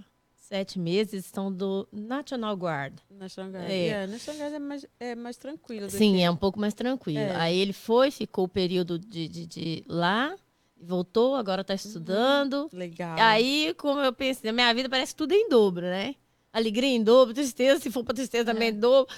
[0.54, 1.26] sete meses.
[1.26, 2.94] Estão do National Guard.
[3.10, 3.70] National Guard.
[3.70, 3.74] É.
[3.88, 5.90] Yeah, National Guard é mais, é mais tranquilo.
[5.90, 7.20] Sim, que- é um pouco mais tranquilo.
[7.20, 7.36] É.
[7.36, 10.36] Aí ele foi, ficou o período de, de, de lá,
[10.80, 12.70] voltou, agora tá estudando.
[12.72, 13.18] Legal.
[13.20, 16.14] Aí, como eu pensei, minha vida parece tudo é em dobro, né?
[16.52, 19.12] Alegria em dobro, tristeza, se for pra tristeza também em dobro.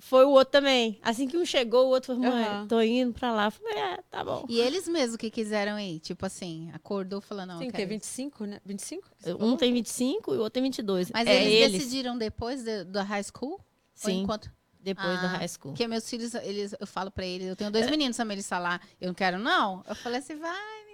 [0.00, 0.98] Foi o outro também.
[1.02, 2.66] Assim que um chegou, o outro falou, mãe, Aham.
[2.68, 3.46] tô indo pra lá.
[3.46, 4.44] Eu falei, é, tá bom.
[4.48, 7.90] E eles mesmos que quiseram ir, tipo assim, acordou falando, não, Sim, que é quero
[7.90, 7.94] ir.
[7.94, 8.60] 25, né?
[8.64, 9.08] 25?
[9.10, 11.10] que você Um tem 25 e o outro tem 22.
[11.12, 13.52] Mas é eles, eles, decidiram depois de- da high school?
[13.54, 13.58] Ou
[13.94, 14.48] sim, enquanto...
[14.78, 15.72] depois do Ah, high school.
[15.72, 17.70] Porque meus filhos, eles, eu falo pra eles, eu tenho É.
[17.72, 19.82] dois meninos também, eles falar, eu não quero não.
[19.88, 20.87] Eu falei assim, vai.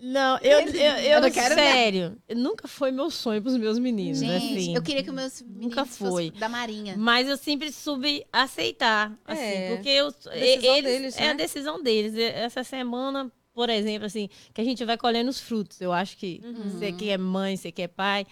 [0.00, 4.20] Não, eu, eu, eu, Eu não quero sério, nunca foi meu sonho pros meus meninos,
[4.20, 4.74] Gente, assim.
[4.76, 6.30] eu queria que meus meninos Nunca fossem foi.
[6.38, 6.94] da marinha.
[6.96, 11.34] Mas eu sempre soube aceitar, assim, É, porque eu, eles, deles, é a né?
[11.34, 12.14] decisão deles.
[12.16, 15.80] Essa semana, por exemplo, assim, que a gente vai colhendo os frutos.
[15.80, 16.70] Eu acho que Uhum.
[16.78, 18.24] você que é mãe, você que é pai,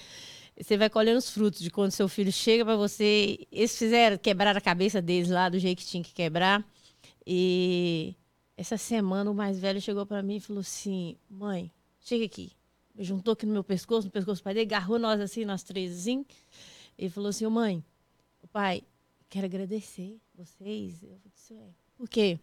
[0.56, 3.40] você vai colhendo os frutos de quando seu filho chega pra você.
[3.50, 6.64] Eles fizeram quebrar a cabeça deles lá do jeito que tinha que quebrar.
[7.26, 8.14] E
[8.56, 12.52] essa semana o mais velho chegou pra mim e falou assim: "Mãe, chega aqui".
[12.98, 15.92] Juntou aqui no meu pescoço, no pescoço do pai dele, agarrou nós assim, nós três
[15.98, 16.24] assim.
[16.98, 17.84] E falou assim: "Ô, mãe,
[18.52, 18.82] pai,
[19.28, 21.02] quero agradecer vocês.
[21.02, 22.38] Eu disse, "Ué, por quê?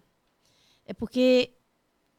[0.86, 1.51] É porque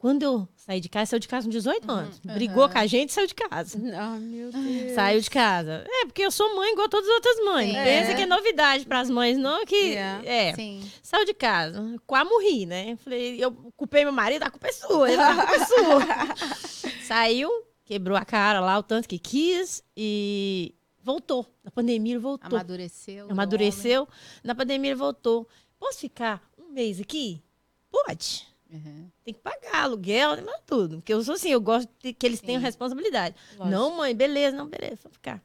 [0.05, 2.18] quando eu saí de casa, saiu de casa com 18 anos.
[2.18, 3.78] Brigou com a gente e saiu de casa.
[3.96, 4.92] Ah, meu Deus.
[4.92, 5.82] Saiu de casa.
[5.88, 7.70] É, porque eu sou mãe igual todas as outras mães.
[7.70, 7.76] Sim.
[7.78, 8.14] Não Pensa É.
[8.14, 9.74] que é novidade para as mães, não que.
[9.74, 10.28] Yeah.
[10.28, 10.55] É.
[10.55, 10.86] Sim.
[11.02, 11.82] Saiu de casa.
[12.07, 12.96] Quase morri, né?
[12.96, 15.09] Falei, eu culpei meu marido, a culpa é sua.
[15.09, 16.92] A culpa é sua.
[17.09, 17.48] Saiu,
[17.82, 21.46] quebrou a cara lá, o tanto que quis e voltou.
[21.64, 22.46] Na pandemia ele voltou.
[22.59, 23.26] Amadureceu.
[23.30, 24.07] Amadureceu.
[24.42, 25.48] Na pandemia ele voltou.
[25.78, 27.42] Posso ficar um mês aqui?
[27.90, 28.52] Pode.
[28.75, 29.09] Uhum.
[29.25, 30.97] Tem que pagar aluguel, mas tudo.
[30.97, 32.66] Porque eu sou assim, eu gosto que eles tenham Sim.
[32.66, 33.37] responsabilidade.
[33.57, 33.68] Lógico.
[33.68, 35.41] Não, mãe, beleza, não, beleza, vou ficar.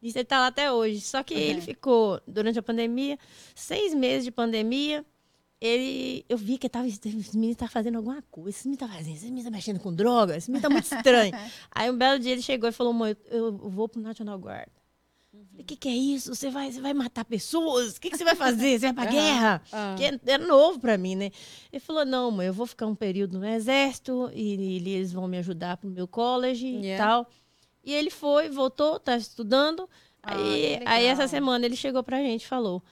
[0.00, 1.00] Isso ele tá lá até hoje.
[1.00, 1.64] Só que ele Uhum.
[1.66, 3.18] ficou, durante a pandemia,
[3.54, 5.04] seis meses de pandemia,
[5.60, 6.24] ele.
[6.28, 7.00] Eu vi que tava, esse
[7.36, 8.50] menino tá fazendo alguma coisa.
[8.50, 11.32] Esse menino tá fazendo, esse menino tá mexendo com droga, esse menino tá muito estranho.
[11.70, 14.68] Aí um belo dia ele chegou e falou: mãe, eu, eu vou pro National Guard.
[15.58, 16.32] O que, que é isso?
[16.34, 17.96] Você vai, você vai matar pessoas?
[17.96, 18.78] O que, que você vai fazer?
[18.78, 19.12] Você vai pra Aham.
[19.12, 19.62] guerra?
[19.72, 19.94] Ah.
[19.98, 21.30] Que é, é novo pra mim, né?
[21.72, 25.26] Ele falou: não, mãe, eu vou ficar um período no exército e, e eles vão
[25.26, 27.04] me ajudar pro meu college e Yeah.
[27.04, 27.30] tal.
[27.84, 29.88] E ele foi, voltou, tá estudando.
[30.22, 32.82] Ah, aí, aí essa semana ele chegou pra gente e falou: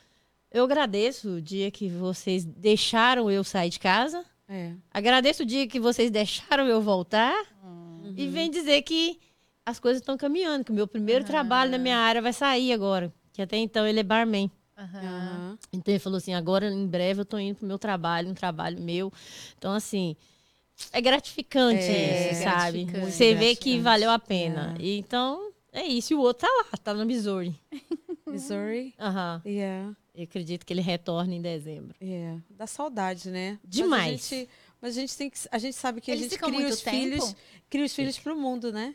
[0.50, 4.24] Eu agradeço o dia que vocês deixaram eu sair de casa.
[4.48, 4.72] É.
[4.92, 7.34] Agradeço o dia que vocês deixaram eu voltar.
[7.64, 8.14] Hum.
[8.16, 9.18] E vem dizer que
[9.66, 13.12] as coisas estão caminhando, que o meu primeiro trabalho na minha área vai sair agora.
[13.32, 14.50] Que até então ele é barman.
[14.78, 15.58] Aham.
[15.72, 18.80] Então ele falou assim: agora em breve eu tô indo pro meu trabalho, um trabalho
[18.80, 19.12] meu.
[19.58, 20.14] Então, assim,
[20.92, 22.84] é gratificante É, isso, sabe?
[22.84, 23.12] gratificante.
[23.12, 24.74] Você vê que valeu a pena.
[24.78, 24.82] É.
[24.82, 26.12] E Então, é isso.
[26.12, 27.54] E o outro tá lá, tá no Missouri.
[28.26, 28.94] Missouri.
[28.98, 29.40] Aham.
[29.46, 31.94] Yeah, Eu acredito que ele retorne em dezembro.
[32.02, 32.40] yeah.
[32.50, 33.58] Dá saudade, né?
[33.64, 34.12] Demais.
[34.12, 34.48] Mas a gente,
[34.86, 35.38] mas a gente tem que.
[35.50, 36.96] A gente sabe que Eles a gente cria muito os tempo?
[36.96, 37.36] filhos.
[37.68, 38.94] Cria os filhos pro mundo, né?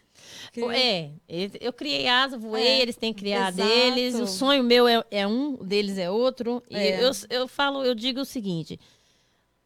[0.54, 1.12] Cria- É,
[1.60, 3.68] eu- criei asa, voei, É, eles têm que criar exato.
[3.68, 4.16] deles.
[4.16, 6.64] O sonho meu é, é um, o deles é outro.
[6.70, 7.04] E É.
[7.04, 8.80] eu, eu falo, eu digo o seguinte: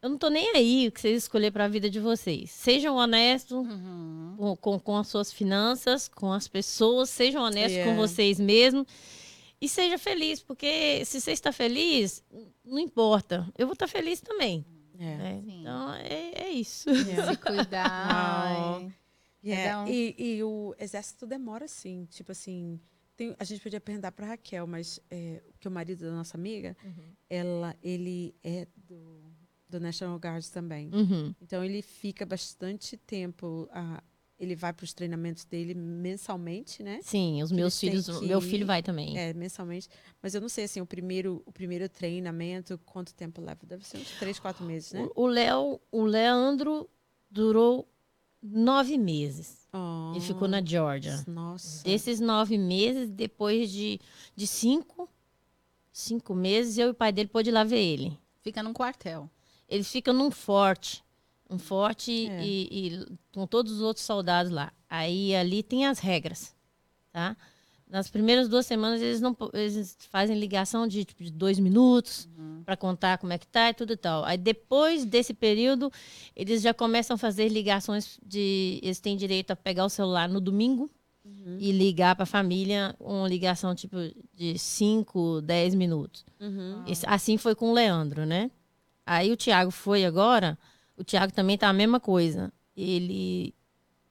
[0.02, 2.50] eu não tô nem aí o que vocês escolher para a vida de vocês.
[2.50, 4.34] Sejam honestos Uhum.
[4.36, 7.92] com, com, com as suas finanças, com as pessoas, sejam honestos Yeah.
[7.92, 8.86] com vocês mesmos.
[9.60, 12.22] E seja feliz, porque se você está feliz,
[12.64, 13.48] não importa.
[13.56, 14.64] Eu vou estar feliz também.
[14.98, 15.16] É.
[15.16, 15.42] né?
[15.44, 15.60] Sim.
[15.60, 16.90] Então, é, é isso.
[16.90, 17.32] Yeah.
[17.32, 18.80] Se cuidar.
[19.44, 22.06] Yeah, um- E, e o exército demora, assim.
[22.10, 22.80] Tipo assim,
[23.16, 26.76] tem- a gente podia perguntar para Raquel, mas é, que o marido da nossa amiga,
[27.30, 29.22] ela, ele é do,
[29.68, 30.90] do National Guard também.
[30.92, 31.34] Uhum.
[31.40, 33.68] Então ele fica bastante tempo.
[33.72, 34.02] ah,
[34.38, 37.00] ele vai para os treinamentos dele mensalmente, né?
[37.02, 39.16] Sim, os meus eles filhos, que meu filho vai também.
[39.18, 39.88] É, mensalmente.
[40.22, 43.60] Mas eu não sei assim, o primeiro, o primeiro treinamento, quanto tempo leva?
[43.64, 45.08] Deve ser uns três, quatro meses, né?
[45.14, 46.88] O Léo, o Leandro
[47.30, 47.88] durou
[48.42, 49.66] nove meses.
[49.72, 51.24] Oh, Ele ficou na Georgia.
[51.26, 51.82] Nossa.
[51.82, 53.98] Desses nove meses, depois de,
[54.34, 55.08] de cinco,
[55.90, 58.18] cinco meses, eu e o pai dele pôde ir lá ver ele.
[58.42, 59.30] Fica num quartel.
[59.68, 61.02] Eles ficam num forte.
[61.48, 62.44] Um forte É.
[62.44, 64.72] e, e com todos os outros soldados lá.
[64.88, 66.54] Aí ali tem as regras,
[67.12, 67.36] tá?
[67.88, 72.28] Nas primeiras duas semanas eles não eles fazem ligação de, tipo, de dois minutos
[72.64, 74.24] para contar como é que tá e tudo e tal.
[74.24, 75.92] Aí depois desse período
[76.34, 80.40] eles já começam a fazer ligações de eles têm direito a pegar o celular no
[80.40, 80.90] domingo
[81.60, 83.96] e ligar para a família uma ligação tipo
[84.34, 86.24] de 5, 10 minutos.
[86.40, 86.82] Uhum.
[87.06, 88.50] Assim foi com o Leandro, né?
[89.04, 90.58] Aí o Thiago foi agora,
[90.96, 92.52] o Thiago também tá a mesma coisa.
[92.76, 93.54] Ele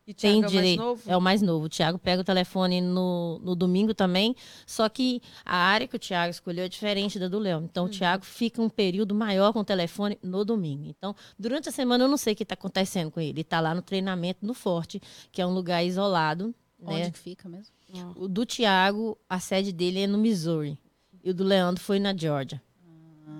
[0.07, 0.79] E tem Thiago é o mais direito.
[0.79, 1.01] novo?
[1.07, 1.65] É o mais novo.
[1.65, 4.35] O Thiago pega o telefone no, no domingo também.
[4.67, 7.63] Só que a área que o Thiago escolheu é diferente da do Léo.
[7.63, 7.89] Então Uhum.
[7.89, 10.85] o Thiago fica um período maior com o telefone no domingo.
[10.87, 13.29] Então, durante a semana eu não sei o que está acontecendo com ele.
[13.31, 16.53] Ele está lá no treinamento no Forte, que é um lugar isolado.
[16.79, 17.01] Né?
[17.01, 17.73] Onde que fica mesmo?
[18.15, 20.77] O do Thiago, a sede dele é no Missouri.
[21.23, 22.61] E o do Leandro foi na Georgia.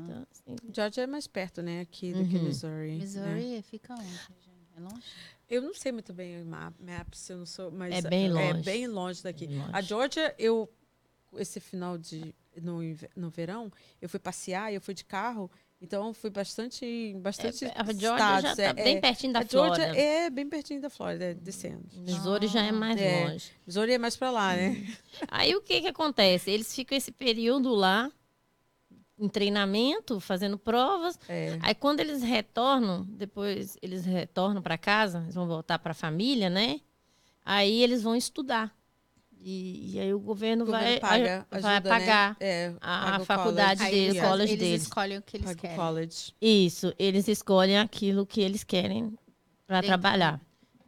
[0.04, 0.35] Então, assim,
[0.74, 1.82] Georgia é mais perto, né?
[1.82, 2.44] Aqui do que Uhum.
[2.44, 2.92] Missouri.
[2.92, 2.96] né?
[2.98, 4.04] Missouri fica onde?
[4.06, 4.30] gente?
[4.78, 5.04] É longe?
[5.50, 8.30] Eu não sei muito bem o map, maps, eu não sou, mas É bem É
[8.30, 8.62] longe.
[8.64, 9.48] bem longe daqui.
[9.48, 9.70] Bem longe.
[9.74, 10.70] A Georgia, eu
[11.38, 12.80] esse final de no,
[13.16, 13.72] no verão,
[14.02, 18.42] eu fui passear, eu fui de carro, então fui bastante bastante é, a Georgia estados.
[18.44, 19.98] já está é, bem é, pertinho da a Georgia Flórida.
[20.02, 21.84] é bem pertinho da Flórida, é descendo.
[21.94, 23.26] Missouri já é mais É.
[23.26, 23.52] longe.
[23.68, 24.96] Missouri é mais pra lá, né?
[25.28, 26.50] Aí o que que acontece?
[26.50, 28.10] Eles ficam esse período lá
[29.18, 31.18] em treinamento, fazendo provas.
[31.30, 31.58] É.
[31.62, 36.50] Aí quando eles retornam, depois eles retornam para casa, eles vão voltar para a família,
[36.50, 36.82] né?
[37.44, 38.76] Aí eles vão estudar.
[39.48, 42.36] E, e aí o governo, O governo vai, paga, vai ajuda, pagar né?
[42.40, 43.96] É, a- paga a o faculdade college.
[43.96, 44.82] dele, eles, o college eles deles.
[44.82, 45.76] escolhem o que eles Paga querem.
[45.78, 46.34] college.
[46.42, 49.16] Isso, eles escolhem aquilo que eles querem
[49.68, 50.42] para trabalhar.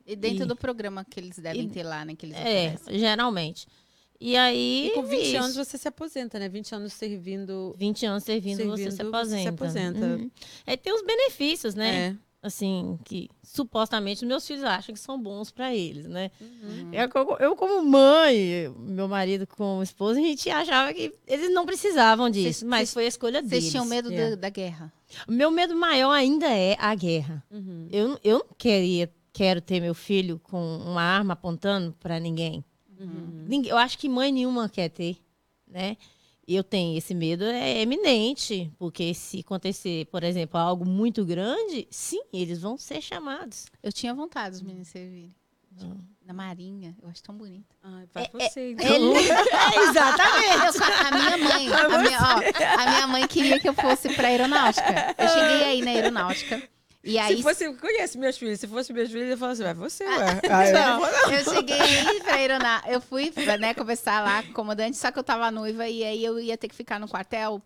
[0.08, 2.16] E dentro E- do programa que eles devem e- ter lá, né?
[2.16, 2.98] Que eles É, oferecem.
[3.00, 3.68] geralmente.
[4.20, 4.88] E aí.
[4.88, 5.38] E com 20 isso.
[5.38, 6.50] anos você se aposenta, né?
[6.50, 7.76] 20 anos servindo.
[7.78, 9.50] 20 anos servindo, você se Servindo, você se aposenta.
[9.50, 10.06] aposenta.
[10.06, 10.32] Uhum.
[10.66, 12.16] Aí tem os benefícios, né?
[12.24, 12.28] É.
[12.40, 16.30] Assim, que supostamente os meus filhos acham que são bons para eles, né?
[16.40, 16.94] Uhum.
[16.94, 21.66] Eu, como- eu, como mãe, meu marido como esposa, a gente achava que eles não
[21.66, 23.64] precisavam disso, Vocês- mas vocês- foi a escolha deles.
[23.66, 24.30] Vocês tinham medo É.
[24.32, 24.94] da, da guerra?
[25.28, 27.44] O meu medo maior ainda é a guerra.
[27.52, 27.88] Uhum.
[27.92, 32.64] Eu, eu não queria, quero ter meu filho com uma arma apontando para ninguém.
[33.00, 33.46] Uhum.
[33.48, 35.18] Ninguém- Eu acho que mãe nenhuma quer ter,
[35.68, 35.98] né?
[36.48, 41.86] E eu tenho esse medo é eminente, porque se acontecer, por exemplo, algo muito grande,
[41.92, 43.66] sim, eles vão ser chamados.
[43.84, 45.36] Eu tinha vontade dos meninos servirem.
[45.82, 45.98] Hum.
[46.26, 47.66] Na Marinha, eu acho tão bonito.
[47.84, 48.86] Ai, vai É- você, então.
[49.90, 50.80] exatamente.
[50.80, 54.28] Eu- a minha mãe, a minha, ó, a minha mãe queria que eu fosse pra
[54.30, 55.16] aeronáutica.
[55.18, 56.70] Eu cheguei aí na aeronáutica.
[57.04, 59.74] E aí Se fosse, conhece meus filhos, se fosse meus filhos, eu falo assim, vai
[59.74, 60.42] você, Ah, ué.
[60.52, 61.32] Aí eu Não, não.
[61.32, 62.92] eu cheguei pra aeronáutica.
[62.92, 66.24] Eu fui, né, conversar lá com o comandante, só que eu tava noiva e aí
[66.26, 67.62] eu ia ter que ficar no quartel,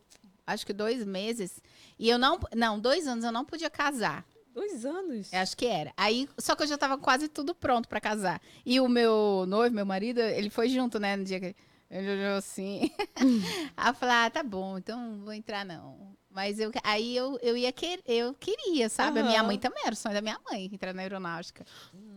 [0.46, 1.60] acho que dois meses.
[1.98, 4.26] E eu não, não, dois anos eu não podia casar.
[4.54, 5.32] Dois anos.
[5.32, 5.94] Eu acho que era.
[5.96, 8.40] Aí, só que eu já tava quase tudo pronto pra casar.
[8.66, 11.56] E o meu noivo, meu marido, ele foi junto, né, no dia que
[11.90, 12.92] ele olhou assim.
[13.78, 16.16] Aí eu falei, ah, tá bom, então não vou entrar não.
[16.34, 19.20] Mas eu, aí eu, eu ia querer, eu queria, sabe?
[19.20, 21.66] A minha mãe também era o sonho da minha mãe entrar na aeronáutica.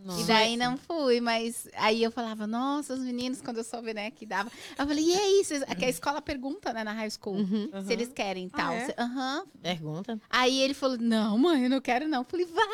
[0.05, 0.21] Nossa.
[0.21, 4.11] E daí não fui, mas aí eu falava, nossa, os meninos, quando eu soube, né,
[4.11, 4.49] que dava.
[4.77, 5.43] Eu falei, e aí?
[5.43, 5.61] Vocês...
[5.63, 7.69] É que a escola pergunta, né, na high school, Uhum.
[7.85, 8.73] Se eles querem Ah, tal.
[8.73, 8.95] é?
[8.97, 9.45] Aham.
[9.61, 10.19] Pergunta.
[10.29, 12.19] Aí ele falou, não, mãe, eu não quero não.
[12.21, 12.65] Eu falei, vai,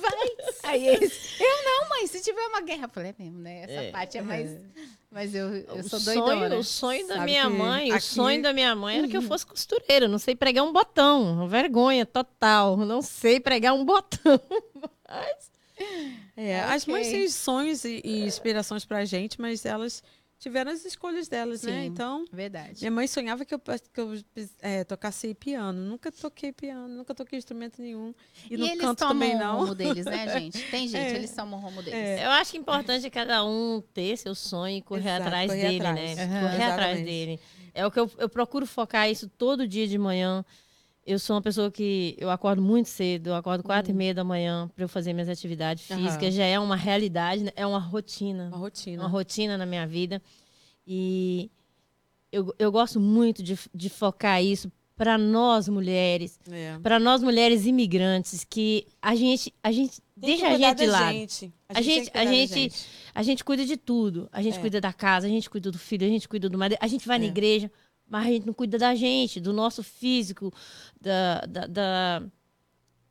[0.00, 0.28] vai.
[0.64, 2.84] aí eles, eu não, mãe, se tiver uma guerra.
[2.84, 3.62] Eu falei, é mesmo, né?
[3.62, 3.90] Essa É.
[3.90, 4.48] parte é mais...
[5.12, 6.56] Mas eu, eu o sou sonho, doidona.
[6.56, 9.20] o sonho da Sabe minha mãe, o aqui- sonho da minha mãe era que eu
[9.22, 10.08] fosse costureira.
[10.08, 11.46] Não sei pregar um botão.
[11.46, 12.78] Vergonha total.
[12.78, 14.40] Não sei pregar um botão.
[15.08, 15.50] Mas
[16.36, 16.74] É, Ok.
[16.74, 20.02] As mães têm sonhos e, e inspirações pra gente, mas elas
[20.42, 21.82] tiveram as escolhas delas, né?
[21.82, 21.86] Sim.
[21.86, 22.80] Então, Verdade.
[22.80, 24.20] minha mãe sonhava que eu, que eu
[24.60, 25.80] é, tocasse piano.
[25.80, 28.12] Nunca toquei piano, nunca toquei instrumento nenhum.
[28.50, 29.60] E, E, no eles canto tomam também o não.
[29.60, 30.60] rumo deles, né, gente?
[30.68, 31.14] Tem gente, É.
[31.14, 31.94] eles tomam o rumo deles.
[31.98, 32.26] É.
[32.26, 35.62] eu acho que é importante cada um ter seu sonho e correr Exato, atrás correr
[35.62, 36.16] dele, atrás.
[36.16, 36.24] né?
[36.24, 36.40] Aham.
[36.40, 37.04] Correr atrás Exatamente.
[37.04, 37.40] dele.
[37.72, 40.44] É o que eu, eu procuro focar isso todo dia de manhã.
[41.04, 44.22] Eu sou uma pessoa que eu acordo muito cedo, eu acordo quatro e meia da
[44.22, 46.32] manhã para eu fazer minhas atividades físicas.
[46.32, 47.50] Já é uma realidade, né?
[47.56, 48.46] é uma rotina.
[48.48, 49.02] Uma rotina.
[49.02, 50.22] uma rotina na minha vida.
[50.86, 51.50] E
[52.30, 56.78] eu, eu gosto muito de, de focar isso para nós mulheres, É.
[56.80, 61.12] para nós mulheres imigrantes, que a gente, a gente Tem deixa a gente de lado.
[61.12, 61.52] gente.
[61.68, 62.72] A tem gente- a da gente-
[63.14, 64.28] A gente cuida de tudo.
[64.30, 64.60] A gente É.
[64.60, 67.06] cuida da casa, a gente cuida do filho, a gente cuida do marido, a gente
[67.08, 67.28] vai na É.
[67.28, 67.70] igreja,
[68.08, 70.52] mas a gente não cuida da gente, do nosso físico,
[71.00, 72.22] da, da, da,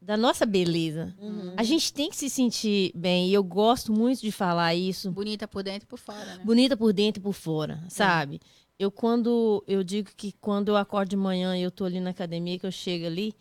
[0.01, 1.15] da nossa beleza.
[1.19, 1.53] Uhum.
[1.57, 5.47] A gente tem que se sentir bem, e eu gosto muito de falar isso Bonita
[5.47, 6.43] por dentro e por fora, né?
[6.43, 7.33] bonita por dentro e por É.
[7.33, 8.39] fora, sabe?
[8.79, 12.09] Eu quando eu digo que quando eu acordo de manhã e eu tô ali na
[12.09, 13.33] academia, que eu chego ali,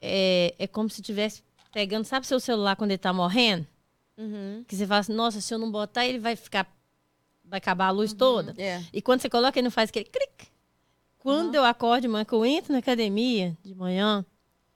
[0.00, 3.66] é, é como se estivesse pegando, sabe seu celular quando ele tá morrendo?
[4.18, 4.64] Uhum.
[4.66, 6.68] Que você fala assim, nossa, se eu não botar, ele vai ficar.
[7.44, 8.54] Vai acabar a luz toda.
[8.60, 8.82] É.
[8.92, 10.48] E quando você coloca, ele não faz aquele clique.
[11.20, 14.24] Quando eu acordo de manhã, que eu entro na academia de manhã,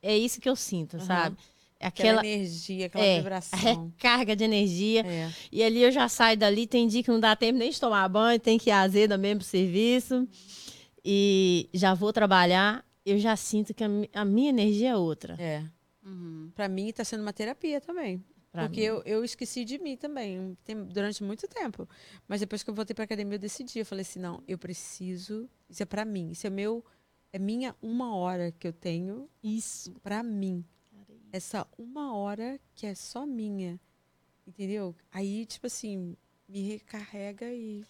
[0.02, 1.00] é isso que eu sinto, Uhum.
[1.06, 1.36] sabe?
[1.80, 3.58] É Aquela, aquela, energia, aquela é, vibração.
[3.96, 5.04] recarga de energia.
[5.06, 5.30] É.
[5.50, 8.08] E ali eu já saio dali, tem dia que não dá tempo nem de tomar
[8.08, 10.26] banho, tem que ir azeda mesmo pro serviço.
[11.04, 15.34] E já vou trabalhar, eu já sinto que a, a minha energia é outra.
[15.38, 15.62] É.
[16.04, 16.50] Uhum.
[16.54, 18.22] Pra mim tá sendo uma terapia também.
[18.62, 18.86] Porque mim.
[18.86, 20.56] eu, eu esqueci de mim também,
[20.89, 21.89] durante muito tempo.
[22.28, 23.81] Mas depois que eu voltei pra academia, eu decidi.
[23.81, 25.48] Eu falei assim, não, eu preciso.
[25.68, 26.31] Isso é pra mim.
[26.31, 26.85] Isso é meu.
[27.32, 29.93] É minha uma hora que eu tenho Isso.
[30.02, 30.64] pra mim.
[31.32, 33.81] Essa uma hora que é só minha.
[34.47, 34.94] Entendeu?
[35.10, 36.16] Aí, tipo assim,
[36.48, 37.85] me recarrega e.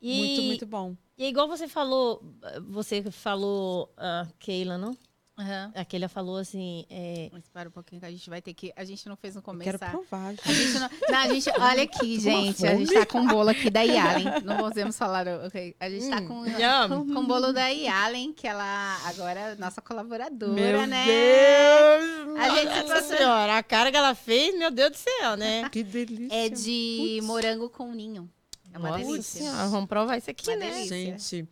[0.00, 0.96] E, Muito, muito bom.
[1.18, 2.22] e é igual você falou,
[2.68, 4.96] você falou, a Keila, não?
[5.38, 5.72] Aham.
[5.74, 8.72] A Keila falou assim, é, Mas para um pouquinho que a gente vai ter que.
[8.74, 9.70] A gente não fez no começo.
[9.70, 10.34] quero provar.
[10.44, 12.66] A gente não, não, a gente, olha aqui, gente.
[12.66, 14.26] A gente tá com um bolo aqui da Yalen.
[14.44, 15.76] Não podemos falar, ok?
[15.78, 17.14] A gente tá com, Yum.
[17.14, 21.06] com o bolo da Yalen, que ela agora é nossa colaboradora, Meu né?
[21.06, 22.36] Deus!
[22.38, 25.68] A gente Nossa senhora, a cara que ela fez, meu Deus do céu, né?
[25.70, 26.34] Que delícia.
[26.36, 28.28] É de morango com ninho.
[28.72, 29.40] É uma Nossa delícia.
[29.42, 30.70] senhora, vamos provar isso aqui, Uma né?
[30.70, 30.96] delícia.
[30.96, 31.48] Gente.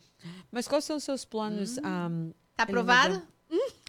[0.50, 1.78] Mas quais são os seus planos?
[1.84, 2.08] ah,
[2.56, 2.72] Tá Ele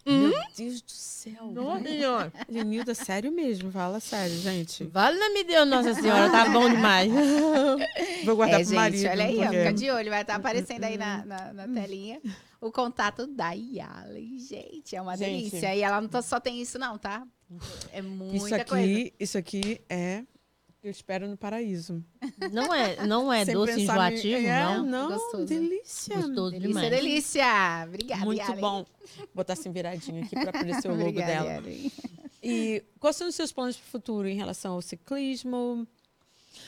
[0.07, 1.51] Meu Deus do céu.
[1.51, 2.31] Nossa senhora.
[2.49, 4.85] Lenilda, sério mesmo, fala sério, gente.
[4.85, 7.11] Vale me Deus, Nossa Senhora, tá bom demais.
[8.25, 9.09] Vou guardar É, pro gente, marido.
[9.09, 12.21] olha aí, ó, porque- fica de olho, vai estar aparecendo aí na, na, na telinha
[12.61, 14.39] o contato da Yalen.
[14.39, 15.49] Gente, é uma Gente.
[15.49, 15.75] delícia.
[15.75, 17.25] E ela não tá- só tem isso, não, tá?
[17.91, 19.11] É muita Isso aqui, coisa.
[19.19, 20.23] isso aqui é
[20.88, 22.03] eu espero no paraíso.
[22.51, 24.85] Não é, não é Sem doce pensar enjoativo, em- é, não.
[24.85, 25.45] não, Gostoso.
[25.45, 26.15] delícia.
[26.15, 26.89] Gostoso Delícia, demais.
[26.89, 27.45] delícia.
[27.88, 28.59] Obrigada, Muito Yalen.
[28.61, 28.85] bom.
[29.18, 31.49] Vou botar assim viradinho aqui para aparecer o logo Obrigada, dela.
[31.53, 31.91] Yalen.
[32.43, 35.88] E quais são os seus planos para o futuro em relação ao ciclismo?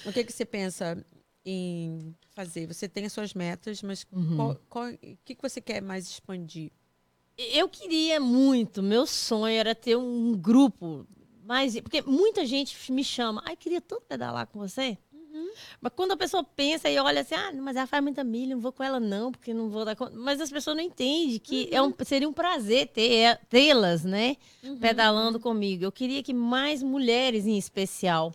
[0.06, 1.04] O que, que você pensa
[1.46, 2.68] em fazer?
[2.68, 4.36] Você tem as suas metas, mas Uhum.
[4.36, 6.72] qual- qual- o que, que você quer mais expandir?
[7.38, 11.08] Eu queria muito, meu sonho era ter um grupo
[11.50, 11.80] mais.
[11.82, 14.96] Porque muita gente me chama, ai, queria tanto pedalar com você.
[15.82, 18.62] Mas quando a pessoa pensa e olha assim, ah, mas ela faz muita milha, não
[18.62, 20.16] vou com ela não, porque não vou dar conta.
[20.16, 24.38] Mas as pessoas não entendem que é um, seria um prazer ter tê-las, né,
[24.80, 25.84] pedalando comigo.
[25.84, 28.34] Eu queria que mais mulheres, em especial,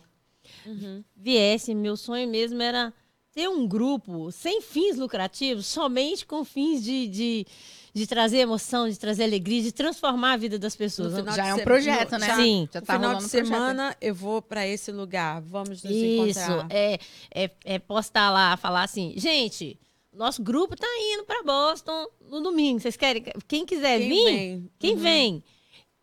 [1.15, 1.75] viessem.
[1.75, 2.93] Meu sonho mesmo era
[3.35, 7.45] ter um grupo sem fins lucrativos, somente com fins de, de,
[7.93, 11.11] de trazer emoção, de trazer alegria, de transformar a vida das pessoas.
[11.11, 12.27] No final Já é um se- projeto, no- né?
[12.27, 12.69] já- Sim.
[12.71, 13.47] Já No tá final rolando de um projeto.
[13.47, 15.41] semana eu vou para esse lugar.
[15.41, 16.67] Vamos nos Isso, encontrar.
[16.69, 16.97] é,
[17.29, 19.77] é, é postar lá, falar assim, gente,
[20.13, 22.79] nosso grupo tá indo para Boston no domingo.
[22.79, 23.21] Vocês querem?
[23.49, 24.71] Quem quiser Quem vir, vem?
[24.79, 24.97] quem Uhum.
[24.97, 25.43] vem?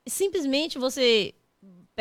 [0.06, 1.32] Simplesmente você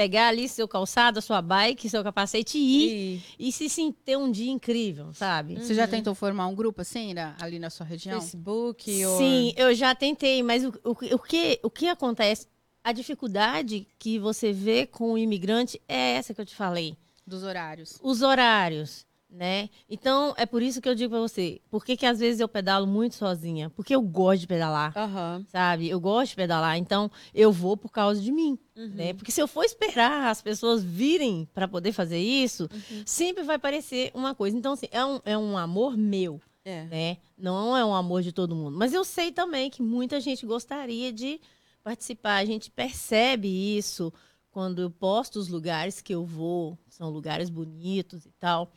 [0.01, 3.23] pegar ali seu calçado, a sua bike, seu capacete e ir.
[3.37, 5.59] E, e se sim, ter um dia incrível, sabe?
[5.59, 8.19] Você já tentou formar um grupo assim, ali na sua região?
[8.19, 8.83] Facebook?
[8.83, 9.53] Sim, or...
[9.57, 12.47] eu já tentei, mas o, o, o, que, o que acontece?
[12.83, 16.97] A dificuldade que você vê com o imigrante é essa que eu te falei.
[17.27, 17.99] Dos horários.
[18.01, 19.69] Os horários né?
[19.89, 22.49] Então, é por isso que eu digo para você, por que, que às vezes eu
[22.49, 23.69] pedalo muito sozinha?
[23.69, 25.45] Porque eu gosto de pedalar, uhum.
[25.47, 25.89] sabe?
[25.89, 28.89] Eu gosto de pedalar, então eu vou por causa de mim, uhum.
[28.89, 29.13] né?
[29.13, 33.03] Porque se eu for esperar as pessoas virem para poder fazer isso, uhum.
[33.05, 34.57] sempre vai parecer uma coisa.
[34.57, 36.83] Então, assim, é um, é um amor meu, é.
[36.85, 37.17] né?
[37.37, 38.77] Não é um amor de todo mundo.
[38.77, 41.39] Mas eu sei também que muita gente gostaria de
[41.81, 44.13] participar, a gente percebe isso
[44.51, 48.71] quando eu posto os lugares que eu vou, são lugares bonitos e tal.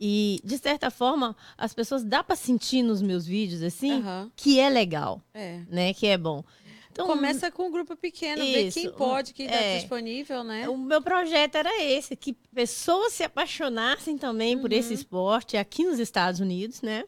[0.00, 4.30] E, de certa forma, as pessoas dá para sentir nos meus vídeos, assim, uhum.
[4.34, 5.22] que é legal.
[5.34, 5.60] É.
[5.68, 5.92] Né?
[5.92, 6.42] Que é bom.
[6.90, 10.68] Então, Começa com um grupo pequeno, isso, ver quem pode, quem está é, disponível, né?
[10.68, 14.62] O meu projeto era esse, que pessoas se apaixonassem também uhum.
[14.62, 14.94] por esse uhum.
[14.94, 17.04] esporte aqui nos Estados Unidos, né?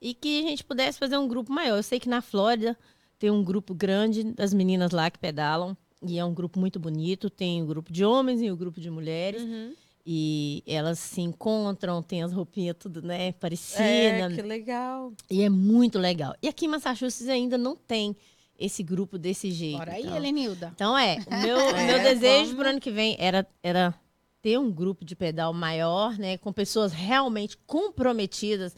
[0.00, 1.76] E que a gente pudesse fazer um grupo maior.
[1.76, 2.76] Eu sei que na Flórida
[3.18, 5.76] tem um grupo grande das meninas lá que pedalam.
[6.06, 7.30] E é um grupo muito bonito.
[7.30, 9.42] Tem o um grupo de homens e o um grupo de mulheres.
[9.42, 9.74] Uhum.
[10.08, 13.82] E elas se encontram, tem as roupinhas tudo, né, parecidas.
[13.82, 15.12] É, que legal.
[15.28, 16.32] E é muito legal.
[16.40, 18.16] E aqui em Massachusetts ainda não tem
[18.56, 19.78] esse grupo desse jeito.
[19.78, 20.16] Bora aí, então.
[20.16, 20.72] Helenilda.
[20.74, 23.92] Então é, o meu, é, meu desejo para o ano que vem era, era
[24.40, 28.76] ter um grupo de pedal maior, né, com pessoas realmente comprometidas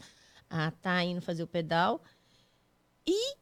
[0.49, 2.01] a estar tá indo fazer o pedal.
[3.05, 3.35] E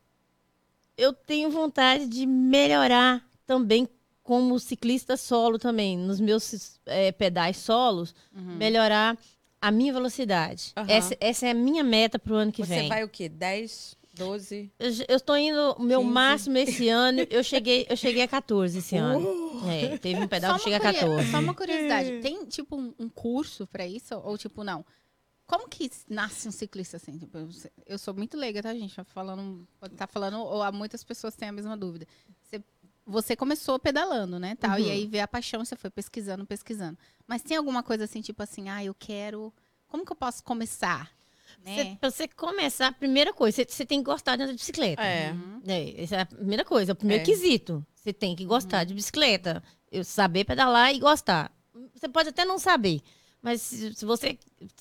[0.97, 3.88] eu tenho vontade de melhorar também
[4.27, 8.57] como ciclista solo também, nos meus é, pedais solos, uhum.
[8.57, 9.17] melhorar
[9.61, 10.73] a minha velocidade.
[10.77, 10.85] Uhum.
[10.85, 12.83] Essa, essa, é a minha meta para o ano que Você vem.
[12.83, 13.29] Você vai o quê?
[13.29, 13.95] 10?
[14.15, 14.69] 12?
[15.07, 16.11] Eu estou indo, o meu 15.
[16.11, 19.25] máximo esse ano, eu cheguei, eu cheguei a 14 esse ano.
[19.25, 19.69] Uh!
[19.69, 21.31] É, teve um pedal que chega a 14.
[21.31, 24.13] Só uma curiosidade, tem tipo um, um curso para isso?
[24.13, 24.83] Ou tipo, não?
[25.45, 27.17] Como que nasce um ciclista assim?
[27.17, 27.37] Tipo,
[27.85, 28.93] eu sou muito leiga, tá, gente?
[29.05, 32.05] Falando, pode estar tá falando, ou muitas pessoas têm a mesma dúvida.
[32.41, 32.61] Você
[33.07, 34.85] você começou pedalando, né, tal, uhum.
[34.85, 36.97] e aí veio a paixão, você foi pesquisando, pesquisando.
[37.25, 39.53] Mas tem alguma coisa assim, tipo assim, ah, eu quero,
[39.88, 41.09] como que eu posso começar?
[41.63, 41.95] Né?
[41.99, 45.01] Pra você começar, a primeira coisa, você, você tem que gostar de andar de bicicleta.
[45.01, 45.31] É.
[45.31, 45.61] Uhum.
[45.65, 46.03] é.
[46.03, 47.25] Essa é a primeira coisa, é o primeiro é.
[47.25, 47.85] quesito.
[47.95, 48.85] Você tem que gostar uhum.
[48.85, 49.63] de bicicleta.
[49.91, 51.51] Eu saber pedalar e gostar.
[51.95, 53.01] Você pode até não saber,
[53.41, 54.38] mas se, se você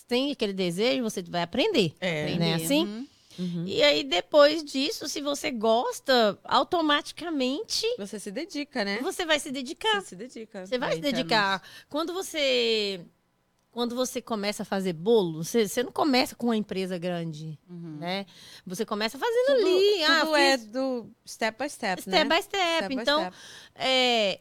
[0.07, 1.95] tem aquele desejo, você vai aprender.
[2.01, 2.35] É.
[2.37, 2.55] Né?
[2.55, 2.85] Assim?
[2.85, 3.07] Uhum.
[3.39, 3.65] Uhum.
[3.67, 7.87] E aí, depois disso, se você gosta, automaticamente.
[7.99, 8.99] Você se dedica, né?
[9.03, 10.01] Você vai se dedicar.
[10.01, 10.67] Você se dedica.
[10.67, 11.63] Você vai se dedicar.
[11.89, 13.01] Quando você.
[13.71, 17.99] Quando você começa a fazer bolo, você, você não começa com uma empresa grande, uhum.
[17.99, 18.25] né?
[18.67, 20.03] Você começa fazendo tudo, ali.
[20.05, 22.25] Ah, tudo ah, é do step by step, step né?
[22.25, 22.77] By step.
[22.79, 23.37] step então, by step.
[23.75, 24.41] É,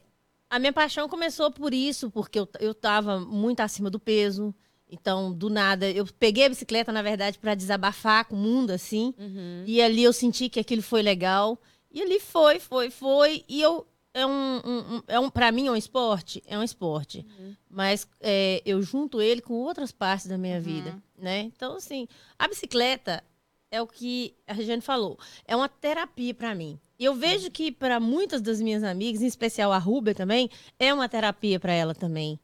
[0.49, 4.55] a minha paixão começou por isso, porque eu, eu tava muito acima do peso.
[4.89, 9.13] Então, do nada, eu peguei a bicicleta, na verdade, para desabafar com o mundo, assim.
[9.17, 9.63] Uhum.
[9.65, 11.59] E ali eu senti que aquilo foi legal.
[11.91, 13.43] E ali foi, foi, foi.
[13.47, 13.85] E eu.
[14.13, 17.25] É um, um, é um para mim é um esporte, é um esporte.
[17.37, 17.53] Uhum.
[17.69, 20.61] Mas é, eu junto ele com outras partes da minha uhum.
[20.61, 21.41] vida, né?
[21.41, 22.07] Então assim,
[22.39, 23.21] a bicicleta
[23.69, 26.79] é o que a Regiane falou, é uma terapia para mim.
[26.97, 30.49] E eu vejo que para muitas das minhas amigas, em especial a Ruber também,
[30.79, 32.39] é uma terapia para ela também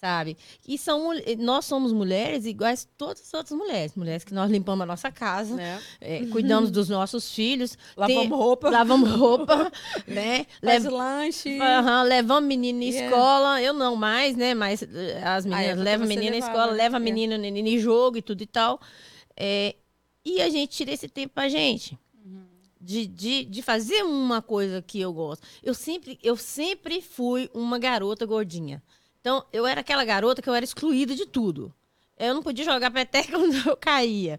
[0.00, 0.36] sabe?
[0.66, 3.94] E são, nós somos mulheres iguais todas as outras mulheres.
[3.94, 5.78] Mulheres que nós limpamos a nossa casa, é.
[6.00, 7.76] É, cuidamos dos nossos filhos.
[7.94, 8.70] Lavamos tem, roupa.
[8.70, 9.70] Lavamos roupa,
[10.08, 10.46] né?
[10.64, 11.58] Faz Lev, lanche.
[12.06, 13.06] levamos menino em yeah.
[13.06, 13.62] escola.
[13.62, 14.54] Eu não mais, né?
[14.54, 17.00] Mas eh, as meninas ah, levam menina na escola, leva é.
[17.00, 18.80] menino em jogo e tudo e tal.
[19.36, 19.76] É,
[20.24, 21.98] e a gente tira esse tempo pra gente.
[22.24, 22.46] Uhum.
[22.80, 25.46] De, de, de fazer uma coisa que eu gosto.
[25.62, 28.82] Eu sempre, eu sempre fui uma garota gordinha.
[29.20, 31.72] Então, eu era aquela garota que eu era excluída de tudo.
[32.18, 34.38] Eu não podia jogar peteca quando eu caía.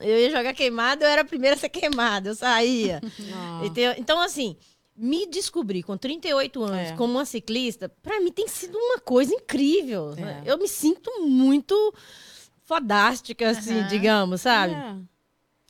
[0.00, 3.00] Eu ia jogar queimada, eu era a primeira a ser queimada, eu saía.
[3.64, 4.56] Então, então, assim,
[4.96, 6.96] me descobrir com 38 anos é.
[6.96, 10.14] como uma ciclista, para mim tem sido uma coisa incrível.
[10.16, 10.42] É.
[10.44, 11.94] Eu me sinto muito
[12.64, 13.88] fodástica, assim, uhum.
[13.88, 14.74] digamos, sabe?
[14.74, 14.96] É.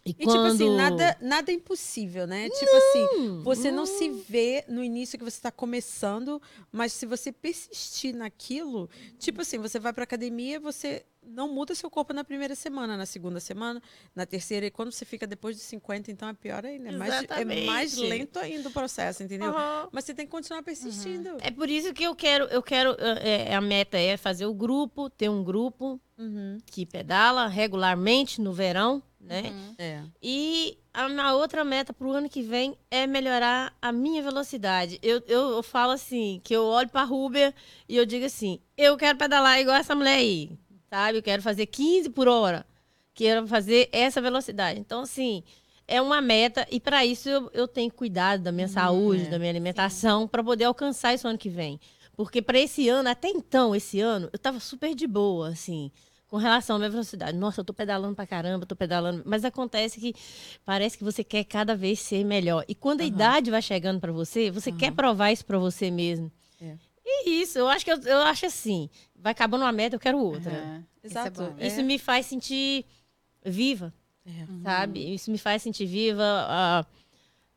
[0.04, 0.56] E, e quando...
[0.56, 2.48] tipo assim, nada, nada é impossível, né?
[2.48, 3.78] Não, tipo assim, você não.
[3.78, 6.42] não se vê no início que você está começando,
[6.72, 11.90] mas se você persistir naquilo, tipo assim, você vai pra academia, você não muda seu
[11.90, 13.82] corpo na primeira semana, na segunda semana,
[14.14, 16.88] na terceira, e quando você fica depois de 50, então é pior ainda.
[16.88, 19.50] É mais, é mais lento ainda o processo, entendeu?
[19.50, 19.88] Uhum.
[19.92, 21.30] Mas você tem que continuar persistindo.
[21.30, 21.38] Uhum.
[21.40, 25.08] É por isso que eu quero, eu quero, é, a meta é fazer o grupo,
[25.08, 26.58] ter um grupo uhum.
[26.66, 29.42] que pedala regularmente no verão né?
[29.44, 29.74] Uhum.
[29.78, 30.02] É.
[30.20, 34.98] E a, outra meta pro ano que vem é melhorar a minha velocidade.
[35.02, 37.54] Eu, eu, eu falo assim, que eu olho pra Ruber
[37.88, 40.50] e eu digo assim, eu quero pedalar igual essa mulher aí,
[40.92, 41.16] sabe?
[41.16, 42.66] Eu quero fazer 15 por hora.
[43.14, 44.78] Quero fazer essa velocidade.
[44.78, 45.42] Então, assim,
[45.88, 49.30] é uma meta e para isso eu, eu tenho cuidado da minha hum, saúde, é,
[49.30, 51.80] da minha alimentação, para poder alcançar isso ano que vem.
[52.14, 55.90] Porque para esse ano, até então, esse ano, eu tava super de boa, assim
[56.28, 57.36] com relação à minha velocidade.
[57.36, 59.22] Nossa, eu tô pedalando pra caramba, tô pedalando.
[59.26, 60.14] Mas acontece que
[60.64, 62.64] parece que você quer cada vez ser melhor.
[62.66, 63.08] E quando a uhum.
[63.08, 64.78] idade vai chegando para você, você uhum.
[64.78, 66.32] quer provar isso para você mesmo.
[66.58, 66.74] É.
[67.04, 68.88] E isso, eu acho que eu, eu acho assim,
[69.22, 70.52] vai acabando uma meta, eu quero outra.
[70.52, 70.84] Uhum.
[71.02, 71.42] Exato.
[71.42, 72.84] Isso, é isso me faz sentir
[73.44, 73.92] viva,
[74.26, 74.46] é.
[74.62, 75.14] sabe?
[75.14, 76.22] Isso me faz sentir viva.
[76.22, 77.02] Uh,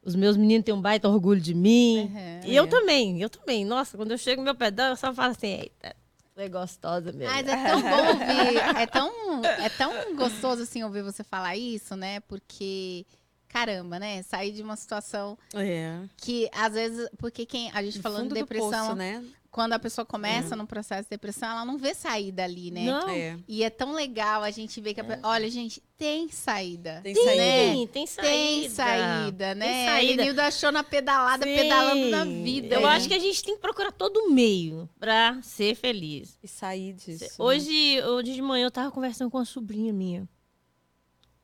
[0.02, 2.12] os meus meninos têm um baita orgulho de mim.
[2.46, 3.66] E eu também, eu também.
[3.66, 5.96] Nossa, quando eu chego no meu pedal, eu só falo assim, eita,
[6.38, 7.34] é gostosa mesmo.
[7.34, 11.96] Mas é tão bom ouvir, é tão, é tão gostoso assim ouvir você falar isso,
[11.96, 12.20] né?
[12.22, 13.06] Porque
[13.48, 14.22] caramba, né?
[14.22, 16.02] Sair de uma situação é.
[16.18, 19.24] que às vezes, porque quem a gente no falando de depressão, poço, né?
[19.56, 20.58] Quando a pessoa começa é.
[20.58, 22.84] no processo de depressão, ela não vê saída ali, né?
[22.84, 23.08] Não.
[23.08, 23.40] É.
[23.48, 25.20] E é tão legal a gente ver que a, é.
[25.24, 27.00] olha, gente, tem saída.
[27.02, 27.38] Tem saída.
[27.38, 27.88] Né?
[27.88, 28.30] Tem saída.
[28.30, 29.66] Tem saída, né?
[29.66, 30.24] Tem saída.
[30.26, 31.56] Nilda achou na pedalada, Sim.
[31.56, 32.76] pedalando na vida.
[32.76, 32.88] Eu né?
[32.88, 36.38] acho que a gente tem que procurar todo meio pra ser feliz.
[36.44, 37.24] E sair disso.
[37.24, 37.30] Né?
[37.40, 38.08] Hoje, né?
[38.08, 40.28] hoje de manhã eu tava conversando com uma sobrinha minha.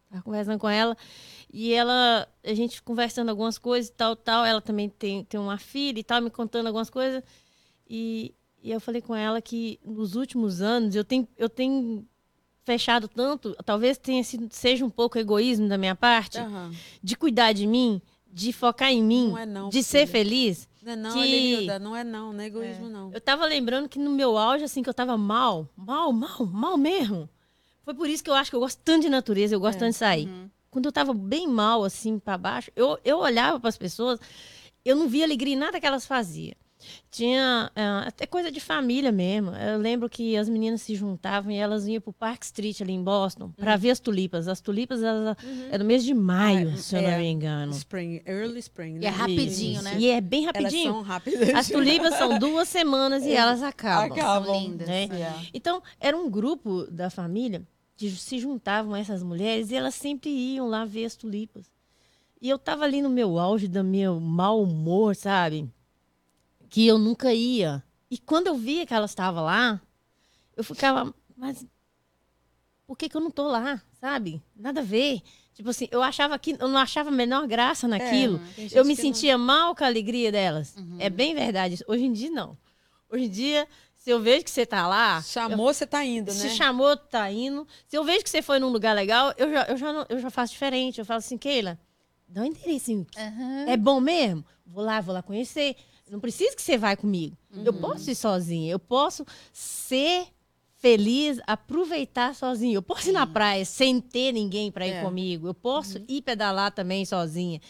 [0.10, 0.98] Tava conversando com ela.
[1.50, 4.44] E ela, a gente conversando algumas coisas e tal, tal.
[4.44, 7.24] Ela também tem, tem uma filha e tal, me contando algumas coisas.
[7.93, 12.07] E, e eu falei com ela que nos últimos anos eu tenho, eu tenho
[12.63, 16.72] fechado tanto, talvez tenha sido, seja um pouco egoísmo da minha parte, uhum.
[17.03, 18.01] de cuidar de mim,
[18.31, 19.84] de focar em mim, é não, de filha.
[19.84, 20.69] ser feliz.
[20.81, 21.80] Não é não, que...
[21.80, 22.89] Não é não, não é egoísmo é.
[22.89, 23.11] não.
[23.11, 26.77] Eu tava lembrando que no meu auge, assim, que eu tava mal, mal, mal, mal
[26.77, 27.30] mesmo.
[27.84, 29.80] Foi por isso que eu acho que eu gosto tanto de natureza, eu gosto é.
[29.80, 30.30] tanto de sair.
[30.30, 30.49] Uhum.
[30.69, 34.18] Quando eu tava bem mal, assim, para baixo, eu, eu olhava para as pessoas,
[34.85, 36.55] eu não via alegria em nada que elas faziam.
[37.10, 39.52] Tinha é, até coisa de família mesmo.
[39.52, 43.03] Eu lembro que as meninas se juntavam e elas iam pro Park Street ali em
[43.03, 43.80] Boston para uhum.
[43.80, 44.48] ver as tulipas.
[44.48, 45.68] As tulipas elas, uhum.
[45.72, 47.72] é no mês de maio, ah, se eu é, não me engano.
[47.74, 48.94] Spring, early spring.
[48.94, 48.99] Né?
[49.03, 49.84] E é rapidinho, Isso.
[49.84, 49.95] né?
[49.99, 50.90] E é bem rapidinho.
[50.90, 51.49] Elas são rápidas.
[51.56, 54.18] As tulipas são duas semanas e elas acabam.
[54.18, 54.45] Acabam.
[54.45, 54.88] São lindas.
[54.88, 55.10] Né?
[55.12, 55.41] Yeah.
[55.53, 57.62] Então, era um grupo da família
[57.95, 61.70] que se juntavam essas mulheres e elas sempre iam lá ver as tulipas.
[62.41, 65.70] E eu tava ali no meu auge do meu mau humor, sabe?
[66.72, 67.84] Que eu nunca ia.
[68.10, 69.80] E quando eu via que ela estava lá,
[70.56, 71.64] eu ficava, mas
[72.88, 74.41] por que, que eu não tô lá, sabe?
[74.56, 75.22] Nada a ver.
[75.53, 78.41] Tipo assim, eu achava que eu não achava a menor graça naquilo.
[78.57, 79.45] É, eu me sentia não...
[79.45, 80.73] mal com a alegria delas.
[80.77, 80.95] Uhum.
[80.98, 81.77] É bem verdade.
[81.85, 82.57] Hoje em dia não.
[83.10, 83.68] Hoje em dia,
[83.98, 85.73] se eu vejo que você tá lá, chamou, eu...
[85.73, 86.39] você tá indo, né?
[86.39, 87.68] Se chamou, tá indo.
[87.85, 90.19] Se eu vejo que você foi num lugar legal, eu já, eu já, não, eu
[90.19, 90.99] já faço diferente.
[90.99, 91.77] Eu falo assim, Keila,
[92.30, 92.93] dá um interesse.
[92.93, 93.65] Uhum.
[93.68, 94.45] É bom mesmo?
[94.65, 95.76] Vou lá, vou lá conhecer.
[96.12, 97.38] Não precisa que você vá comigo.
[97.56, 97.64] Uhum.
[97.64, 98.70] Eu posso ir sozinha.
[98.70, 100.28] Eu posso ser
[100.76, 102.76] feliz, aproveitar sozinha.
[102.76, 105.04] Eu posso ir na praia sem ter ninguém para ir é.
[105.04, 105.48] comigo.
[105.48, 106.06] Eu posso uhum.
[106.10, 107.62] ir pedalar também sozinha.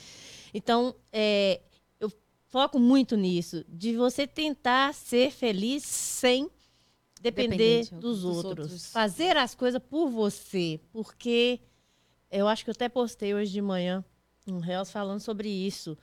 [0.55, 1.61] Então, é,
[1.99, 2.11] eu
[2.47, 6.49] foco muito nisso, de você tentar ser feliz sem
[7.21, 8.65] depender dos, dos outros.
[8.71, 8.87] outros.
[8.87, 10.79] Fazer as coisas por você.
[10.91, 11.59] Porque
[12.31, 14.03] eu acho que eu até postei hoje de manhã
[14.47, 15.95] um Reels falando sobre isso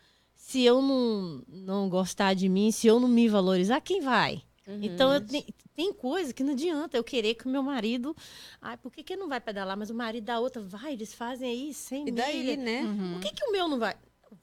[0.49, 4.43] se eu não, não gostar de mim, se eu não me valorizar, quem vai?
[4.67, 4.79] Uhum.
[4.81, 5.45] Então, eu, tem,
[5.77, 8.17] tem coisa que não adianta eu querer que o meu marido.
[8.59, 9.77] Ai, por que, que não vai pedalar?
[9.77, 12.57] Mas o marido da outra vai, eles fazem aí sem E daí, milha.
[12.57, 12.81] né?
[12.81, 13.13] Uhum.
[13.13, 13.95] Por que, que o meu não vai?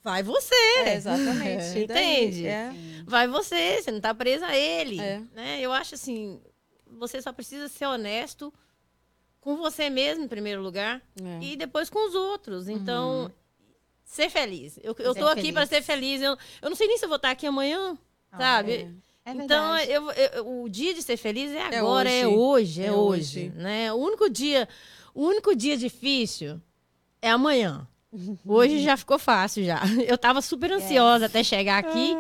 [0.04, 0.54] Vai você.
[0.78, 1.74] É, exatamente.
[1.82, 2.46] Entende?
[2.46, 2.72] É.
[3.08, 5.00] Vai você, você não tá presa a ele.
[5.00, 5.24] É.
[5.34, 5.60] Né?
[5.60, 6.40] Eu acho assim,
[6.86, 8.54] você só precisa ser honesto
[9.42, 11.44] com você mesmo, em primeiro lugar, é.
[11.44, 12.70] e depois com os outros.
[12.70, 13.45] Então, uhum
[14.06, 14.80] ser feliz.
[14.82, 16.22] Eu, eu tô aqui para ser feliz.
[16.22, 17.98] Eu, eu não sei nem se eu vou estar aqui amanhã,
[18.32, 18.72] ah, sabe?
[18.74, 19.06] É.
[19.28, 22.32] É então, eu, eu, o dia de ser feliz é, é agora, é hoje, é,
[22.32, 23.92] hoje, é hoje, né?
[23.92, 24.70] O único dia,
[25.16, 26.62] o único dia difícil
[27.20, 27.88] é amanhã.
[28.46, 29.82] Hoje já ficou fácil já.
[30.08, 31.32] Eu tava super ansiosa yes.
[31.32, 32.16] até chegar aqui.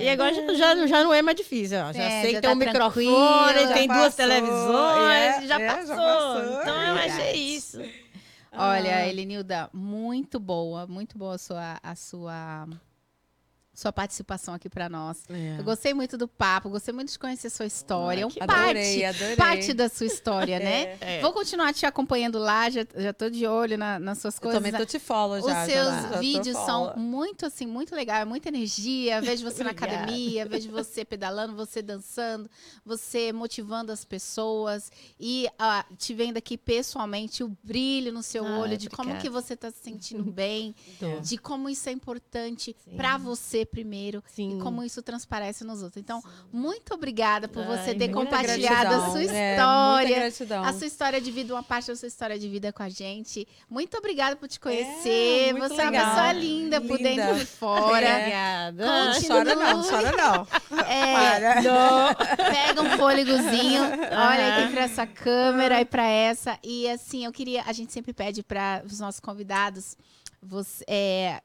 [0.00, 1.78] E agora já, já, já, não é mais difícil.
[1.78, 1.92] Ó.
[1.92, 5.46] Já é, sei já que tem tá um microfone, tem duas televisões, yeah.
[5.46, 5.86] já, passou.
[5.86, 6.62] já, passou.
[6.62, 7.78] Então eu achei isso.
[8.52, 9.06] Olha, ah.
[9.08, 12.68] Elenilda, muito boa, muito boa a sua, a sua
[13.74, 15.22] sua participação aqui para nós.
[15.30, 15.56] É.
[15.58, 18.24] Eu gostei muito do papo, gostei muito de conhecer sua história.
[18.24, 19.36] Ah, um que parte, Adorei, adorei.
[19.36, 20.98] parte da sua história, né?
[21.00, 21.20] É.
[21.22, 24.58] Vou continuar te acompanhando lá, já, já tô de olho na- nas suas Eu coisas.
[24.62, 25.64] também tô te follow Os já.
[25.66, 29.20] seus já tô vídeos são muito assim, muito legal, é muita energia.
[29.22, 32.50] Vejo você na academia, vejo você pedalando, você dançando,
[32.84, 38.58] você motivando as pessoas e ah, te vendo aqui pessoalmente o brilho no seu Ah,
[38.58, 39.22] olho de como obrigada.
[39.22, 40.74] que você tá se sentindo bem,
[41.22, 42.96] de como isso é importante Sim.
[42.96, 43.16] pra
[43.62, 44.58] você primeiro Sim.
[44.58, 46.00] e como isso transparece nos outros.
[46.02, 46.22] Então,
[46.52, 49.36] muito obrigada por você Ai, ter compartilhado a sua Gratidão.
[49.36, 50.16] É, história.
[50.16, 50.64] gratidão.
[50.64, 53.46] A sua história de vida, uma parte da sua história de vida com a gente.
[53.70, 55.50] Muito obrigada por te conhecer.
[55.50, 56.06] É, Você é uma legal.
[56.10, 57.08] pessoa linda, por Linda.
[57.26, 57.86] dentro e fora.
[57.86, 58.86] Obrigada.
[59.12, 59.28] Continue.
[59.28, 60.46] Chora não, chora não.
[60.92, 62.14] É, Não.
[62.52, 66.58] pega um fôlegozinho, olha aqui pra essa câmera e pra essa.
[66.62, 67.62] E assim, eu queria.
[67.62, 69.96] A gente sempre pede para os nossos convidados
[70.42, 71.40] você, é,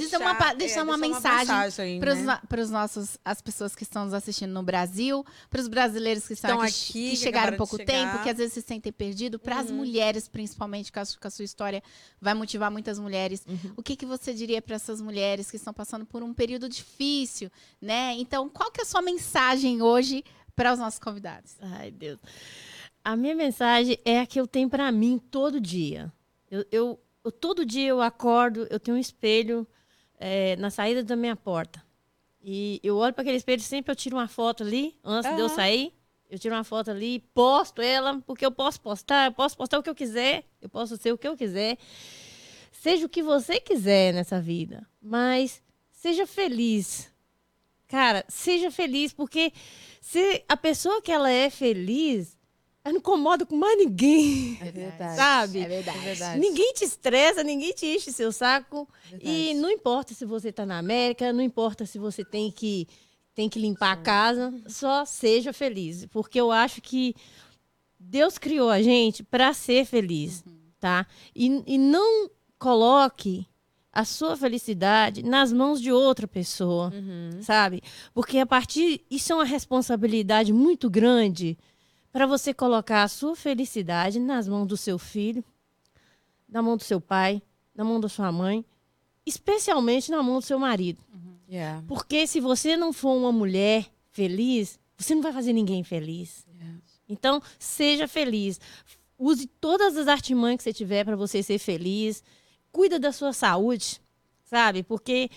[0.00, 2.40] Deixa uma pa- deixa uma mensagem para os né?
[2.48, 6.32] para os nossos as pessoas que estão nos assistindo no Brasil, para os brasileiros que
[6.32, 9.40] estão, aqui, aqui, que que chegaram há pouco tempo, que às vezes se sentem perdidos,
[9.40, 9.76] para as Uhum.
[9.76, 11.82] mulheres principalmente, que a, su- que a sua história
[12.20, 13.44] vai motivar muitas mulheres.
[13.46, 13.74] Uhum.
[13.76, 17.50] O que que você diria para essas mulheres que estão passando por um período difícil,
[17.80, 18.14] né?
[18.18, 20.24] Então, qual que é a sua mensagem hoje
[20.56, 21.56] para os nossos convidados?
[21.60, 22.18] Ai, Deus.
[23.04, 26.10] A minha mensagem é a que eu tenho pra mim todo dia.
[26.50, 29.66] Eu, eu- eu- todo dia eu acordo, eu tenho um espelho
[30.22, 31.82] é, na saída da minha porta.
[32.40, 35.48] E eu olho para aquele espelho, sempre eu tiro uma foto ali, antes de eu
[35.48, 35.92] sair.
[36.30, 39.82] Eu tiro uma foto ali, posto ela, porque eu posso postar, eu posso postar o
[39.82, 41.76] que eu quiser, eu posso ser o que eu quiser.
[42.70, 47.12] Seja o que você quiser nessa vida, mas seja feliz.
[47.86, 49.52] Cara, seja feliz, porque
[50.00, 52.36] se a pessoa que ela é feliz,
[52.84, 54.58] ela não incomoda com mais ninguém.
[54.60, 55.16] É verdade.
[55.16, 55.60] Sabe?
[55.60, 55.98] É verdade.
[55.98, 56.40] É verdade.
[56.40, 58.88] Ninguém te estressa, ninguém te enche seu saco.
[59.12, 59.54] E Verdade.
[59.54, 62.88] não importa se você está na América, não importa se você tem que,
[63.34, 66.06] tem que limpar a casa, só seja feliz.
[66.06, 67.14] Porque eu acho que
[67.98, 70.42] Deus criou a gente para ser feliz,
[70.80, 71.06] tá?
[71.36, 72.28] E, e não
[72.58, 73.46] coloque
[73.92, 77.42] a sua felicidade nas mãos de outra pessoa Uhum.
[77.42, 77.82] sabe?
[78.14, 81.58] Porque a partir isso é uma responsabilidade muito grande
[82.12, 85.42] para você colocar a sua felicidade nas mãos do seu filho,
[86.48, 87.42] na mão do seu pai,
[87.74, 88.64] na mão da sua mãe,
[89.24, 91.02] especialmente na mão do seu marido.
[91.48, 91.82] Yeah.
[91.88, 96.46] Porque se você não for uma mulher feliz, você não vai fazer ninguém feliz.
[96.54, 96.78] Yeah.
[97.08, 98.60] Então, seja feliz.
[99.18, 102.22] Use todas as artimanhas que você tiver para você ser feliz.
[102.70, 104.00] Cuida da sua saúde,
[104.44, 104.82] sabe?
[104.82, 105.30] Porque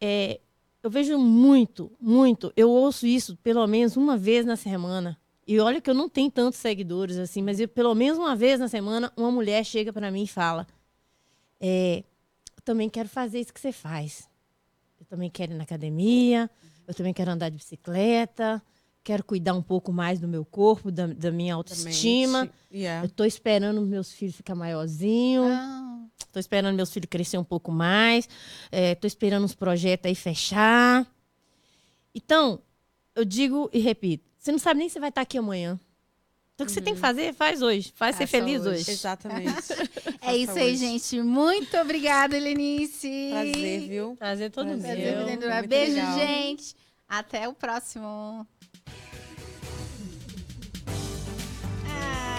[0.00, 0.40] é,
[0.82, 2.52] eu vejo muito, muito.
[2.56, 5.19] Eu ouço isso pelo menos uma vez na semana.
[5.46, 8.60] E olha que eu não tenho tantos seguidores assim, mas eu, pelo menos uma vez
[8.60, 10.66] na semana, uma mulher chega para mim e fala:
[11.60, 12.04] é,
[12.56, 14.28] Eu também quero fazer isso que você faz.
[14.98, 16.48] Eu também quero ir na academia,
[16.86, 18.62] eu também quero andar de bicicleta,
[19.02, 22.48] quero cuidar um pouco mais do meu corpo, da, da minha autoestima.
[22.72, 23.04] Yeah.
[23.04, 25.44] Eu tô esperando meus filhos ficar maiorzinho.
[25.44, 25.80] Ah,
[26.32, 28.28] Tô esperando meus filhos crescer um pouco mais.
[28.70, 31.06] É, tô esperando uns projetos aí fechar.
[32.14, 32.60] Então,
[33.14, 35.78] eu digo e repito: você não sabe nem se vai estar aqui amanhã.
[36.54, 37.92] Então, o que você tem que fazer, faz hoje.
[37.94, 38.80] Faz ser Faça feliz hoje.
[38.80, 38.90] hoje.
[38.90, 39.54] Exatamente.
[40.20, 41.22] é isso aí, gente.
[41.22, 43.30] Muito obrigada, Helenice.
[43.30, 44.16] Prazer, viu?
[44.16, 45.14] Prazer todo Prazer.
[45.14, 45.26] Prazer.
[45.26, 46.18] Muito Beijo, legal.
[46.18, 46.74] gente.
[47.08, 48.46] Até o próximo.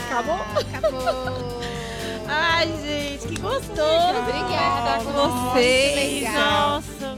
[0.07, 0.35] Acabou?
[0.35, 1.61] Acabou.
[2.27, 4.17] Ai, gente, que gostoso.
[4.19, 5.03] Obrigada.
[5.03, 6.23] com vocês.
[6.33, 7.10] Nossa.